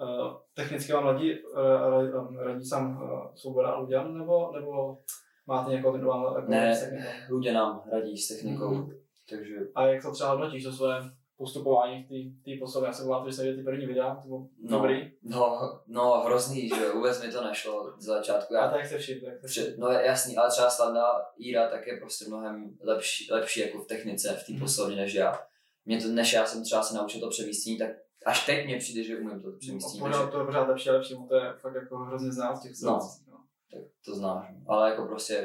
eh, 0.02 0.30
technicky 0.54 0.92
vám 0.92 1.06
radí, 1.06 1.32
eh, 1.32 1.90
radí, 1.90 2.36
radí 2.36 2.64
sám 2.64 3.10
Svoboda 3.36 3.68
a 3.68 3.78
Luďan, 3.78 4.18
nebo, 4.18 4.52
nebo 4.54 4.98
máte 5.46 5.70
někoho, 5.70 5.98
ten 5.98 6.06
vám 6.06 6.24
jako 6.36 6.50
Ne. 6.50 6.76
technikou? 6.80 7.36
Lidé 7.38 7.52
nám 7.52 7.82
radí 7.92 8.16
s 8.18 8.28
technikou, 8.28 8.74
Mhm. 8.74 8.90
takže 9.30 9.54
A 9.74 9.86
jak 9.86 10.02
to 10.02 10.12
třeba 10.12 10.30
hodnotíš, 10.30 10.64
to 10.64 10.72
své 10.72 11.10
postupování 11.44 12.02
v 12.02 12.44
té 12.44 12.50
posilovně? 12.60 12.86
Já 12.88 12.92
jsem 13.32 13.44
viděl 13.44 13.56
ty 13.56 13.62
první 13.62 13.86
videa, 13.86 14.14
to 14.22 14.28
bylo 14.28 14.40
No. 14.62 14.78
dobrý. 14.78 15.10
no, 15.22 15.58
no 15.86 16.22
hrozný, 16.26 16.68
že 16.68 16.88
vůbec 16.94 17.22
mi 17.22 17.32
to 17.32 17.44
nešlo 17.44 17.94
z 17.98 18.04
začátku. 18.04 18.54
A 18.54 18.64
Já, 18.64 18.70
tak 18.70 18.86
se 18.86 18.98
všim, 18.98 19.20
tak 19.20 19.40
se 19.40 19.46
všim. 19.48 19.64
no 19.78 19.88
jasný, 19.88 20.36
ale 20.36 20.50
třeba 20.50 20.70
Standa 20.70 21.02
Jíra 21.38 21.68
tak 21.68 21.86
je 21.86 21.96
prostě 21.96 22.24
mnohem 22.28 22.76
lepší, 22.82 23.32
lepší 23.32 23.60
jako 23.60 23.78
v 23.78 23.86
technice 23.86 24.28
v 24.36 24.46
té 24.46 24.52
Mhm. 24.52 24.60
posilovně 24.60 24.96
než 24.96 25.14
já. 25.14 25.40
Mě 25.84 26.00
to, 26.02 26.08
než 26.08 26.32
já 26.32 26.46
jsem 26.46 26.64
třeba 26.64 26.82
se 26.82 26.94
naučil 26.96 27.20
to 27.20 27.28
přemístění, 27.28 27.78
tak 27.78 27.90
až 28.26 28.46
teď 28.46 28.66
mě 28.66 28.78
přijde, 28.78 29.02
že 29.04 29.16
umím 29.18 29.42
to 29.42 29.52
přemístění. 29.60 30.00
Pořád, 30.00 30.30
to 30.30 30.38
je 30.40 30.44
pořád 30.46 30.68
lepší 30.68 30.88
a 30.88 30.92
lepší, 30.92 31.14
to 31.28 31.34
je 31.36 31.52
fakt 31.60 31.74
jako 31.74 31.96
hrozně 31.96 32.32
znát 32.32 32.56
z 32.56 32.62
těch 32.62 32.72
No. 32.82 32.90
No. 33.30 33.36
tak 33.72 33.80
to 34.04 34.14
znáš. 34.14 34.46
no. 34.54 34.72
Ale 34.74 34.90
jako 34.90 35.06
prostě 35.06 35.44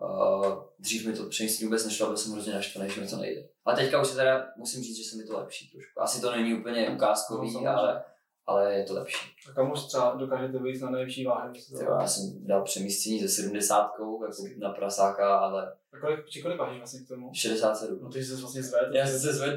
uh, 0.00 0.62
dřív 0.78 1.06
mi 1.06 1.12
to 1.12 1.28
přemístění 1.28 1.66
vůbec 1.66 1.84
nešlo, 1.84 2.06
byl 2.06 2.16
jsem 2.16 2.32
hrozně 2.32 2.54
naštvaný, 2.54 2.90
že 2.90 3.00
mi 3.00 3.08
to 3.08 3.16
nejde. 3.16 3.48
A 3.66 3.72
teďka 3.72 4.00
už 4.00 4.08
se 4.08 4.16
teda 4.16 4.46
musím 4.56 4.82
říct, 4.82 4.96
že 4.96 5.10
se 5.10 5.16
mi 5.16 5.24
to 5.24 5.38
lepší 5.38 5.70
trošku. 5.70 6.00
Asi 6.02 6.20
to 6.20 6.30
není 6.36 6.54
úplně 6.60 6.86
No, 6.88 6.94
ukázkový, 6.94 7.48
samozřejmě. 7.52 7.68
ale, 7.68 8.04
ale 8.46 8.74
je 8.74 8.84
to 8.84 8.94
lepší. 8.94 9.16
A 9.50 9.52
kam 9.54 9.72
už 9.72 9.82
třeba 9.84 10.14
dokážete 10.14 10.58
vyjít 10.58 10.82
na 10.82 10.90
nejlepší 10.90 11.24
váhy? 11.24 11.60
Tyjo, 11.78 11.90
já 12.00 12.06
jsem 12.06 12.46
dal 12.46 12.62
přemístění 12.62 13.20
ze 13.20 13.28
70 13.28 13.76
jako 13.76 14.18
na 14.58 14.70
prasáka, 14.70 15.38
ale 15.38 15.72
A 15.92 15.98
kolik, 16.00 16.28
či 16.28 16.42
kolik 16.42 16.58
vážíš 16.58 16.78
vlastně 16.78 17.00
k 17.00 17.08
tomu? 17.08 17.30
67. 17.34 17.98
No 18.02 18.10
ty 18.10 18.24
jsi 18.24 18.34
se 18.34 18.40
vlastně 18.40 18.62
zvedl. 18.62 18.96
Já 18.96 19.06
jsem 19.06 19.20
se 19.20 19.56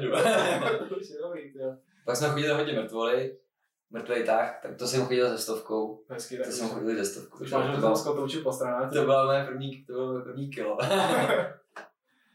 jo. 1.54 1.74
Pak 2.04 2.16
jsme 2.16 2.28
chodili 2.28 2.54
hodně 2.54 2.72
mrtvoly, 2.72 3.36
mrtvej 3.90 4.24
tak, 4.24 4.58
tak 4.62 4.76
to 4.76 4.86
jsem 4.86 5.04
chodil 5.06 5.28
se 5.30 5.38
stovkou. 5.38 6.00
Hezky, 6.08 6.36
To 6.36 6.48
už, 6.48 6.54
jsme 6.54 6.68
chodili 6.68 6.96
ze 6.96 7.04
stovkou. 7.04 7.44
už 7.44 7.50
To 7.50 7.58
máš 7.58 8.02
touču 8.04 8.42
po 8.42 8.52
stranách. 8.52 8.92
To 8.92 9.02
bylo 9.04 9.24
moje 9.26 9.44
první, 9.44 9.84
to 9.84 9.92
bylo 9.92 10.12
moje 10.12 10.22
první 10.22 10.50
kilo. 10.50 10.78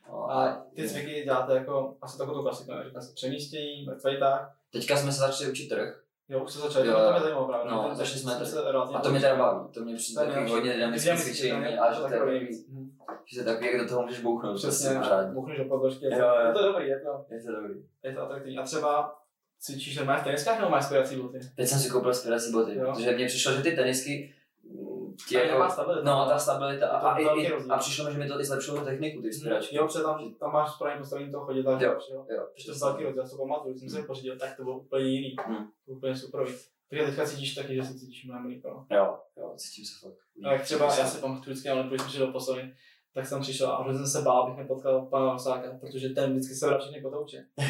No, 0.10 0.32
A 0.32 0.66
ty 0.76 0.90
cviky 0.90 1.24
děláte 1.24 1.54
jako, 1.54 1.96
asi 2.02 2.18
takovou 2.18 2.38
tu 2.38 2.44
klasiku? 2.44 2.72
Říká 2.88 3.02
se 3.02 3.14
přemístění, 3.14 3.86
mrtvej 3.86 4.18
tak. 4.20 4.52
Teďka 4.72 4.96
jsme 4.98 5.12
se 5.12 5.20
začali 5.20 5.52
učit 5.52 5.68
trh 5.70 6.02
Jo, 6.30 6.44
už 6.44 6.52
se 6.52 6.60
začali, 6.60 6.88
Jo, 6.88 6.94
to, 6.94 7.06
to 7.06 7.12
mě 7.12 7.20
zajímalo 7.22 7.48
právě. 7.48 7.72
No, 7.72 7.90
začali 7.94 8.20
jsme 8.20 8.36
to. 8.36 8.46
se 8.46 8.60
a 8.94 9.00
to 9.00 9.10
mě 9.12 9.20
teda 9.20 9.36
baví. 9.36 9.68
To 9.74 9.80
mě 9.80 9.96
přijde 9.96 10.26
takový 10.26 10.52
hodně 10.52 10.74
Dynamický, 10.74 11.18
cvičení 11.18 11.66
a 11.80 11.94
že 11.94 12.02
to 12.02 12.26
je. 12.26 12.50
Mhm. 12.70 12.92
že 13.26 13.44
to 13.44 13.50
je 13.50 13.54
takový, 13.54 13.72
jak 13.72 13.82
do 13.82 13.88
toho 13.90 14.02
můžeš 14.02 14.22
bouchnout. 14.22 14.56
Přesně, 14.56 14.90
prostě 14.90 15.00
pořádně. 15.10 15.34
buchneš 15.34 15.58
do 15.58 15.66
podložky. 15.66 16.06
Jo, 16.06 16.12
jo. 16.20 16.48
Je 16.48 16.54
to 16.54 16.62
dobrý, 16.72 16.88
je 16.88 17.00
to, 17.00 17.26
Je 17.30 17.44
to 17.44 17.52
dobrý. 17.52 17.74
je 18.04 18.14
to 18.16 18.22
atraktivní. 18.22 18.58
A 18.58 18.64
třeba 18.64 19.20
cvičíš 19.62 19.97
normálně 19.97 20.21
v 20.21 20.24
teniskách 20.24 20.60
nebo 20.60 20.71
máš 20.71 20.86
spirací 20.86 21.15
boty? 21.15 21.39
Teď 21.56 21.67
jsem 21.67 21.80
si 21.80 21.89
koupil 21.89 22.13
spirací 22.13 22.52
boty, 22.52 22.76
Jo. 22.76 22.91
protože 22.93 23.12
mně 23.12 23.26
přišlo, 23.28 23.54
že 23.54 23.62
ty 23.62 23.71
tenisky 23.71 24.34
mm, 24.63 25.15
ti 25.30 25.38
A 25.38 25.39
jako, 25.39 25.54
nemá 25.54 25.69
stabilitu. 25.69 26.06
No, 26.06 26.26
ta 26.30 26.39
stabilita. 26.39 26.88
To 27.00 27.06
A, 27.08 27.17
i, 27.19 27.41
i, 27.41 27.52
a 27.69 27.78
přišlo 27.78 28.06
mi, 28.06 28.12
že 28.12 28.17
mi 28.19 28.28
to 28.28 28.39
i 28.41 28.45
zlepšilo 28.45 28.86
techniku, 28.86 29.21
ty 29.21 29.30
vzpěračky. 29.30 29.76
Jo, 29.76 29.88
protože 29.88 30.00
tam, 30.04 30.34
tam 30.39 30.52
máš 30.54 30.71
správně 30.71 31.00
postavení 31.00 31.32
toho 31.32 31.45
chodidla, 31.45 31.71
Jo, 31.82 31.97
jo? 32.13 32.26
Jo, 32.30 32.47
to 32.65 32.86
velký 32.86 33.04
rozdíl, 33.04 33.24
já 33.24 33.30
to 33.30 33.38
pamatuju, 33.38 33.74
když 33.74 33.80
jsem 33.82 33.89
si 33.89 34.02
ho 34.02 34.08
pořídil, 34.08 34.38
tak 34.39 34.56
to 34.58 34.63
bylo 34.63 34.80
úplně 34.80 35.06
jiný. 35.06 35.36
Hmm. 35.47 35.67
Úplně 35.86 36.15
super. 36.15 36.45
Takže 36.89 37.06
teďka 37.06 37.26
cítíš 37.26 37.56
taky, 37.56 37.76
že 37.76 37.84
se 37.84 37.93
cítíš 38.00 38.26
mnohem 38.26 38.45
líp. 38.45 38.63
no. 38.65 38.86
jo, 38.91 39.17
jo, 39.38 39.54
cítím 39.58 39.86
se 39.86 39.93
fakt. 40.08 40.17
A 40.45 40.52
jak 40.54 40.62
třeba, 40.62 40.86
já 40.86 41.08
si 41.08 41.21
pamatuju 41.21 41.43
vždycky, 41.52 41.69
ale 41.69 41.84
když 41.84 42.02
jsem 42.02 42.10
šel 42.12 42.26
do 42.28 42.32
poslední, 42.34 42.74
tak 43.13 43.26
jsem 43.28 43.41
přišel 43.41 43.67
a 43.71 43.84
hrozně 43.84 44.00
jsem 44.00 44.08
se 44.21 44.26
bál, 44.26 44.41
abych 44.43 44.58
nepotkal 44.58 45.06
pana 45.06 45.32
Rosáka, 45.34 45.78
protože 45.82 46.10
ten 46.10 46.32
vždycky 46.32 46.56
se 46.56 46.67
vrát 46.67 46.82
všechny 46.82 47.02
potouče. 47.02 47.45
to, 47.56 47.62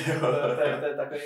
je- 0.47 0.55
to, 0.55 0.61
je- 0.61 0.77
to, 0.79 0.85
je 0.85 0.95
takový, 0.95 1.21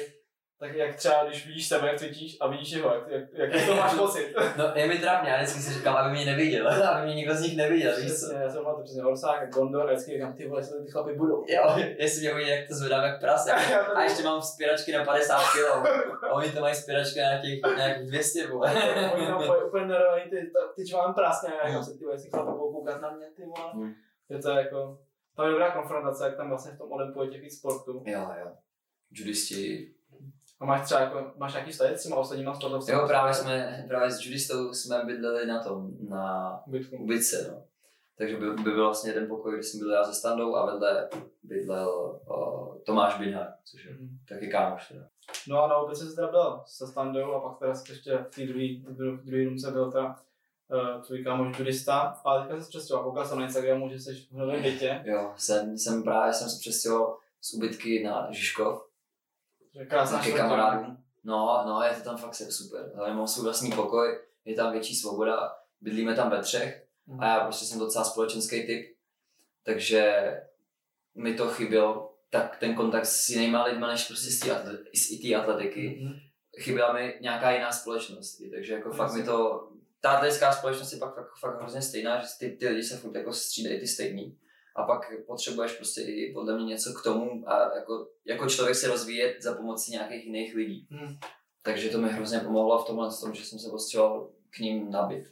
tak 0.60 0.76
jak 0.76 0.96
třeba, 0.96 1.24
když 1.28 1.48
vidíš 1.48 1.68
sebe, 1.68 1.88
jak 1.88 1.98
cvičíš 2.00 2.38
a 2.41 2.48
vidíš 2.48 2.72
jeho, 2.72 2.94
jak, 2.94 3.08
jak, 3.34 3.54
jak 3.54 3.65
to 3.68 3.76
máš 3.76 3.94
pocit. 3.98 4.34
No, 4.58 4.72
je 4.76 4.88
mi 4.88 4.98
trápně, 5.00 5.30
já 5.30 5.38
vždycky 5.38 5.60
si 5.62 5.74
říkám, 5.74 5.96
aby 5.96 6.10
mě 6.12 6.26
neviděl, 6.26 6.70
aby 6.89 7.06
mě 7.06 7.15
nikdo 7.15 7.36
z 7.36 7.41
nich 7.41 7.58
neviděl, 7.58 7.96
víš 8.02 8.13
co? 8.20 8.34
Já 8.34 8.50
jsem 8.50 8.63
pamatuju 8.63 8.84
přesně 8.84 9.04
Orsák, 9.04 9.50
Gondor, 9.54 9.82
a 9.89 9.94
vždycky 9.94 10.12
říkám, 10.12 10.34
ty 10.34 10.48
vole, 10.48 10.60
jestli 10.62 10.86
ty 10.86 10.91
chlapy 10.91 11.13
budou. 11.13 11.46
Jo, 11.48 11.76
jestli 11.98 12.22
mě 12.22 12.34
uvidí, 12.34 12.50
jak 12.50 12.68
to 12.68 12.76
zvedám 12.76 13.03
jak 13.03 13.20
prase. 13.20 13.51
A 13.95 14.03
ještě 14.03 14.24
mám 14.24 14.41
spěračky 14.41 14.91
na 14.91 15.06
50 15.06 15.41
kg. 15.51 15.88
A 16.24 16.34
oni 16.34 16.51
to 16.51 16.62
mají 16.62 16.76
spěračky 16.76 17.20
na 17.20 17.26
nějakých, 17.30 17.62
nějakých 17.78 18.08
200, 18.08 18.47
vole. 18.47 18.74
Oni 19.14 19.28
tam 19.28 19.36
úplně, 19.36 19.64
úplně 19.68 19.86
nervají, 19.86 20.30
ty, 20.30 20.51
ty 20.76 20.86
čvám 20.88 21.14
prasně, 21.14 21.49
já 21.64 21.70
Jo. 21.70 21.84
se 21.84 21.97
ty 21.97 22.03
vole, 22.03 22.16
jestli 22.16 22.30
chlapy 22.30 22.51
budou 22.51 22.72
koukat 22.72 23.01
na 23.01 23.12
mě, 23.12 23.26
ty 23.36 23.43
vole. 23.45 23.93
Je 24.30 24.39
to 24.39 24.49
jako, 24.49 24.99
tam 25.36 25.45
je 25.45 25.51
dobrá 25.51 25.72
konfrontace, 25.72 26.26
jak 26.26 26.38
tam 26.38 26.49
vlastně 26.49 26.72
v 26.72 26.78
tom 26.78 26.91
Olympu 26.91 27.22
je 27.24 27.30
těch 27.30 27.41
víc 27.41 27.58
sportů. 27.58 28.03
Jo, 28.06 28.28
jo. 28.39 28.51
Judisti, 29.12 29.95
A 30.66 30.68
máš 30.68 30.86
třeba 30.86 31.01
jako, 31.01 31.32
máš 31.38 31.53
nějaký 31.53 31.72
vztahy 31.72 31.97
s 31.97 32.03
těma 32.03 32.16
ostatníma 32.16 32.53
sportovci? 32.53 32.91
Jo, 32.91 33.03
právě 33.07 33.34
jsme, 33.34 33.86
právě 33.88 34.11
s 34.11 34.26
judistou 34.26 34.74
jsme 34.74 35.03
bydleli 35.05 35.47
na 35.47 35.63
tom, 35.63 35.91
na 36.09 36.59
ubytce, 36.99 37.49
no. 37.51 37.63
Takže 38.18 38.38
by, 38.38 38.45
by 38.51 38.72
byl 38.72 38.86
vlastně 38.86 39.09
jeden 39.11 39.28
pokoj, 39.28 39.53
kde 39.53 39.63
jsem 39.63 39.80
byl 39.80 39.91
já 39.91 40.03
se 40.03 40.13
standou 40.13 40.55
a 40.55 40.66
vedle 40.66 41.09
bydlel 41.43 42.20
uh, 42.30 42.78
Tomáš 42.86 43.18
Binhar, 43.20 43.47
což 43.66 43.86
je 43.86 43.91
Mhm. 43.93 44.18
taky 44.30 44.47
kámoš 44.47 44.88
teda. 44.88 45.01
No 45.47 45.63
a 45.63 45.68
na 45.68 45.76
opice 45.78 46.05
jsi 46.09 46.16
teda 46.16 46.28
byl 46.28 46.61
se 46.66 46.88
standou 46.88 47.34
a 47.34 47.39
pak 47.49 47.59
teda 47.59 47.76
jsi 47.76 47.91
ještě 47.91 48.18
v 48.18 48.36
té 48.36 48.45
druhé 49.26 49.43
roomce 49.45 49.72
byl 49.72 49.91
teda 49.91 50.16
uh, 50.95 51.01
tvůj 51.01 51.24
kámoš 51.24 51.59
judista. 51.59 51.97
A 52.26 52.39
teďka 52.41 52.61
jsi 52.63 52.70
přestěhoval, 52.70 53.09
koukal 53.09 53.26
jsem 53.26 53.38
na 53.39 53.43
Instagramu, 53.45 53.89
že 53.89 53.99
jsi 53.99 54.13
v 54.16 54.32
novém 54.32 54.61
bytě. 54.63 55.01
Jo, 55.05 55.34
jsem, 55.38 55.78
jsem 55.78 56.03
právě 56.03 56.34
jsem 56.34 56.49
se 56.49 56.59
přestěhoval 56.59 57.18
z 57.41 57.53
ubytky 57.53 58.03
na 58.03 58.28
Žižkov, 58.32 58.84
krásná 59.89 60.23
ke 60.23 60.32
kamarádům. 60.32 60.97
No, 61.23 61.63
no, 61.67 61.82
je 61.82 61.95
to 61.95 62.01
tam 62.03 62.17
fakt 62.17 62.36
super. 62.36 62.91
Hlavně 62.95 63.13
mám 63.15 63.28
svůj 63.28 63.43
vlastní 63.43 63.71
pokoj, 63.71 64.19
je 64.45 64.55
tam 64.55 64.71
větší 64.71 64.95
svoboda, 64.95 65.55
bydlíme 65.82 66.15
tam 66.15 66.30
ve 66.30 66.41
třech 66.41 66.86
Mhm. 67.07 67.21
a 67.21 67.28
já 67.28 67.39
prostě 67.39 67.65
jsem 67.65 67.80
docela 67.80 68.03
společenský 68.05 68.65
typ, 68.65 68.95
takže 69.63 70.34
mi 71.15 71.34
to 71.34 71.47
chybělo, 71.49 72.15
tak 72.30 72.57
ten 72.59 72.76
kontakt 72.76 73.05
s 73.05 73.30
jinýma 73.30 73.63
lidma, 73.63 73.88
než 73.88 74.07
prostě 74.07 74.32
z 74.32 74.39
té 74.39 74.47
atle- 74.47 74.84
z 74.95 75.21
té 75.21 75.36
atletiky. 75.36 75.99
Mhm. 76.03 76.13
Chyběla 76.59 76.93
mi 76.93 77.17
nějaká 77.21 77.51
jiná 77.51 77.71
společnost, 77.71 78.41
takže 78.55 78.73
jako 78.73 78.91
fakt 78.91 79.13
mi 79.13 79.23
to, 79.23 79.67
ta 80.01 80.11
atletická 80.11 80.51
společnost 80.51 80.91
je 80.93 80.99
pak 80.99 81.15
fakt, 81.15 81.38
fakt 81.39 81.59
hrozně 81.61 81.82
stejná, 81.82 82.21
že 82.21 82.28
ty, 82.39 82.49
ty 82.49 82.67
lidi 82.67 82.84
se 82.84 82.97
furt 82.97 83.15
jako 83.15 83.34
střídají 83.34 83.80
ty 83.80 83.88
stejný. 83.88 84.38
A 84.76 84.84
pak 84.84 85.11
potřebuješ 85.28 85.71
prostě 85.71 86.01
i 86.01 86.34
podle 86.34 86.55
mě 86.55 86.65
něco 86.65 86.93
k 86.93 87.03
tomu 87.03 87.49
a 87.49 87.76
jako, 87.76 88.07
jako 88.26 88.49
člověk 88.49 88.76
se 88.76 88.88
rozvíjet 88.88 89.41
za 89.43 89.53
pomocí 89.53 89.91
nějakých 89.91 90.26
jiných 90.26 90.55
lidí. 90.55 90.88
Mhm. 90.89 91.17
Takže 91.61 91.89
to 91.89 91.97
mi 91.97 92.09
hrozně 92.09 92.39
pomohlo 92.39 92.84
v 92.84 92.88
tomhle, 92.88 93.09
tom, 93.21 93.34
že 93.34 93.45
jsem 93.45 93.59
se 93.59 93.69
potřeboval 93.69 94.30
k 94.49 94.59
ním 94.59 94.91
nabít. 94.91 95.26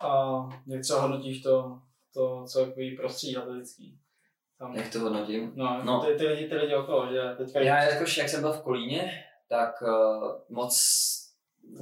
A 0.00 0.38
jak 0.66 0.82
třeba 0.82 1.00
hodnotíš 1.00 1.42
to, 1.42 1.78
to 2.14 2.44
celkový 2.46 2.96
prostředí 2.96 3.36
atletický? 3.36 3.98
Tam, 4.58 4.74
Jak 4.76 4.92
to 4.92 5.00
hodnotím? 5.00 5.52
no, 5.54 5.64
No. 5.64 5.84
no. 5.84 6.04
Ty, 6.06 6.14
ty, 6.18 6.26
lidi, 6.26 6.48
ty 6.48 6.54
lidi 6.56 6.74
okolo, 6.74 7.12
že 7.12 7.34
teďka 7.38 7.60
Já 7.60 7.82
jakož, 7.82 8.16
jak 8.16 8.28
jsem 8.28 8.40
byl 8.40 8.52
v 8.52 8.62
Kolíně, 8.62 9.24
tak 9.48 9.82
uh, 9.82 10.32
moc, 10.48 10.72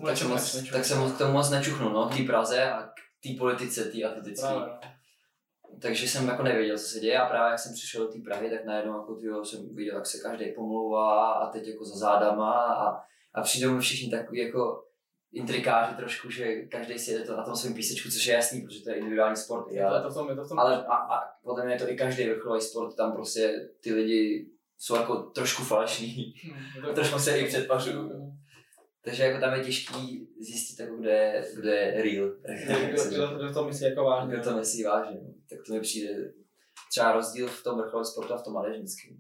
tak 0.07 0.17
jsem 0.17 0.29
moc, 0.29 0.41
nečuchneš. 0.55 0.71
tak 0.73 0.85
jsem 0.85 0.99
moc 0.99 1.13
k 1.13 1.19
tomu 1.19 1.33
moc 1.33 1.51
nečuchnul, 1.51 1.91
no, 1.93 2.09
k 2.09 2.17
té 2.17 2.23
Praze 2.23 2.71
a 2.71 2.83
k 2.83 2.93
té 3.23 3.29
politice, 3.39 3.85
té 3.85 4.05
atletické. 4.05 4.47
Právě, 4.47 4.61
no. 4.67 4.79
Takže 5.83 6.09
jsem 6.09 6.29
jako 6.29 6.43
nevěděl, 6.43 6.79
co 6.79 6.85
se 6.85 7.01
děje 7.01 7.19
a 7.19 7.27
právě 7.27 7.51
jak 7.51 7.59
jsem 7.59 7.73
přišel 7.75 8.07
do 8.07 8.13
té 8.13 8.19
Prahy, 8.25 8.51
tak 8.51 8.65
najednou 8.65 8.93
jako 8.93 9.15
tyjo, 9.15 9.45
jsem 9.45 9.75
viděl, 9.75 9.95
jak 9.95 10.07
se 10.07 10.19
každý 10.23 10.53
pomlouvá 10.57 11.33
a 11.33 11.51
teď 11.51 11.67
jako 11.67 11.85
za 11.85 11.97
zádama 11.99 12.53
a, 12.53 13.01
a 13.35 13.43
přijdou 13.43 13.73
mi 13.73 13.81
všichni 13.81 14.11
takový 14.11 14.39
jako 14.41 14.85
intrikáři 15.33 15.95
trošku, 15.97 16.31
že 16.31 16.63
každý 16.63 16.99
si 16.99 17.13
jede 17.13 17.25
to 17.25 17.37
na 17.37 17.45
tom 17.45 17.57
svém 17.57 17.75
písečku, 17.75 18.09
což 18.11 18.27
je 18.27 18.35
jasný, 18.35 18.61
protože 18.61 18.85
to 18.85 18.91
je 18.91 18.97
individuální 18.97 19.37
sport. 19.37 19.67
Je 19.71 19.85
Ale, 19.85 20.03
to 20.03 20.11
v 20.11 20.15
tom, 20.15 20.29
je 20.29 20.37
to 20.37 20.45
v 20.45 20.49
tom. 20.49 20.59
ale 20.59 20.87
a, 20.87 20.95
a 20.95 21.21
podle 21.45 21.65
mě 21.65 21.75
je 21.75 21.79
to 21.79 21.91
i 21.91 21.97
každý 21.97 22.29
vrcholový 22.29 22.61
sport, 22.61 22.97
tam 22.97 23.13
prostě 23.13 23.69
ty 23.83 23.95
lidi 23.95 24.47
jsou 24.79 24.97
jako 24.97 25.17
trošku 25.23 25.63
falešní, 25.63 26.35
Hm, 26.45 26.83
to- 26.83 26.93
trošku 26.95 27.19
se 27.19 27.39
i 27.39 27.47
předpařují. 27.47 28.11
Takže 29.05 29.23
jako 29.23 29.41
tam 29.41 29.55
je 29.55 29.65
těžký 29.65 30.29
zjistit, 30.41 30.81
jako, 30.83 30.97
kdo, 30.97 31.09
je, 31.09 31.45
kdo 31.57 31.69
je 31.69 32.03
real. 32.03 32.31
Kdo, 33.35 33.53
to 33.55 33.65
myslí 33.65 33.87
jako 33.87 34.05
vážně. 34.05 34.35
Kdo 34.35 34.45
to 34.45 34.57
myslí 34.57 34.85
vážně. 34.85 35.17
no. 35.23 35.35
Tak 35.51 35.59
to 35.67 35.73
mi 35.73 35.81
přijde 35.81 36.33
třeba 36.91 37.13
rozdíl 37.13 37.49
v 37.49 37.63
tom 37.63 37.79
vrcholovém 37.79 38.05
sportu 38.05 38.35
a 38.35 38.39
v 38.39 38.45
tom 38.45 38.53
mládežnickém. 38.53 39.17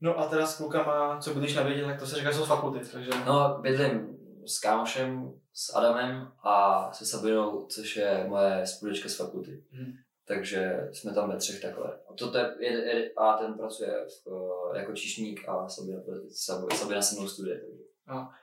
No 0.00 0.18
a 0.18 0.28
teda 0.28 0.46
s 0.46 0.56
klukama, 0.56 1.18
co 1.20 1.34
bydlíš 1.34 1.54
na 1.54 1.62
vědě, 1.62 1.84
tak 1.84 2.00
to 2.00 2.06
se 2.06 2.16
říká, 2.16 2.32
jsou 2.32 2.44
z 2.44 2.48
fakulty, 2.48 2.80
takže... 2.92 3.10
No, 3.26 3.58
bydlím 3.60 4.18
s 4.46 4.58
kámošem, 4.58 5.32
s 5.52 5.74
Adamem 5.74 6.32
a 6.44 6.88
se 6.92 7.06
Sabinou, 7.06 7.66
což 7.66 7.96
je 7.96 8.24
moje 8.28 8.66
spolužečka 8.66 9.08
z 9.08 9.16
fakulty. 9.16 9.64
Mhm. 9.72 9.92
Takže 10.26 10.88
jsme 10.92 11.14
tam 11.14 11.30
ve 11.30 11.36
třech 11.36 11.62
takhle. 11.62 11.98
A, 12.08 12.14
to 12.14 12.38
je, 12.38 12.54
je, 12.58 12.72
je, 12.72 13.12
a 13.16 13.36
ten 13.36 13.54
pracuje 13.54 14.06
v, 14.26 14.76
jako 14.76 14.92
číšník 14.92 15.48
a 15.48 15.68
Sabina, 15.68 16.02
Sabina, 16.30 16.76
Sabina 16.76 17.02
se 17.02 17.16
mnou 17.16 17.28
studuje. 17.28 17.60
Takže. 17.60 17.81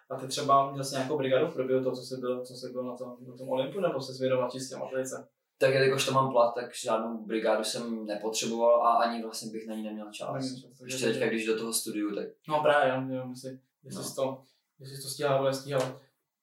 A 0.10 0.16
ty 0.20 0.28
třeba 0.28 0.72
měl 0.72 0.84
jsi 0.84 0.96
nějakou 0.96 1.18
brigadu 1.18 1.48
v 1.48 1.54
průběhu 1.54 1.84
toho, 1.84 1.96
co 1.96 2.02
jsi 2.02 2.18
byl, 2.18 2.46
co 2.46 2.54
jsi 2.54 2.70
byl 2.72 2.84
na 2.84 2.96
tom, 2.96 3.16
na 3.28 3.38
tom 3.38 3.50
Olympu, 3.50 3.80
nebo 3.80 4.02
se 4.02 4.24
věnoval 4.24 4.50
čistě 4.50 4.76
atletice? 4.76 5.28
Tak 5.58 5.74
jelikož 5.74 6.06
to 6.06 6.12
mám 6.12 6.32
plat, 6.32 6.56
tak 6.56 6.76
žádnou 6.76 7.26
brigádu 7.26 7.64
jsem 7.64 8.06
nepotřeboval 8.06 8.88
a 8.88 8.94
ani 8.94 9.24
vlastně 9.24 9.52
bych 9.52 9.68
na 9.68 9.76
ní 9.76 9.84
neměl 9.84 10.12
čas. 10.12 10.34
Neměl 10.34 10.56
čas, 10.62 10.82
Ještě 10.82 11.06
teďka, 11.06 11.28
když 11.28 11.46
do 11.46 11.58
toho 11.60 11.74
studiu, 11.74 12.16
tak 12.16 12.26
No 12.50 12.62
právě, 12.62 12.94
jo, 12.94 13.16
jo 13.16 13.30
jestli, 13.30 13.60
jestli, 13.84 13.98
No. 13.98 14.04
jsi 14.04 14.16
to, 14.16 14.42
jestli 14.80 14.96
jsi 14.98 15.04
to 15.04 15.10
stíhal, 15.10 15.34
nebo 15.34 15.46
nestíhal. 15.46 16.00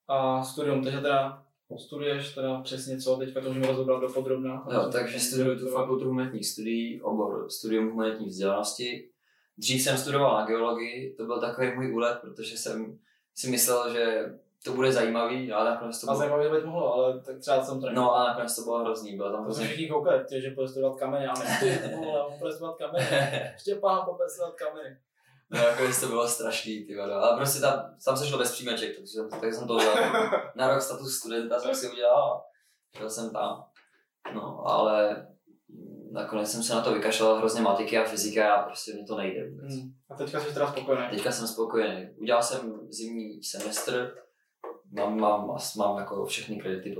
A 0.08 0.44
studium, 0.44 0.84
takže 0.84 1.00
teda 1.00 1.46
studuješ 1.86 2.34
teda 2.34 2.60
přesně 2.60 3.00
co, 3.00 3.16
teďka 3.16 3.40
to 3.40 3.48
můžeme 3.48 3.66
rozebrat 3.66 4.00
do 4.00 4.08
podrobna. 4.08 4.66
Jo, 4.72 4.88
takže 4.92 5.20
studuju 5.20 5.58
tu 5.58 5.68
fakultu 5.70 6.04
humanitních 6.04 6.46
studií, 6.46 7.02
obor 7.02 7.50
studium 7.50 7.90
humanitní 7.90 8.26
vzdělanosti. 8.26 9.10
Dřív 9.58 9.82
jsem 9.82 9.98
studoval 9.98 10.34
na 10.34 10.46
geologii, 10.46 11.14
to 11.16 11.24
byl 11.24 11.40
takový 11.40 11.74
můj 11.74 11.92
úlet, 11.92 12.18
protože 12.20 12.58
jsem 12.58 12.98
si 13.34 13.50
myslel, 13.50 13.92
že 13.92 14.24
to 14.64 14.72
bude 14.72 14.92
zajímavý, 14.92 15.52
ale 15.52 15.70
nakonec 15.70 16.00
to 16.00 16.06
A 16.06 16.12
bylo, 16.12 16.18
zajímavě 16.18 16.48
to 16.48 16.54
být 16.54 16.64
mohlo, 16.64 16.94
ale 16.94 17.20
tak 17.20 17.38
třeba 17.38 17.64
jsem 17.64 17.80
to 17.80 17.90
no, 17.90 18.14
a 18.14 18.24
nakonec 18.24 18.56
to 18.56 18.62
bylo 18.62 18.78
hrozný, 18.78 19.16
bylo 19.16 19.32
tam 19.32 19.44
hrozně 19.44 19.66
všichni 19.66 19.88
koukali, 19.88 20.24
že 20.30 20.50
půjde 20.50 20.68
studovat 20.68 20.98
kameny, 20.98 21.26
a 21.26 21.32
my 21.38 21.44
ty 21.60 21.96
vole, 21.96 22.36
půjde 22.38 22.54
studovat 22.54 22.78
kameny. 22.78 23.06
Štěpán 23.58 24.04
půjde 24.04 24.28
studovat 24.28 24.54
kameny. 24.54 24.96
No, 25.50 25.58
jako 25.58 25.82
to 26.00 26.06
bylo 26.06 26.28
strašný, 26.28 26.84
ty 26.84 26.96
vado. 26.96 27.14
Ale 27.14 27.36
prostě 27.36 27.60
tam, 27.60 27.94
tam 28.04 28.16
se 28.16 28.26
šlo 28.26 28.38
bez 28.38 28.52
příjmeček, 28.52 28.96
takže 28.96 29.18
tak 29.40 29.54
jsem 29.54 29.66
to 29.66 29.74
udělal. 29.74 30.30
Na 30.54 30.68
rok 30.68 30.82
status 30.82 31.18
studenta 31.18 31.60
jsem 31.60 31.74
si 31.74 31.90
udělal 31.90 32.32
a 32.32 32.44
šel 32.98 33.10
jsem 33.10 33.30
tam. 33.30 33.64
No, 34.34 34.62
ale 34.66 35.26
nakonec 36.16 36.50
jsem 36.50 36.62
se 36.62 36.74
na 36.74 36.80
to 36.80 36.94
vykašlal 36.94 37.36
hrozně 37.36 37.60
matiky 37.60 37.98
a 37.98 38.04
fyzika 38.04 38.54
a 38.54 38.62
prostě 38.62 38.94
mi 38.94 39.04
to 39.04 39.16
nejde 39.16 39.50
vůbec. 39.50 39.74
Hmm. 39.74 39.92
A 40.10 40.14
teďka 40.14 40.40
jsi 40.40 40.54
teda 40.54 40.72
spokojený. 40.72 41.06
Teďka 41.10 41.32
jsem 41.32 41.46
spokojený. 41.46 42.08
Udělal 42.16 42.42
jsem 42.42 42.80
zimní 42.90 43.42
semestr, 43.42 44.14
mám, 44.92 45.20
mám, 45.20 45.58
mám 45.76 45.98
jako 45.98 46.26
všechny 46.26 46.56
kredity 46.56 46.96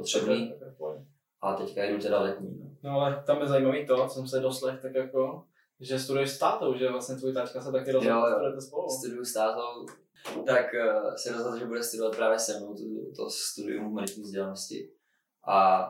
pojď. 0.79 1.01
a 1.41 1.55
teďka 1.55 1.85
jdu 1.85 1.99
teda 1.99 2.21
letní. 2.21 2.59
No. 2.61 2.67
No 2.83 3.01
ale 3.01 3.23
tam 3.27 3.41
je 3.41 3.47
zajímavý 3.47 3.87
to, 3.87 4.09
co 4.09 4.15
jsem 4.15 4.29
se 4.29 4.41
doslech, 4.41 4.81
tak 4.83 4.95
jako, 4.95 5.45
že 5.81 5.99
studuješ 5.99 6.31
s 6.31 6.39
tátou, 6.39 6.75
že 6.75 6.91
vlastně 6.91 7.17
tvůj 7.17 7.35
tačka 7.35 7.61
se 7.61 7.73
taky 7.73 7.93
rozhodl, 7.93 8.27
studujete 8.27 8.61
spolu. 8.61 8.89
Studuju 8.89 9.25
s 9.25 9.33
tátou, 9.33 9.87
tak 10.47 10.67
uh, 10.75 11.15
se 11.15 11.33
rozhodl, 11.33 11.59
že 11.59 11.67
bude 11.67 11.83
studovat 11.83 12.17
právě 12.17 12.39
se 12.39 12.61
mnou 12.61 12.75
to, 12.75 12.83
to 13.17 13.31
studium 13.31 13.85
humanitní 13.85 14.23
vzdělanosti. 14.23 14.91
A 15.49 15.87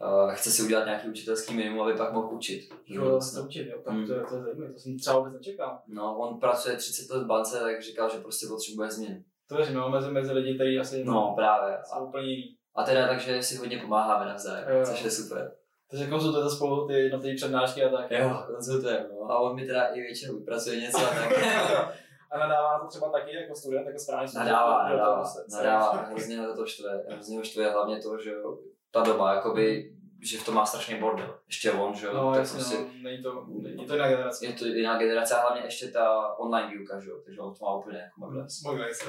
uh, 0.00 0.32
chce 0.32 0.50
si 0.50 0.62
udělat 0.62 0.84
nějaký 0.84 1.08
učitelský 1.08 1.54
minimum, 1.54 1.80
aby 1.82 1.94
pak 1.94 2.12
mohl 2.12 2.28
učit. 2.34 2.68
Jo, 2.86 3.20
se 3.20 3.40
učit, 3.40 3.68
jo, 3.70 3.78
tak 3.84 3.94
Hmm. 3.94 4.06
to, 4.06 4.12
je, 4.12 4.20
to 4.24 4.34
je 4.36 4.42
zajímavé, 4.42 4.72
to 4.72 4.78
jsem 4.78 4.98
třeba 4.98 5.18
vůbec 5.18 5.32
nečekal. 5.32 5.78
No, 5.86 6.18
on 6.18 6.40
pracuje 6.40 6.76
30 6.76 7.14
let 7.14 7.22
v 7.22 7.26
bance, 7.26 7.58
tak 7.60 7.82
říkal, 7.82 8.10
že 8.10 8.18
prostě 8.18 8.46
potřebuje 8.46 8.90
změny. 8.90 9.24
To 9.48 9.56
věřím, 9.56 9.76
jo, 9.76 9.88
mezi, 9.88 10.10
mezi 10.10 10.32
lidi, 10.32 10.54
kteří 10.54 10.78
asi 10.78 11.04
No, 11.04 11.32
právě. 11.36 11.78
jsou 11.84 12.04
úplně 12.04 12.26
jiný. 12.26 12.56
A 12.76 12.82
teda 12.84 13.08
takže 13.08 13.42
si 13.42 13.56
hodně 13.56 13.78
pomáháme 13.78 14.26
navzájem, 14.26 14.68
Jo, 14.68 14.76
jo. 14.78 14.84
což 14.86 15.04
je 15.04 15.10
super. 15.10 15.52
Takže 15.90 16.06
konzultujete 16.06 16.50
spolu 16.50 16.86
ty 16.86 16.92
jednotlivé 16.92 17.36
přednášky 17.36 17.84
a 17.84 17.88
tak. 17.96 18.10
Jo, 18.10 18.42
konzultujeme, 18.46 19.06
no. 19.20 19.30
A 19.30 19.38
on 19.38 19.54
mi 19.56 19.66
teda 19.66 19.84
i 19.86 20.00
většinou 20.00 20.38
vypracuje 20.38 20.80
něco 20.80 20.98
a 20.98 21.08
tak. 21.14 21.32
A 22.30 22.38
nadává 22.38 22.78
to 22.78 22.86
třeba 22.86 23.08
taky 23.08 23.34
jako 23.34 23.54
student, 23.54 23.86
jako 23.86 23.98
správně 23.98 24.28
nadává, 24.34 24.88
nadává, 24.88 25.24
nadává, 25.56 25.92
hrozně 25.92 26.46
to 26.56 26.66
štve, 26.66 27.02
hrozně 27.08 27.36
ho 27.38 27.44
štve 27.44 27.70
hlavně 27.70 28.02
to, 28.02 28.18
že 28.18 28.30
jo, 28.30 28.58
ta 28.90 29.02
doma, 29.02 29.34
jakoby, 29.34 29.92
že 30.30 30.38
v 30.38 30.44
tom 30.44 30.54
má 30.54 30.66
strašně 30.66 31.00
bordel. 31.00 31.38
Ještě 31.46 31.72
on, 31.72 31.94
že 31.94 32.06
jo, 32.06 32.12
No, 32.14 32.30
tak 32.30 32.38
jasně, 32.38 32.56
prostě, 32.58 32.76
no, 32.78 32.86
není 33.02 33.22
to, 33.22 33.44
není 33.62 33.86
to 33.86 33.92
jiná 33.94 34.08
generace. 34.08 34.46
je 34.46 34.52
to 34.52 34.64
jiná 34.64 34.98
generace 34.98 35.34
a 35.34 35.40
hlavně 35.40 35.62
ještě 35.64 35.88
ta 35.88 36.34
online 36.38 36.68
výuka, 36.76 37.00
že 37.00 37.10
jo, 37.10 37.16
takže 37.24 37.40
on 37.40 37.54
to 37.54 37.64
má 37.64 37.74
úplně 37.74 37.98
jako 37.98 38.20
magles. 38.20 38.62
Mogli 38.62 38.94
se. 38.94 39.04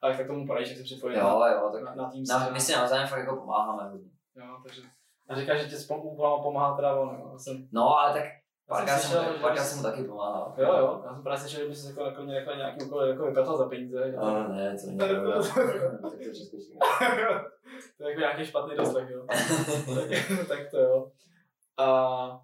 Tak, 0.00 0.16
tak 0.16 0.26
tomu 0.26 0.46
poradíš, 0.46 0.68
jak 0.68 0.78
se 0.78 0.84
připojit 0.84 1.16
Jo, 1.18 1.42
jo, 1.52 1.70
tak 1.72 1.82
na, 1.82 1.94
na 1.94 2.10
Teams. 2.10 2.28
na, 2.28 2.48
my 2.50 2.60
si 2.60 2.72
navzájem 2.72 3.08
fakt 3.08 3.18
jako 3.18 3.36
pomáháme 3.36 3.90
hodně. 3.90 4.10
Jo, 4.36 4.56
takže 4.66 4.82
a 5.28 5.34
říkáš, 5.34 5.60
že 5.60 5.68
ti 5.68 5.76
s 5.76 5.90
úkolama 5.90 6.42
pomáhá 6.42 6.76
teda 6.76 6.94
on, 7.00 7.08
jo. 7.20 7.28
Já 7.32 7.38
jsem, 7.38 7.68
No, 7.72 7.98
ale 7.98 8.12
tak 8.12 8.22
párkrát 8.72 8.98
jsem 8.98 9.10
jsem, 9.10 9.24
slyšel, 9.24 9.50
bys- 9.50 9.64
jsem 9.64 9.76
mu 9.78 9.82
taky 9.82 10.04
pomáhal. 10.04 10.54
Jo, 10.58 10.74
jo, 10.78 11.02
já 11.06 11.12
jsem 11.14 11.22
právě 11.22 11.40
slyšel, 11.40 11.60
že 11.60 11.68
bys 11.68 11.84
jako 11.84 12.04
nakonec 12.04 12.34
jako 12.34 12.54
nějaký 12.54 12.84
úkol 12.84 13.02
jako 13.02 13.26
vykatal 13.26 13.58
za 13.58 13.68
peníze. 13.68 14.12
No, 14.16 14.48
ne, 14.48 14.76
to 14.80 14.86
není 14.86 14.98
pravda. 14.98 15.42
To 17.98 18.04
je 18.04 18.08
jako 18.10 18.20
nějaký 18.20 18.46
špatný 18.46 18.76
doslech, 18.76 19.10
jo. 19.10 19.26
tak, 19.94 20.48
tak 20.48 20.70
to 20.70 20.78
jo. 20.78 21.10
A 21.78 22.40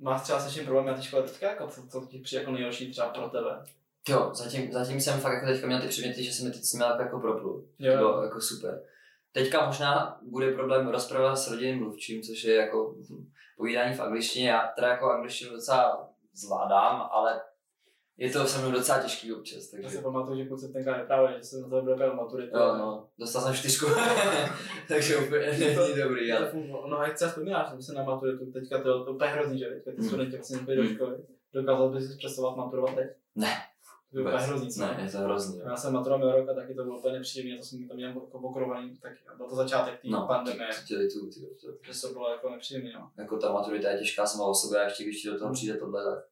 máš 0.00 0.22
třeba 0.22 0.38
s 0.38 0.54
čím 0.54 0.64
problém 0.64 0.86
na 0.86 0.94
té 0.94 1.02
škole 1.02 1.22
teďka, 1.22 1.48
jako 1.50 1.66
co, 1.66 1.86
co 1.86 2.06
ti 2.06 2.18
přijde 2.18 2.42
jako 2.42 2.52
nejhorší 2.52 2.92
třeba 2.92 3.08
pro 3.08 3.28
tebe? 3.28 3.64
Jo, 4.08 4.30
zatím, 4.34 4.72
zatím 4.72 5.00
jsem 5.00 5.20
fakt 5.20 5.32
jako 5.32 5.46
teďka 5.46 5.66
měl 5.66 5.80
ty 5.80 5.88
předměty, 5.88 6.24
že 6.24 6.32
jsem 6.32 6.46
je 6.46 6.52
teď 6.52 6.62
s 6.62 6.74
jako 6.98 7.20
proplul. 7.20 7.64
Jo, 7.78 7.92
To 7.92 7.98
bylo 7.98 8.22
jako 8.22 8.40
super. 8.40 8.82
Teďka 9.32 9.66
možná 9.66 10.18
bude 10.22 10.52
problém 10.52 10.88
rozprava 10.88 11.36
s 11.36 11.50
rodinným 11.50 11.78
mluvčím, 11.78 12.22
což 12.22 12.44
je 12.44 12.54
jako 12.54 12.94
povídání 13.56 13.94
v 13.94 14.00
angličtině. 14.00 14.48
Já 14.48 14.72
teda 14.76 14.88
jako 14.88 15.10
angličtinu 15.10 15.52
docela 15.52 16.08
zvládám, 16.34 17.08
ale 17.12 17.40
je 18.16 18.30
to 18.30 18.46
se 18.46 18.58
mnou 18.60 18.70
docela 18.70 18.98
těžký 19.02 19.32
občas, 19.32 19.72
Já 19.72 19.82
takže... 19.82 19.96
si 19.96 20.02
pamatuju, 20.02 20.36
že 20.38 20.44
kluci 20.48 20.72
tenkrát 20.72 21.00
vyprávěli, 21.00 21.36
že 21.38 21.44
jsem 21.44 21.62
na 21.62 21.68
to 21.68 21.82
byl 21.82 21.94
úplně 21.94 22.10
maturity. 22.10 22.52
Jo, 22.56 22.74
no, 22.78 23.08
dostal 23.18 23.42
jsem 23.42 23.54
čtyřku, 23.54 23.86
takže 24.88 25.16
úplně 25.16 25.46
není 25.46 26.02
dobrý, 26.02 26.32
ale... 26.32 26.52
No 26.90 26.98
a 26.98 27.06
jak 27.06 27.16
třeba 27.16 27.28
vzpomínáš, 27.28 27.66
že 27.76 27.82
jsem 27.82 27.94
na 27.94 28.02
maturitu, 28.04 28.52
teďka 28.52 28.78
to, 28.82 29.04
to 29.04 29.10
je 29.10 29.14
úplně 29.14 29.30
hrozný, 29.30 29.58
že 29.58 29.66
teďka 29.66 29.90
ty 29.90 29.96
Hmm. 29.96 30.08
studenti 30.08 30.36
vlastně 30.36 30.76
do 30.76 30.84
školy. 30.84 31.16
Dokázal 31.54 31.88
bys 31.88 32.10
si 32.12 32.18
představovat 32.18 32.56
maturovat 32.56 32.94
teď? 32.94 33.06
Ne. 33.34 33.52
To 34.12 34.18
je 34.18 34.24
úplně 34.24 34.42
hrozný? 34.42 34.68
Ne, 34.78 35.00
je 35.04 35.12
to 35.12 35.18
hrozný. 35.18 35.58
jo. 35.58 35.64
Já 35.68 35.76
jsem 35.76 35.92
maturoval 35.92 36.18
minulý 36.18 36.36
rok 36.40 36.48
a 36.48 36.54
taky 36.60 36.74
to 36.74 36.82
bylo 36.84 36.98
úplně 36.98 37.14
nepříjemné, 37.14 37.58
to 37.58 37.64
jsem 37.66 37.88
tam 37.88 37.96
měl 37.96 38.08
jako 38.08 38.20
pokrovaný, 38.40 38.96
tak 39.02 39.12
byl 39.36 39.48
to 39.48 39.54
začátek 39.56 40.00
té 40.00 40.08
No, 40.08 40.26
pandemie, 40.26 40.68
to 40.68 40.86
tě 40.86 40.96
litu, 40.96 41.30
ty, 41.30 41.40
to, 41.40 41.92
že 41.92 42.00
to 42.00 42.08
bylo 42.12 42.30
jako 42.30 42.50
nepříjemné. 42.50 42.92
No. 42.94 43.10
jako 43.18 43.38
ta 43.38 43.52
maturita 43.52 43.90
je 43.90 43.98
těžká 43.98 44.26
sama 44.26 44.44
o 44.44 44.54
sobě 44.54 44.80
a 44.80 44.84
ještě 44.84 45.04
když 45.04 45.22
ti 45.22 45.28
do 45.28 45.34
toho 45.34 45.46
Hmm. 45.46 45.54
přijde 45.54 45.76
tohle, 45.76 46.04
tak 46.04 46.24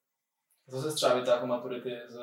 To 0.70 0.82
se 0.82 0.92
třeba 0.94 1.14
jako 1.14 1.46
maturity 1.46 1.96
z, 2.08 2.14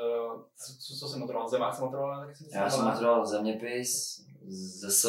co, 0.79 0.95
co 0.99 1.07
jsem 1.07 1.19
maturoval, 1.19 1.49
zemák 1.49 1.73
jsem 1.75 1.83
maturoval, 1.85 2.21
taky 2.21 2.35
jsem 2.35 2.47
já 2.61 2.69
jsem 2.69 2.85
maturoval 2.85 3.25
zeměpis, 3.25 4.21
ZSV 4.47 5.07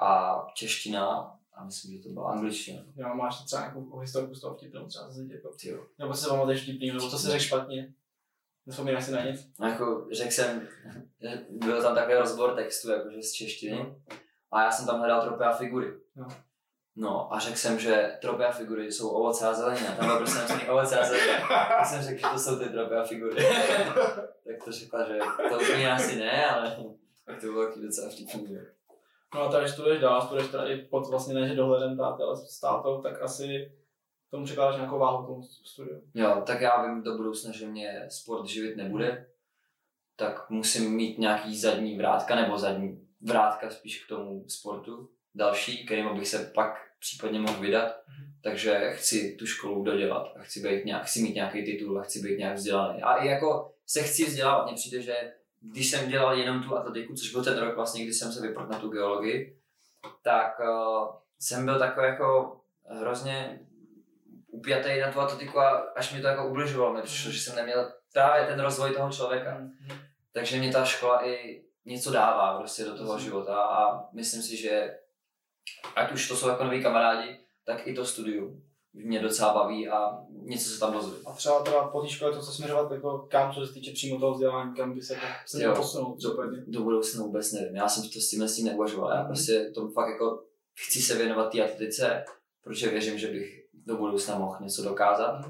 a 0.00 0.36
čeština 0.54 1.34
a 1.54 1.64
myslím, 1.64 1.96
že 1.96 2.02
to 2.02 2.08
byla 2.08 2.30
angličtina. 2.32 2.82
Jo, 2.96 3.14
máš 3.14 3.44
třeba 3.44 3.62
nějakou 3.62 3.98
historku 3.98 4.34
z 4.34 4.40
toho 4.40 4.54
vtipnou 4.54 4.86
třeba 4.86 5.10
z 5.10 5.30
jako, 5.30 5.50
nebo 5.98 6.14
si 6.14 6.28
pamatuješ 6.28 6.62
vtipný, 6.62 6.88
nebo 6.88 7.10
co 7.10 7.18
jsi 7.18 7.26
řekl 7.26 7.42
špatně. 7.44 7.94
Nevzpomínáš 8.68 9.04
si 9.04 9.12
na 9.12 9.24
nic? 9.24 9.48
No 9.60 9.68
jako 9.68 10.06
řekl 10.12 10.30
jsem, 10.30 10.68
že 11.20 11.46
byl 11.50 11.82
tam 11.82 11.94
takový 11.94 12.14
rozbor 12.14 12.54
textu 12.54 12.90
jakože 12.90 13.22
z 13.22 13.32
češtiny 13.32 13.94
a 14.52 14.62
já 14.62 14.70
jsem 14.70 14.86
tam 14.86 14.98
hledal 14.98 15.22
tropy 15.22 15.44
a 15.44 15.52
figury. 15.52 15.92
No. 16.16 16.28
No 16.96 17.34
a 17.34 17.38
řekl 17.38 17.56
jsem, 17.56 17.78
že 17.78 18.18
tropy 18.20 18.44
a 18.44 18.52
figury 18.52 18.92
jsou 18.92 19.08
ovoce 19.08 19.46
a 19.46 19.54
zelenina. 19.54 19.94
Tam 19.94 20.06
bylo 20.06 20.18
prostě 20.18 20.38
napsaný 20.38 20.68
ovoce 20.68 21.00
a 21.00 21.04
zelenina. 21.04 21.38
Já 21.50 21.84
jsem 21.84 22.02
řekl, 22.02 22.20
že 22.20 22.26
to 22.32 22.38
jsou 22.38 22.58
ty 22.58 22.68
tropy 22.68 22.94
a 22.94 23.04
figury. 23.04 23.46
tak 24.46 24.64
to 24.64 24.72
řekla, 24.72 25.04
že 25.04 25.18
to 25.48 25.58
úplně 25.60 25.92
asi 25.92 26.16
ne, 26.16 26.46
ale 26.46 26.76
tak 27.26 27.40
to 27.40 27.46
bylo 27.46 27.66
taky 27.66 27.80
docela 27.80 28.10
vtipný. 28.10 28.58
No 29.34 29.40
a 29.40 29.52
tady 29.52 29.68
studuješ 29.68 30.00
dál, 30.00 30.22
studuješ 30.22 30.48
tady 30.50 30.76
pod 30.76 31.08
vlastně 31.08 31.34
ne, 31.34 31.48
že 31.48 31.54
dohledem 31.54 31.96
táty, 31.96 32.22
ale 32.22 32.36
s 32.36 32.60
tátou, 32.60 33.02
tak 33.02 33.22
asi 33.22 33.72
tomu 34.30 34.44
překládáš 34.44 34.76
nějakou 34.76 34.98
váhu 34.98 35.26
tomu 35.26 35.42
studiu. 35.42 36.02
Jo, 36.14 36.42
tak 36.46 36.60
já 36.60 36.86
vím 36.86 37.02
do 37.02 37.16
budoucna, 37.16 37.52
že 37.52 37.66
mě 37.66 38.06
sport 38.08 38.46
živit 38.46 38.76
nebude, 38.76 39.26
tak 40.16 40.50
musím 40.50 40.92
mít 40.92 41.18
nějaký 41.18 41.58
zadní 41.58 41.96
vrátka, 41.96 42.34
nebo 42.34 42.58
zadní 42.58 43.08
vrátka 43.20 43.70
spíš 43.70 44.04
k 44.04 44.08
tomu 44.08 44.44
sportu, 44.48 45.10
další, 45.34 45.86
kterým 45.86 46.18
bych 46.18 46.28
se 46.28 46.50
pak 46.54 46.88
případně 46.98 47.40
mohl 47.40 47.60
vydat. 47.60 48.00
Takže 48.42 48.92
chci 48.94 49.36
tu 49.38 49.46
školu 49.46 49.84
dodělat 49.84 50.32
a 50.36 50.42
chci, 50.42 50.60
být 50.60 50.84
nějak, 50.84 51.04
chci 51.04 51.22
mít 51.22 51.34
nějaký 51.34 51.64
titul 51.64 51.98
a 51.98 52.02
chci 52.02 52.20
být 52.20 52.38
nějak 52.38 52.56
vzdělaný. 52.56 53.02
A 53.02 53.14
i 53.14 53.28
jako 53.28 53.72
se 53.86 54.02
chci 54.02 54.24
vzdělávat, 54.24 54.66
mně 54.66 54.74
přijde, 54.74 55.02
že 55.02 55.32
když 55.60 55.90
jsem 55.90 56.08
dělal 56.08 56.38
jenom 56.38 56.62
tu 56.62 56.76
atletiku, 56.76 57.14
což 57.14 57.32
byl 57.32 57.44
ten 57.44 57.58
rok 57.58 57.76
vlastně, 57.76 58.04
kdy 58.04 58.14
jsem 58.14 58.32
se 58.32 58.42
vyprodal 58.42 58.70
na 58.70 58.78
tu 58.78 58.88
geologii, 58.88 59.56
tak 60.22 60.60
uh, 60.60 61.08
jsem 61.38 61.64
byl 61.64 61.78
takový 61.78 62.06
jako 62.06 62.60
hrozně 62.84 63.60
upjatý 64.58 65.00
na 65.00 65.12
tu 65.12 65.20
atletiku 65.20 65.60
a 65.60 65.68
až 65.96 66.12
mi 66.14 66.20
to 66.20 66.26
jako 66.26 66.48
ubližovalo, 66.48 66.94
mi 66.94 67.02
přišlo, 67.02 67.30
že 67.32 67.40
jsem 67.40 67.56
neměl 67.56 67.92
právě 68.12 68.46
ten 68.46 68.60
rozvoj 68.60 68.90
toho 68.94 69.12
člověka. 69.12 69.60
Takže 70.32 70.58
mě 70.58 70.72
ta 70.72 70.84
škola 70.84 71.26
i 71.28 71.62
něco 71.84 72.10
dává 72.12 72.58
prostě 72.58 72.84
do 72.84 72.96
toho 72.96 73.12
Mhm. 73.14 73.22
života 73.22 73.62
a 73.62 74.04
myslím 74.12 74.42
si, 74.42 74.56
že 74.56 74.98
ať 75.96 76.12
už 76.12 76.28
to 76.28 76.36
jsou 76.36 76.48
jako 76.48 76.64
noví 76.64 76.82
kamarádi, 76.82 77.38
tak 77.64 77.86
i 77.86 77.94
to 77.94 78.04
studium 78.04 78.62
mě 78.92 79.20
docela 79.20 79.54
baví 79.54 79.88
a 79.88 80.18
něco 80.30 80.70
se 80.70 80.80
tam 80.80 80.92
dozvím. 80.92 81.28
A 81.28 81.32
třeba 81.32 81.62
teda 81.62 81.88
po 81.88 82.00
té 82.02 82.08
škole 82.08 82.32
to, 82.32 82.40
co 82.42 82.52
směřovat, 82.52 82.90
jako 82.92 83.18
kam, 83.30 83.52
co 83.54 83.66
se 83.66 83.72
týče 83.72 83.92
přímo 83.92 84.20
toho 84.20 84.32
vzdělání, 84.32 84.74
kam 84.74 84.94
by 84.94 85.02
se 85.02 85.14
to 85.52 85.60
Jo. 85.60 85.74
posunout 85.76 86.22
Do, 86.22 86.28
případně. 86.30 86.62
do 86.66 86.82
budoucna 86.82 87.22
vůbec 87.24 87.52
nevím. 87.52 87.76
Já 87.76 87.88
jsem 87.88 88.02
to 88.02 88.20
s 88.20 88.30
tím, 88.30 88.48
s 88.48 88.56
tím 88.56 88.66
neuvažoval. 88.66 89.10
Já 89.10 89.16
Mhm. 89.18 89.26
prostě 89.26 89.70
tomu 89.74 89.90
fakt 89.90 90.08
jako 90.10 90.42
chci 90.86 91.02
se 91.02 91.14
věnovat 91.16 91.52
té 91.52 91.64
atletice, 91.64 92.24
protože 92.64 92.88
věřím, 92.88 93.18
že 93.18 93.26
bych 93.26 93.57
do 93.88 93.96
budoucna 93.96 94.38
mohl 94.38 94.56
něco 94.60 94.82
dokázat. 94.82 95.44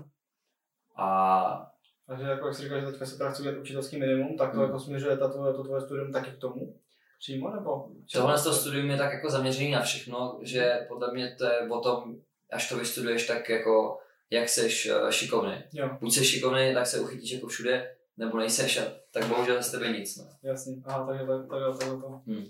A 0.97 1.70
Takže 2.07 2.24
jako 2.24 2.47
jak 2.47 2.57
jsi 2.57 2.62
říkal, 2.62 2.80
že 2.80 2.86
teďka 2.86 3.07
se 3.07 3.18
teda 3.18 3.30
chci 3.30 3.59
učitelský 3.59 3.99
minimum, 3.99 4.36
tak 4.36 4.51
to 4.51 4.57
Hmm. 4.57 4.66
jako 4.66 4.80
směřuje 4.80 5.16
ta 5.16 5.28
tvoje, 5.28 5.55
to 5.55 5.64
tvoje 5.64 5.80
studium 5.80 6.12
taky 6.12 6.30
k 6.30 6.39
tomu? 6.39 6.74
Přímo 7.18 7.51
nebo? 7.51 7.89
tohle 8.12 8.43
to 8.43 8.53
studium 8.53 8.91
je 8.91 8.97
tak 8.97 9.12
jako 9.12 9.30
zaměřený 9.30 9.70
na 9.70 9.80
všechno, 9.82 10.39
že 10.43 10.86
podle 10.89 11.12
mě 11.12 11.34
to 11.39 11.45
je 11.45 11.68
o 11.70 11.80
tom, 11.80 12.16
až 12.53 12.68
to 12.68 12.78
vystuduješ, 12.78 13.26
tak 13.26 13.49
jako 13.49 13.99
jak 14.30 14.49
seš 14.49 14.86
eh, 14.86 15.12
šikovný. 15.12 15.55
Jo, 15.72 15.91
Buď 16.01 16.12
jsi 16.14 16.24
šikovný, 16.24 16.74
tak 16.74 16.86
se 16.86 17.01
uchytíš 17.01 17.30
jako 17.32 17.47
všude, 17.47 17.95
nebo 18.16 18.39
nejseš 18.39 18.78
a 18.78 18.82
tak 19.12 19.24
bohužel 19.26 19.62
z 19.62 19.70
tebe 19.70 19.89
nic. 19.89 20.16
No. 20.16 20.24
jasně. 20.43 20.74
Aha, 20.84 21.07
takže 21.07 21.26
tak, 21.26 21.41
takhle, 21.41 21.78
takhle 21.78 22.01
to. 22.01 22.09
Hmm. 22.26 22.45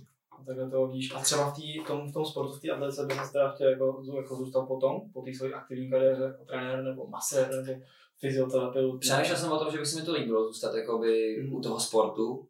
Takhle 0.46 0.70
to 0.70 0.86
vidíš. 0.86 1.14
A 1.14 1.20
třeba 1.20 1.50
v, 1.50 1.54
tý, 1.56 1.80
v, 1.80 1.86
tom, 1.86 2.10
v 2.10 2.12
tom 2.12 2.24
sportu, 2.26 2.52
v 2.52 2.60
té 2.60 2.70
atletice 2.70 3.06
by 3.06 3.14
se 3.14 3.32
teda 3.32 3.50
chtěl 3.50 3.70
jako, 3.70 4.02
jako 4.16 4.36
zůstal 4.36 4.66
potom, 4.66 5.00
po 5.12 5.22
té 5.22 5.34
své 5.34 5.52
aktivní 5.52 5.90
kariéře, 5.90 6.22
jako 6.22 6.44
trenér 6.44 6.82
nebo 6.82 7.06
masér 7.06 7.50
nebo 7.54 7.80
fyzioterapeut. 8.20 9.00
Přemýšlel 9.00 9.36
jsem 9.36 9.52
o 9.52 9.58
tom, 9.58 9.72
že 9.72 9.78
by 9.78 9.86
se 9.86 10.00
mi 10.00 10.06
to 10.06 10.12
líbilo 10.12 10.44
zůstat 10.44 10.74
jakoby 10.74 11.36
Mhm. 11.42 11.54
u 11.54 11.60
toho 11.60 11.80
sportu, 11.80 12.46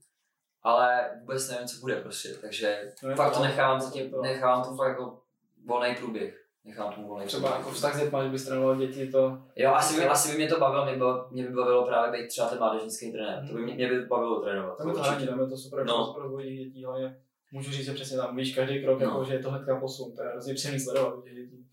ale 0.62 1.10
vůbec 1.20 1.50
nevím, 1.50 1.68
co 1.68 1.80
bude 1.80 1.96
prostě, 2.00 2.28
takže 2.40 2.92
No 3.02 3.14
fakt 3.16 3.32
to 3.32 3.38
to- 3.38 3.44
nechávám 3.44 3.78
to- 3.80 3.84
zatím, 3.86 4.10
to- 4.10 4.22
nechávám 4.22 4.64
to 4.64 4.76
fakt 4.76 4.88
jako 4.88 5.18
volný 5.66 5.94
průběh. 5.94 6.44
Nechám 6.64 6.92
tomu 6.92 7.08
volný 7.08 7.26
Třeba 7.26 7.40
průběh. 7.48 7.58
jako 7.58 7.70
vztah 7.74 7.94
s 7.96 8.00
dětma, 8.00 8.24
že 8.24 8.30
bys 8.30 8.44
trénoval 8.44 8.76
děti, 8.76 9.06
to 9.10 9.38
Jo, 9.56 9.72
asi 9.74 10.00
by, 10.00 10.06
asi 10.06 10.30
by 10.32 10.36
mě 10.38 10.48
to 10.48 10.60
bavilo, 10.60 10.84
mě, 10.84 10.96
by, 10.96 11.04
mě 11.30 11.46
by 11.46 11.54
bavilo 11.54 11.86
právě 11.86 12.22
být 12.22 12.28
třeba 12.28 12.48
ten 12.48 12.58
mládežnický 12.58 13.12
trenér. 13.12 13.48
To 13.48 13.54
by 13.54 13.62
mě, 13.62 13.74
mě 13.74 13.88
by 13.88 14.00
bavilo 14.06 14.40
trénovat. 14.40 14.78
tam 14.78 14.92
to 14.94 14.98
určitě. 15.00 15.24
je 15.42 15.46
to 15.48 15.56
super 15.56 15.86
No. 15.86 16.16
těch 16.42 16.56
dětí, 16.58 16.84
hlavně 16.84 17.20
můžu 17.50 17.70
říct, 17.72 17.86
že 17.86 17.92
přesně 17.94 18.16
tam 18.16 18.36
víš 18.36 18.54
každý 18.54 18.82
krok, 18.82 19.00
No. 19.00 19.06
jako, 19.06 19.24
že 19.24 19.32
je 19.32 19.38
to 19.38 19.50
hnedka 19.50 19.80
posun, 19.80 20.16
to 20.16 20.22
je 20.22 20.28
hrozně 20.28 20.54
příjemný 20.54 20.80
sledovat 20.80 21.24
dětí. 21.24 21.66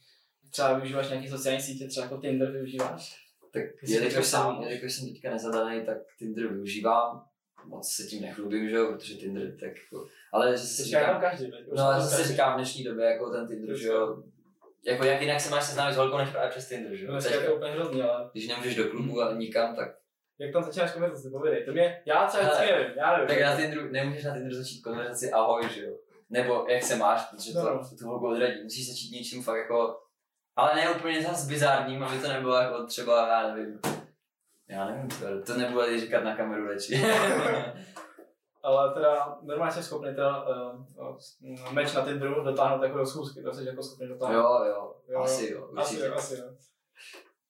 Třeba 0.51 0.73
využíváš 0.73 1.09
nějaký 1.09 1.29
sociální 1.29 1.61
sítě, 1.61 1.87
třeba 1.87 2.03
jako 2.05 2.17
Tinder 2.17 2.51
využíváš. 2.51 3.25
Tak 3.53 3.63
jelikož 3.87 4.25
sám. 4.25 4.61
jelikož 4.63 4.93
jsem 4.93 5.07
teďka 5.13 5.29
nezadaný, 5.31 5.85
tak 5.85 5.97
Tinder 6.19 6.47
využívám. 6.47 7.25
Moc 7.65 7.91
se 7.91 8.03
tím 8.03 8.21
nechlubím, 8.21 8.69
že 8.69 8.75
jo, 8.75 8.93
protože 8.93 9.13
Tinder 9.13 9.51
tak 9.59 9.69
jako... 9.83 10.07
Ale 10.31 10.57
že 10.57 10.63
je 10.63 10.77
tam 10.77 10.85
říkám, 10.85 11.21
každý, 11.21 11.51
no 11.75 11.83
ale 11.83 12.01
zase 12.01 12.15
každý. 12.17 12.31
říkám 12.31 12.53
v 12.53 12.55
dnešní 12.55 12.83
době 12.83 13.05
jako 13.05 13.29
ten 13.31 13.47
Tinder, 13.47 13.77
že 13.77 13.87
jo. 13.87 14.23
Jako 14.85 15.03
jak 15.03 15.21
jinak 15.21 15.41
se 15.41 15.49
máš 15.49 15.63
seznámit 15.63 15.93
s 15.93 15.97
holkou 15.97 16.17
než 16.17 16.29
právě 16.29 16.49
přes 16.51 16.69
Tinder, 16.69 16.95
že 16.95 17.05
jo. 17.05 17.11
Dneska 17.11 17.35
je 17.35 17.47
to 17.47 17.55
úplně 17.55 17.71
hrozný, 17.71 18.01
ale 18.01 18.29
Když 18.31 18.47
nemůžeš 18.47 18.75
do 18.75 18.89
klubu 18.89 19.21
a 19.21 19.33
nikam, 19.33 19.75
tak, 19.75 19.95
jak 20.39 20.53
tam 20.53 20.63
začínáš 20.63 20.91
konverzaci, 20.91 21.29
povědej, 21.29 21.65
to 21.65 21.71
mě, 21.71 22.01
já 22.05 22.25
třeba 22.27 22.43
vždycky 22.43 22.65
nevím, 22.71 22.93
já 22.97 23.11
nevím. 23.11 23.27
tak 23.27 23.41
na 23.41 23.55
Tinderu, 23.55 23.91
nemůžeš 23.91 24.23
na 24.23 24.33
Tinderu 24.33 24.55
začít 24.55 24.81
konverzaci 24.81 25.31
ahoj, 25.31 25.69
že 25.69 25.85
jo. 25.85 25.93
Nebo 26.29 26.65
jak 26.69 26.83
se 26.83 26.95
máš, 26.95 27.25
protože 27.25 27.53
to, 27.53 27.59
No. 27.63 27.81
tu 27.99 28.07
holku 28.07 28.27
odradí. 28.27 28.63
Musíš 28.63 28.89
začít 28.89 29.11
něčím 29.11 29.43
fakt 29.43 29.57
jako, 29.57 29.99
ale 30.55 30.75
ne 30.75 30.89
úplně 30.89 31.21
zase 31.21 31.47
bizárním, 31.47 32.03
aby 32.03 32.19
to 32.19 32.27
nebylo 32.27 32.55
jako 32.55 32.85
třeba, 32.85 33.27
já 33.27 33.53
nevím, 33.55 33.79
já 34.69 34.85
nevím, 34.85 35.07
to, 35.09 35.41
to 35.53 35.59
nebudu 35.59 35.99
říkat 35.99 36.23
na 36.23 36.35
kameru 36.35 36.67
radši. 36.67 37.01
Ale 38.63 38.93
teda 38.93 39.37
normálně 39.41 39.71
jsem 39.73 39.83
schopný 39.83 40.15
teda 40.15 40.43
uh, 40.43 41.73
meč 41.73 41.93
na 41.93 42.05
Tinderu 42.05 42.43
dotáhnout 42.43 42.83
jako 42.83 42.97
do 42.97 43.05
schůzky, 43.05 43.41
to 43.43 43.53
jsi 43.53 43.65
jako 43.67 43.83
schopný 43.83 44.07
dotáhnout. 44.07 44.35
jo, 44.39 44.65
jo, 44.65 44.95
Jo, 45.07 45.19
asi 45.21 45.51
jo, 45.53 45.69
Asi 45.77 45.93
určitě. 45.95 46.05
jo, 46.07 46.13
asi 46.15 46.35
jo. 46.35 46.43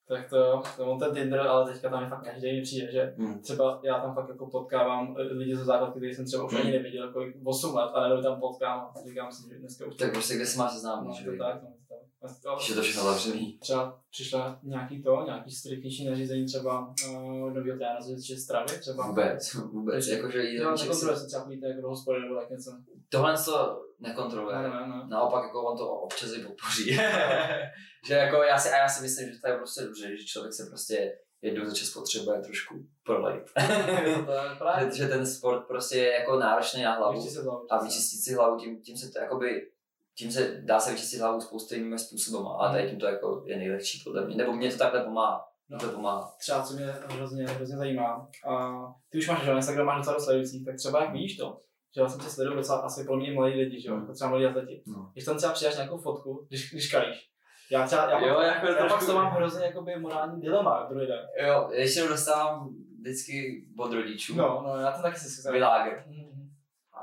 Tak 0.07 0.29
to, 0.29 0.63
to 0.77 0.85
on 0.85 0.99
ten 0.99 1.15
Tinder, 1.15 1.39
ale 1.39 1.73
teďka 1.73 1.89
tam 1.89 2.03
je 2.03 2.09
fakt 2.09 2.23
každý 2.23 2.53
mi 2.55 2.61
přijde, 2.61 2.91
že 2.91 3.13
Hmm. 3.17 3.39
třeba 3.39 3.79
já 3.83 3.99
tam 3.99 4.15
fakt 4.15 4.29
jako 4.29 4.47
potkávám 4.47 5.15
eh, 5.19 5.21
lidi 5.21 5.55
ze 5.55 5.65
základky, 5.65 5.99
který 5.99 6.13
jsem 6.13 6.25
třeba 6.25 6.43
už 6.45 6.53
ani 6.53 6.63
Hmm. 6.63 6.71
neviděl, 6.71 7.13
kolik 7.13 7.35
8 7.43 7.75
let, 7.75 7.89
ale 7.93 8.09
nebo 8.09 8.21
tam 8.21 8.39
potkám 8.39 8.79
a 8.79 8.93
říkám 9.09 9.31
si, 9.31 9.49
že 9.49 9.59
dneska 9.59 9.85
už 9.85 9.95
Tak 9.95 10.11
prostě 10.11 10.35
kde 10.35 10.45
se 10.45 10.57
máš 10.57 10.71
no, 10.71 10.75
seznámit, 10.75 11.13
že 11.13 11.25
to 11.25 11.31
jo. 11.31 11.37
tak, 11.39 11.63
no, 11.63 11.69
to, 11.89 12.27
to, 12.43 12.55
Když 12.55 12.69
je 12.69 12.75
to 12.75 12.81
všechno 12.81 13.03
zavřený. 13.03 13.57
třeba 13.59 13.99
přišla 14.11 14.59
nějaký 14.63 15.03
to, 15.03 15.23
nějaký 15.25 15.51
striktnější 15.51 16.09
nařízení 16.09 16.45
třeba 16.45 16.93
uh, 17.09 17.53
nového 17.53 17.77
téma, 17.79 18.01
se 18.01 18.15
týče 18.15 18.37
stravy, 18.37 18.79
třeba. 18.79 19.07
Vůbec, 19.07 19.53
vůbec, 19.53 20.07
jakože 20.07 20.43
jídelníček 20.43 20.77
si... 20.79 20.87
nekontroluje 20.87 21.17
se 21.19 21.27
třeba 21.27 21.43
chodíte 21.43 21.67
jako 21.67 21.81
do 21.81 21.87
hospody 21.89 22.19
nebo 22.21 22.35
tak 22.35 22.49
něco. 22.49 22.71
Tohle 23.09 23.35
to 23.45 23.81
nekontroluje. 23.99 24.55
Ne, 24.57 24.63
ne, 24.63 24.87
ne. 24.87 25.03
Naopak 25.07 25.43
jako 25.43 25.63
on 25.63 25.77
to 25.77 25.89
občas 25.89 26.29
i 26.37 26.39
podpoří. 26.43 26.97
že 28.07 28.13
jako 28.13 28.43
já 28.43 28.57
si, 28.57 28.69
a 28.69 28.77
já 28.77 28.89
si 28.89 29.01
myslím, 29.01 29.33
že 29.33 29.41
to 29.41 29.47
je 29.47 29.57
prostě 29.57 29.81
dobře, 29.81 30.17
že 30.17 30.25
člověk 30.25 30.53
se 30.53 30.65
prostě 30.65 31.17
jednou 31.41 31.65
za 31.65 31.75
čas 31.75 31.89
potřebuje 31.89 32.41
trošku 32.41 32.75
prolejt. 33.03 33.51
že, 34.91 34.97
že 34.97 35.07
ten 35.07 35.25
sport 35.25 35.67
prostě 35.67 35.97
je 35.97 36.13
jako 36.13 36.39
náročný 36.39 36.83
na 36.83 36.95
hlavu 36.95 37.19
Vyčistit 37.19 37.45
a 37.69 37.83
vyčistit 37.83 38.19
si 38.19 38.33
hlavu, 38.33 38.57
tím, 38.57 38.81
tím 38.81 38.97
se 38.97 39.11
to 39.11 39.19
jakoby, 39.19 39.71
tím 40.17 40.31
se 40.31 40.61
dá 40.61 40.79
se 40.79 40.91
vyčistit 40.91 41.19
hlavu 41.19 41.41
spousty 41.41 41.75
jinými 41.75 41.99
způsobama 41.99 42.57
a 42.57 42.71
tady 42.71 42.89
tím 42.89 42.99
to 42.99 43.05
jako 43.05 43.43
je 43.45 43.57
nejlepší 43.57 44.01
podle 44.03 44.25
mě, 44.25 44.35
nebo 44.35 44.53
mě 44.53 44.71
to 44.71 44.77
takhle 44.77 45.03
pomáhá. 45.03 45.45
No. 45.69 45.79
To 45.79 45.89
pomáhá. 45.89 46.35
třeba 46.39 46.63
co 46.63 46.73
mě 46.73 46.85
hrozně, 46.85 47.45
hrozně 47.45 47.77
zajímá, 47.77 48.29
a 48.47 48.85
ty 49.09 49.17
už 49.17 49.27
máš, 49.27 49.43
že 49.43 49.51
na 49.51 49.57
Instagram 49.57 49.85
máš 49.85 49.97
docela 49.97 50.13
dost 50.13 50.23
sledujících, 50.23 50.65
tak 50.65 50.75
třeba 50.75 51.03
jak 51.03 51.13
víš 51.13 51.37
to, 51.37 51.61
že 51.95 52.01
vlastně 52.01 52.23
tě 52.23 52.29
sledují 52.29 52.57
docela 52.57 52.79
asi 52.79 53.03
pro 53.03 53.17
mě 53.17 53.33
mladí 53.33 53.55
lidi, 53.55 53.81
že 53.81 53.89
jo, 53.89 53.95
jako 53.95 54.13
třeba 54.13 54.29
mladí 54.29 54.45
atleti. 54.45 54.83
No. 54.87 55.09
Když 55.13 55.25
tam 55.25 55.37
třeba 55.37 55.53
přidáš 55.53 55.75
nějakou 55.75 55.97
fotku, 55.97 56.45
když, 56.49 56.71
když 56.71 56.91
kalíš, 56.91 57.29
já 57.71 57.87
třeba, 57.87 58.09
já, 58.11 58.27
Jo, 58.27 58.35
pak, 58.35 58.45
jako 58.45 58.67
já 58.67 58.75
pak 58.75 58.87
trošku- 58.87 59.05
to 59.05 59.15
mám 59.15 59.31
hrozně 59.35 59.65
jakoby 59.65 59.95
morální 59.99 60.41
dilema 60.41 60.87
druhý 60.89 61.07
den. 61.07 61.19
Jo, 61.47 61.67
většinou 61.71 62.07
dostávám 62.07 62.69
vždycky 62.99 63.65
od 63.77 63.93
rodičů. 63.93 64.35
No, 64.35 64.63
no, 64.67 64.77
já 64.79 64.91
to 64.91 65.01
taky 65.01 65.19
si 65.19 65.29
si 65.29 65.51
Világer. 65.51 66.03
Mhm. 66.07 66.49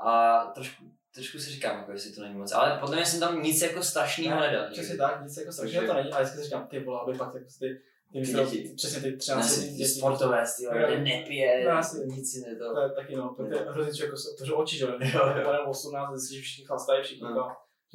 A 0.05 0.39
trošku, 0.55 0.83
trošku 1.15 1.37
si 1.39 1.49
říkám, 1.49 1.77
jako 1.77 1.91
jestli 1.91 2.11
to 2.15 2.21
není 2.21 2.35
moc. 2.35 2.51
Ale 2.51 2.77
podle 2.79 2.95
mě 2.95 3.05
jsem 3.05 3.19
tam 3.19 3.41
nic 3.43 3.61
jako 3.61 3.83
strašného 3.83 4.39
nedal. 4.39 4.65
Přesně 4.71 4.97
tak, 4.97 5.21
nic 5.23 5.37
jako 5.37 5.51
strašného 5.51 5.87
to 5.87 5.93
není, 5.93 6.11
ale 6.11 6.23
vždycky 6.23 6.37
si 6.39 6.45
říkám, 6.45 6.67
ty 6.67 6.79
vole, 6.79 6.99
aby 7.07 7.17
pak 7.17 7.33
jako 7.33 7.45
ty, 7.59 7.67
ty, 8.13 8.25
Ty 8.25 8.25
ty, 8.25 8.33
děti. 8.33 8.73
přesně 8.75 9.01
ty 9.01 9.17
13 9.17 9.37
Nás 9.37 9.57
letý 9.57 9.69
ty 9.69 9.73
děti. 9.77 9.89
sportové 9.89 10.45
styl, 10.45 10.71
Jo. 10.75 10.87
kde 10.87 10.99
nepije, 10.99 11.65
No, 11.69 11.81
nic 12.05 12.31
si 12.31 12.39
ne 12.49 12.55
To 12.55 12.73
to. 12.73 12.81
je 12.81 12.89
taky 12.89 13.15
no, 13.15 13.33
to 13.37 13.43
je 13.45 13.65
hrozně 13.69 14.03
jako 14.05 14.17
se 14.17 14.29
otevřou 14.35 14.55
oči, 14.55 14.77
že 14.77 14.85
jo, 14.85 14.91
Jo, 14.99 15.27
jo. 15.37 15.43
Pane 15.45 15.59
18, 15.59 16.15
zjistíš, 16.15 16.37
že 16.37 16.43
všichni 16.43 16.65
chlastají, 16.65 17.03
všichni 17.03 17.23
No. 17.23 17.33
to, 17.33 17.47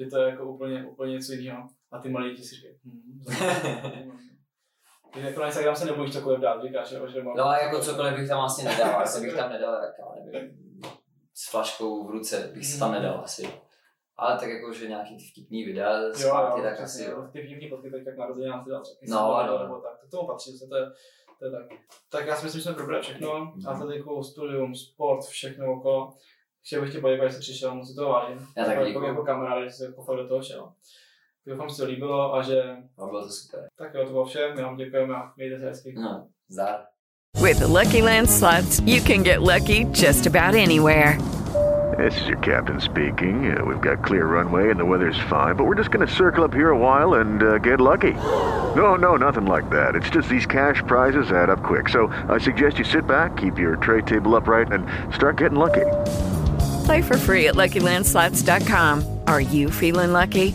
že 0.05 0.11
to 0.11 0.19
je 0.23 0.31
jako 0.31 0.45
úplně, 0.45 0.85
úplně 0.87 1.13
něco 1.13 1.33
jiného. 1.33 1.69
A 1.93 1.99
ty 1.99 2.09
malí 2.09 2.31
děti 2.31 2.43
si 2.43 2.55
říkají, 2.55 2.75
hm. 2.85 3.23
Ty 5.15 5.21
jako 5.21 5.41
na 5.41 5.47
Instagram 5.47 5.77
se 5.77 5.85
nebojíš 5.85 6.13
cokoliv 6.13 6.41
dát, 6.41 6.63
říkáš, 6.63 6.91
jo, 6.93 7.09
že 7.09 7.23
mám... 7.23 7.37
No 7.37 7.45
a 7.47 7.59
jako 7.59 7.81
cokoliv 7.81 8.15
bych 8.15 8.29
tam 8.29 8.41
asi 8.41 8.65
nedal, 8.65 9.01
asi 9.01 9.21
bych 9.21 9.35
tam 9.37 9.51
nedal, 9.53 9.75
jak 9.75 9.95
já 9.99 10.25
nevím, 10.33 10.59
s 11.35 11.51
flaškou 11.51 12.07
v 12.07 12.11
ruce 12.11 12.51
bych 12.55 12.67
se 12.67 12.79
tam 12.79 12.93
nedal 12.93 13.21
asi. 13.25 13.49
Ale 14.17 14.39
tak 14.39 14.49
jako, 14.49 14.73
že 14.73 14.89
nějaký 14.89 15.17
ty 15.17 15.23
vtipný 15.25 15.65
videa 15.65 16.13
z 16.13 16.21
Jo, 16.23 16.31
party, 16.31 16.59
jo, 16.61 16.65
tak 16.65 16.75
přesně, 16.75 17.05
asi 17.05 17.11
jo. 17.13 17.23
jo. 17.23 17.29
Ty 17.33 17.43
vtipný 17.43 17.69
fotky 17.69 17.91
teď 17.91 18.07
jak 18.07 18.17
narozeninám 18.19 18.65
si 18.65 18.71
dát 18.71 18.83
třeba. 18.83 19.21
No, 19.21 19.47
no. 19.47 19.63
nebo 19.63 19.81
tak, 19.81 20.01
to 20.01 20.07
k 20.07 20.11
tomu 20.11 20.27
patří, 20.27 20.59
to 20.69 20.77
je, 20.77 20.87
to 21.39 21.45
je 21.45 21.51
tak. 21.51 21.79
Tak 22.11 22.27
já 22.27 22.37
si 22.37 22.45
myslím, 22.45 22.61
že 22.61 22.63
jsme 22.65 22.75
probrali 22.75 23.03
všechno, 23.03 23.45
Mhm. 23.45 23.69
atletiku, 23.69 24.23
studium, 24.23 24.75
sport, 24.75 25.25
všechno 25.25 25.73
okolo. 25.73 26.13
Chtěl 26.67 26.81
bych 26.83 26.93
tě 26.93 27.01
poděkovat, 27.01 27.29
že 27.31 27.35
jsi 27.35 27.41
přišel, 27.41 27.75
moc 27.75 27.89
si 27.89 27.95
to 27.95 28.09
vážím. 28.09 28.47
Já 28.57 28.65
taky 28.65 28.77
jako, 28.79 28.89
děkuju. 28.89 29.07
jako 29.07 29.23
kamarád, 29.25 29.65
že 29.65 29.71
jsi 29.71 29.85
jako 29.85 30.03
fakt 30.03 30.17
do 30.17 30.29
toho 30.29 30.43
šel. 30.43 30.73
Doufám, 31.49 31.69
že 31.69 31.75
se 31.75 31.85
líbilo 31.85 32.35
a 32.35 32.43
že 32.43 32.63
No, 32.99 33.07
bylo 33.07 33.23
to 33.23 33.29
super. 33.29 33.61
tak 33.79 33.95
jo, 33.95 34.05
to 34.05 34.11
bylo 34.11 34.25
vše, 34.25 34.39
my 34.57 34.63
vám 34.63 34.77
děkujeme 34.77 35.15
a 35.15 35.33
mějte 35.37 35.59
se 35.59 35.65
hezky. 35.67 35.95
No, 35.99 36.27
zdar. 36.49 36.75
With 37.43 37.59
the 37.59 37.67
Lucky 37.67 38.03
Land 38.03 38.31
slots, 38.31 38.81
you 38.87 39.01
can 39.03 39.23
get 39.23 39.41
lucky 39.43 39.85
just 39.93 40.27
about 40.27 40.55
anywhere. 40.55 41.19
This 41.97 42.21
is 42.21 42.29
your 42.29 42.39
captain 42.39 42.81
speaking. 42.81 43.51
Uh, 43.51 43.65
we've 43.65 43.81
got 43.81 44.05
clear 44.05 44.27
runway 44.27 44.71
and 44.71 44.79
the 44.79 44.85
weather's 44.85 45.19
fine, 45.29 45.55
but 45.57 45.65
we're 45.67 45.77
just 45.79 45.91
going 45.91 46.07
to 46.07 46.15
circle 46.15 46.45
up 46.45 46.55
here 46.55 46.71
a 46.71 46.79
while 46.79 47.15
and 47.21 47.43
uh, 47.43 47.59
get 47.59 47.81
lucky. 47.81 48.13
No, 48.77 48.97
no, 48.97 49.17
nothing 49.17 49.47
like 49.47 49.69
that. 49.71 49.95
It's 49.97 50.11
just 50.11 50.29
these 50.29 50.47
cash 50.47 50.83
prizes 50.87 51.33
add 51.33 51.51
up 51.51 51.63
quick. 51.63 51.89
So 51.89 52.13
I 52.29 52.39
suggest 52.39 52.79
you 52.79 52.85
sit 52.85 53.07
back, 53.07 53.37
keep 53.37 53.59
your 53.59 53.77
tray 53.77 54.03
table 54.03 54.37
upright, 54.37 54.73
and 54.73 54.87
start 55.15 55.39
getting 55.39 55.59
lucky. 55.59 55.87
Play 56.85 57.03
for 57.03 57.17
free 57.19 57.49
at 57.49 57.57
LuckyLandSlots.com. 57.57 59.03
Are 59.27 59.41
you 59.41 59.71
feeling 59.71 60.13
lucky? 60.13 60.55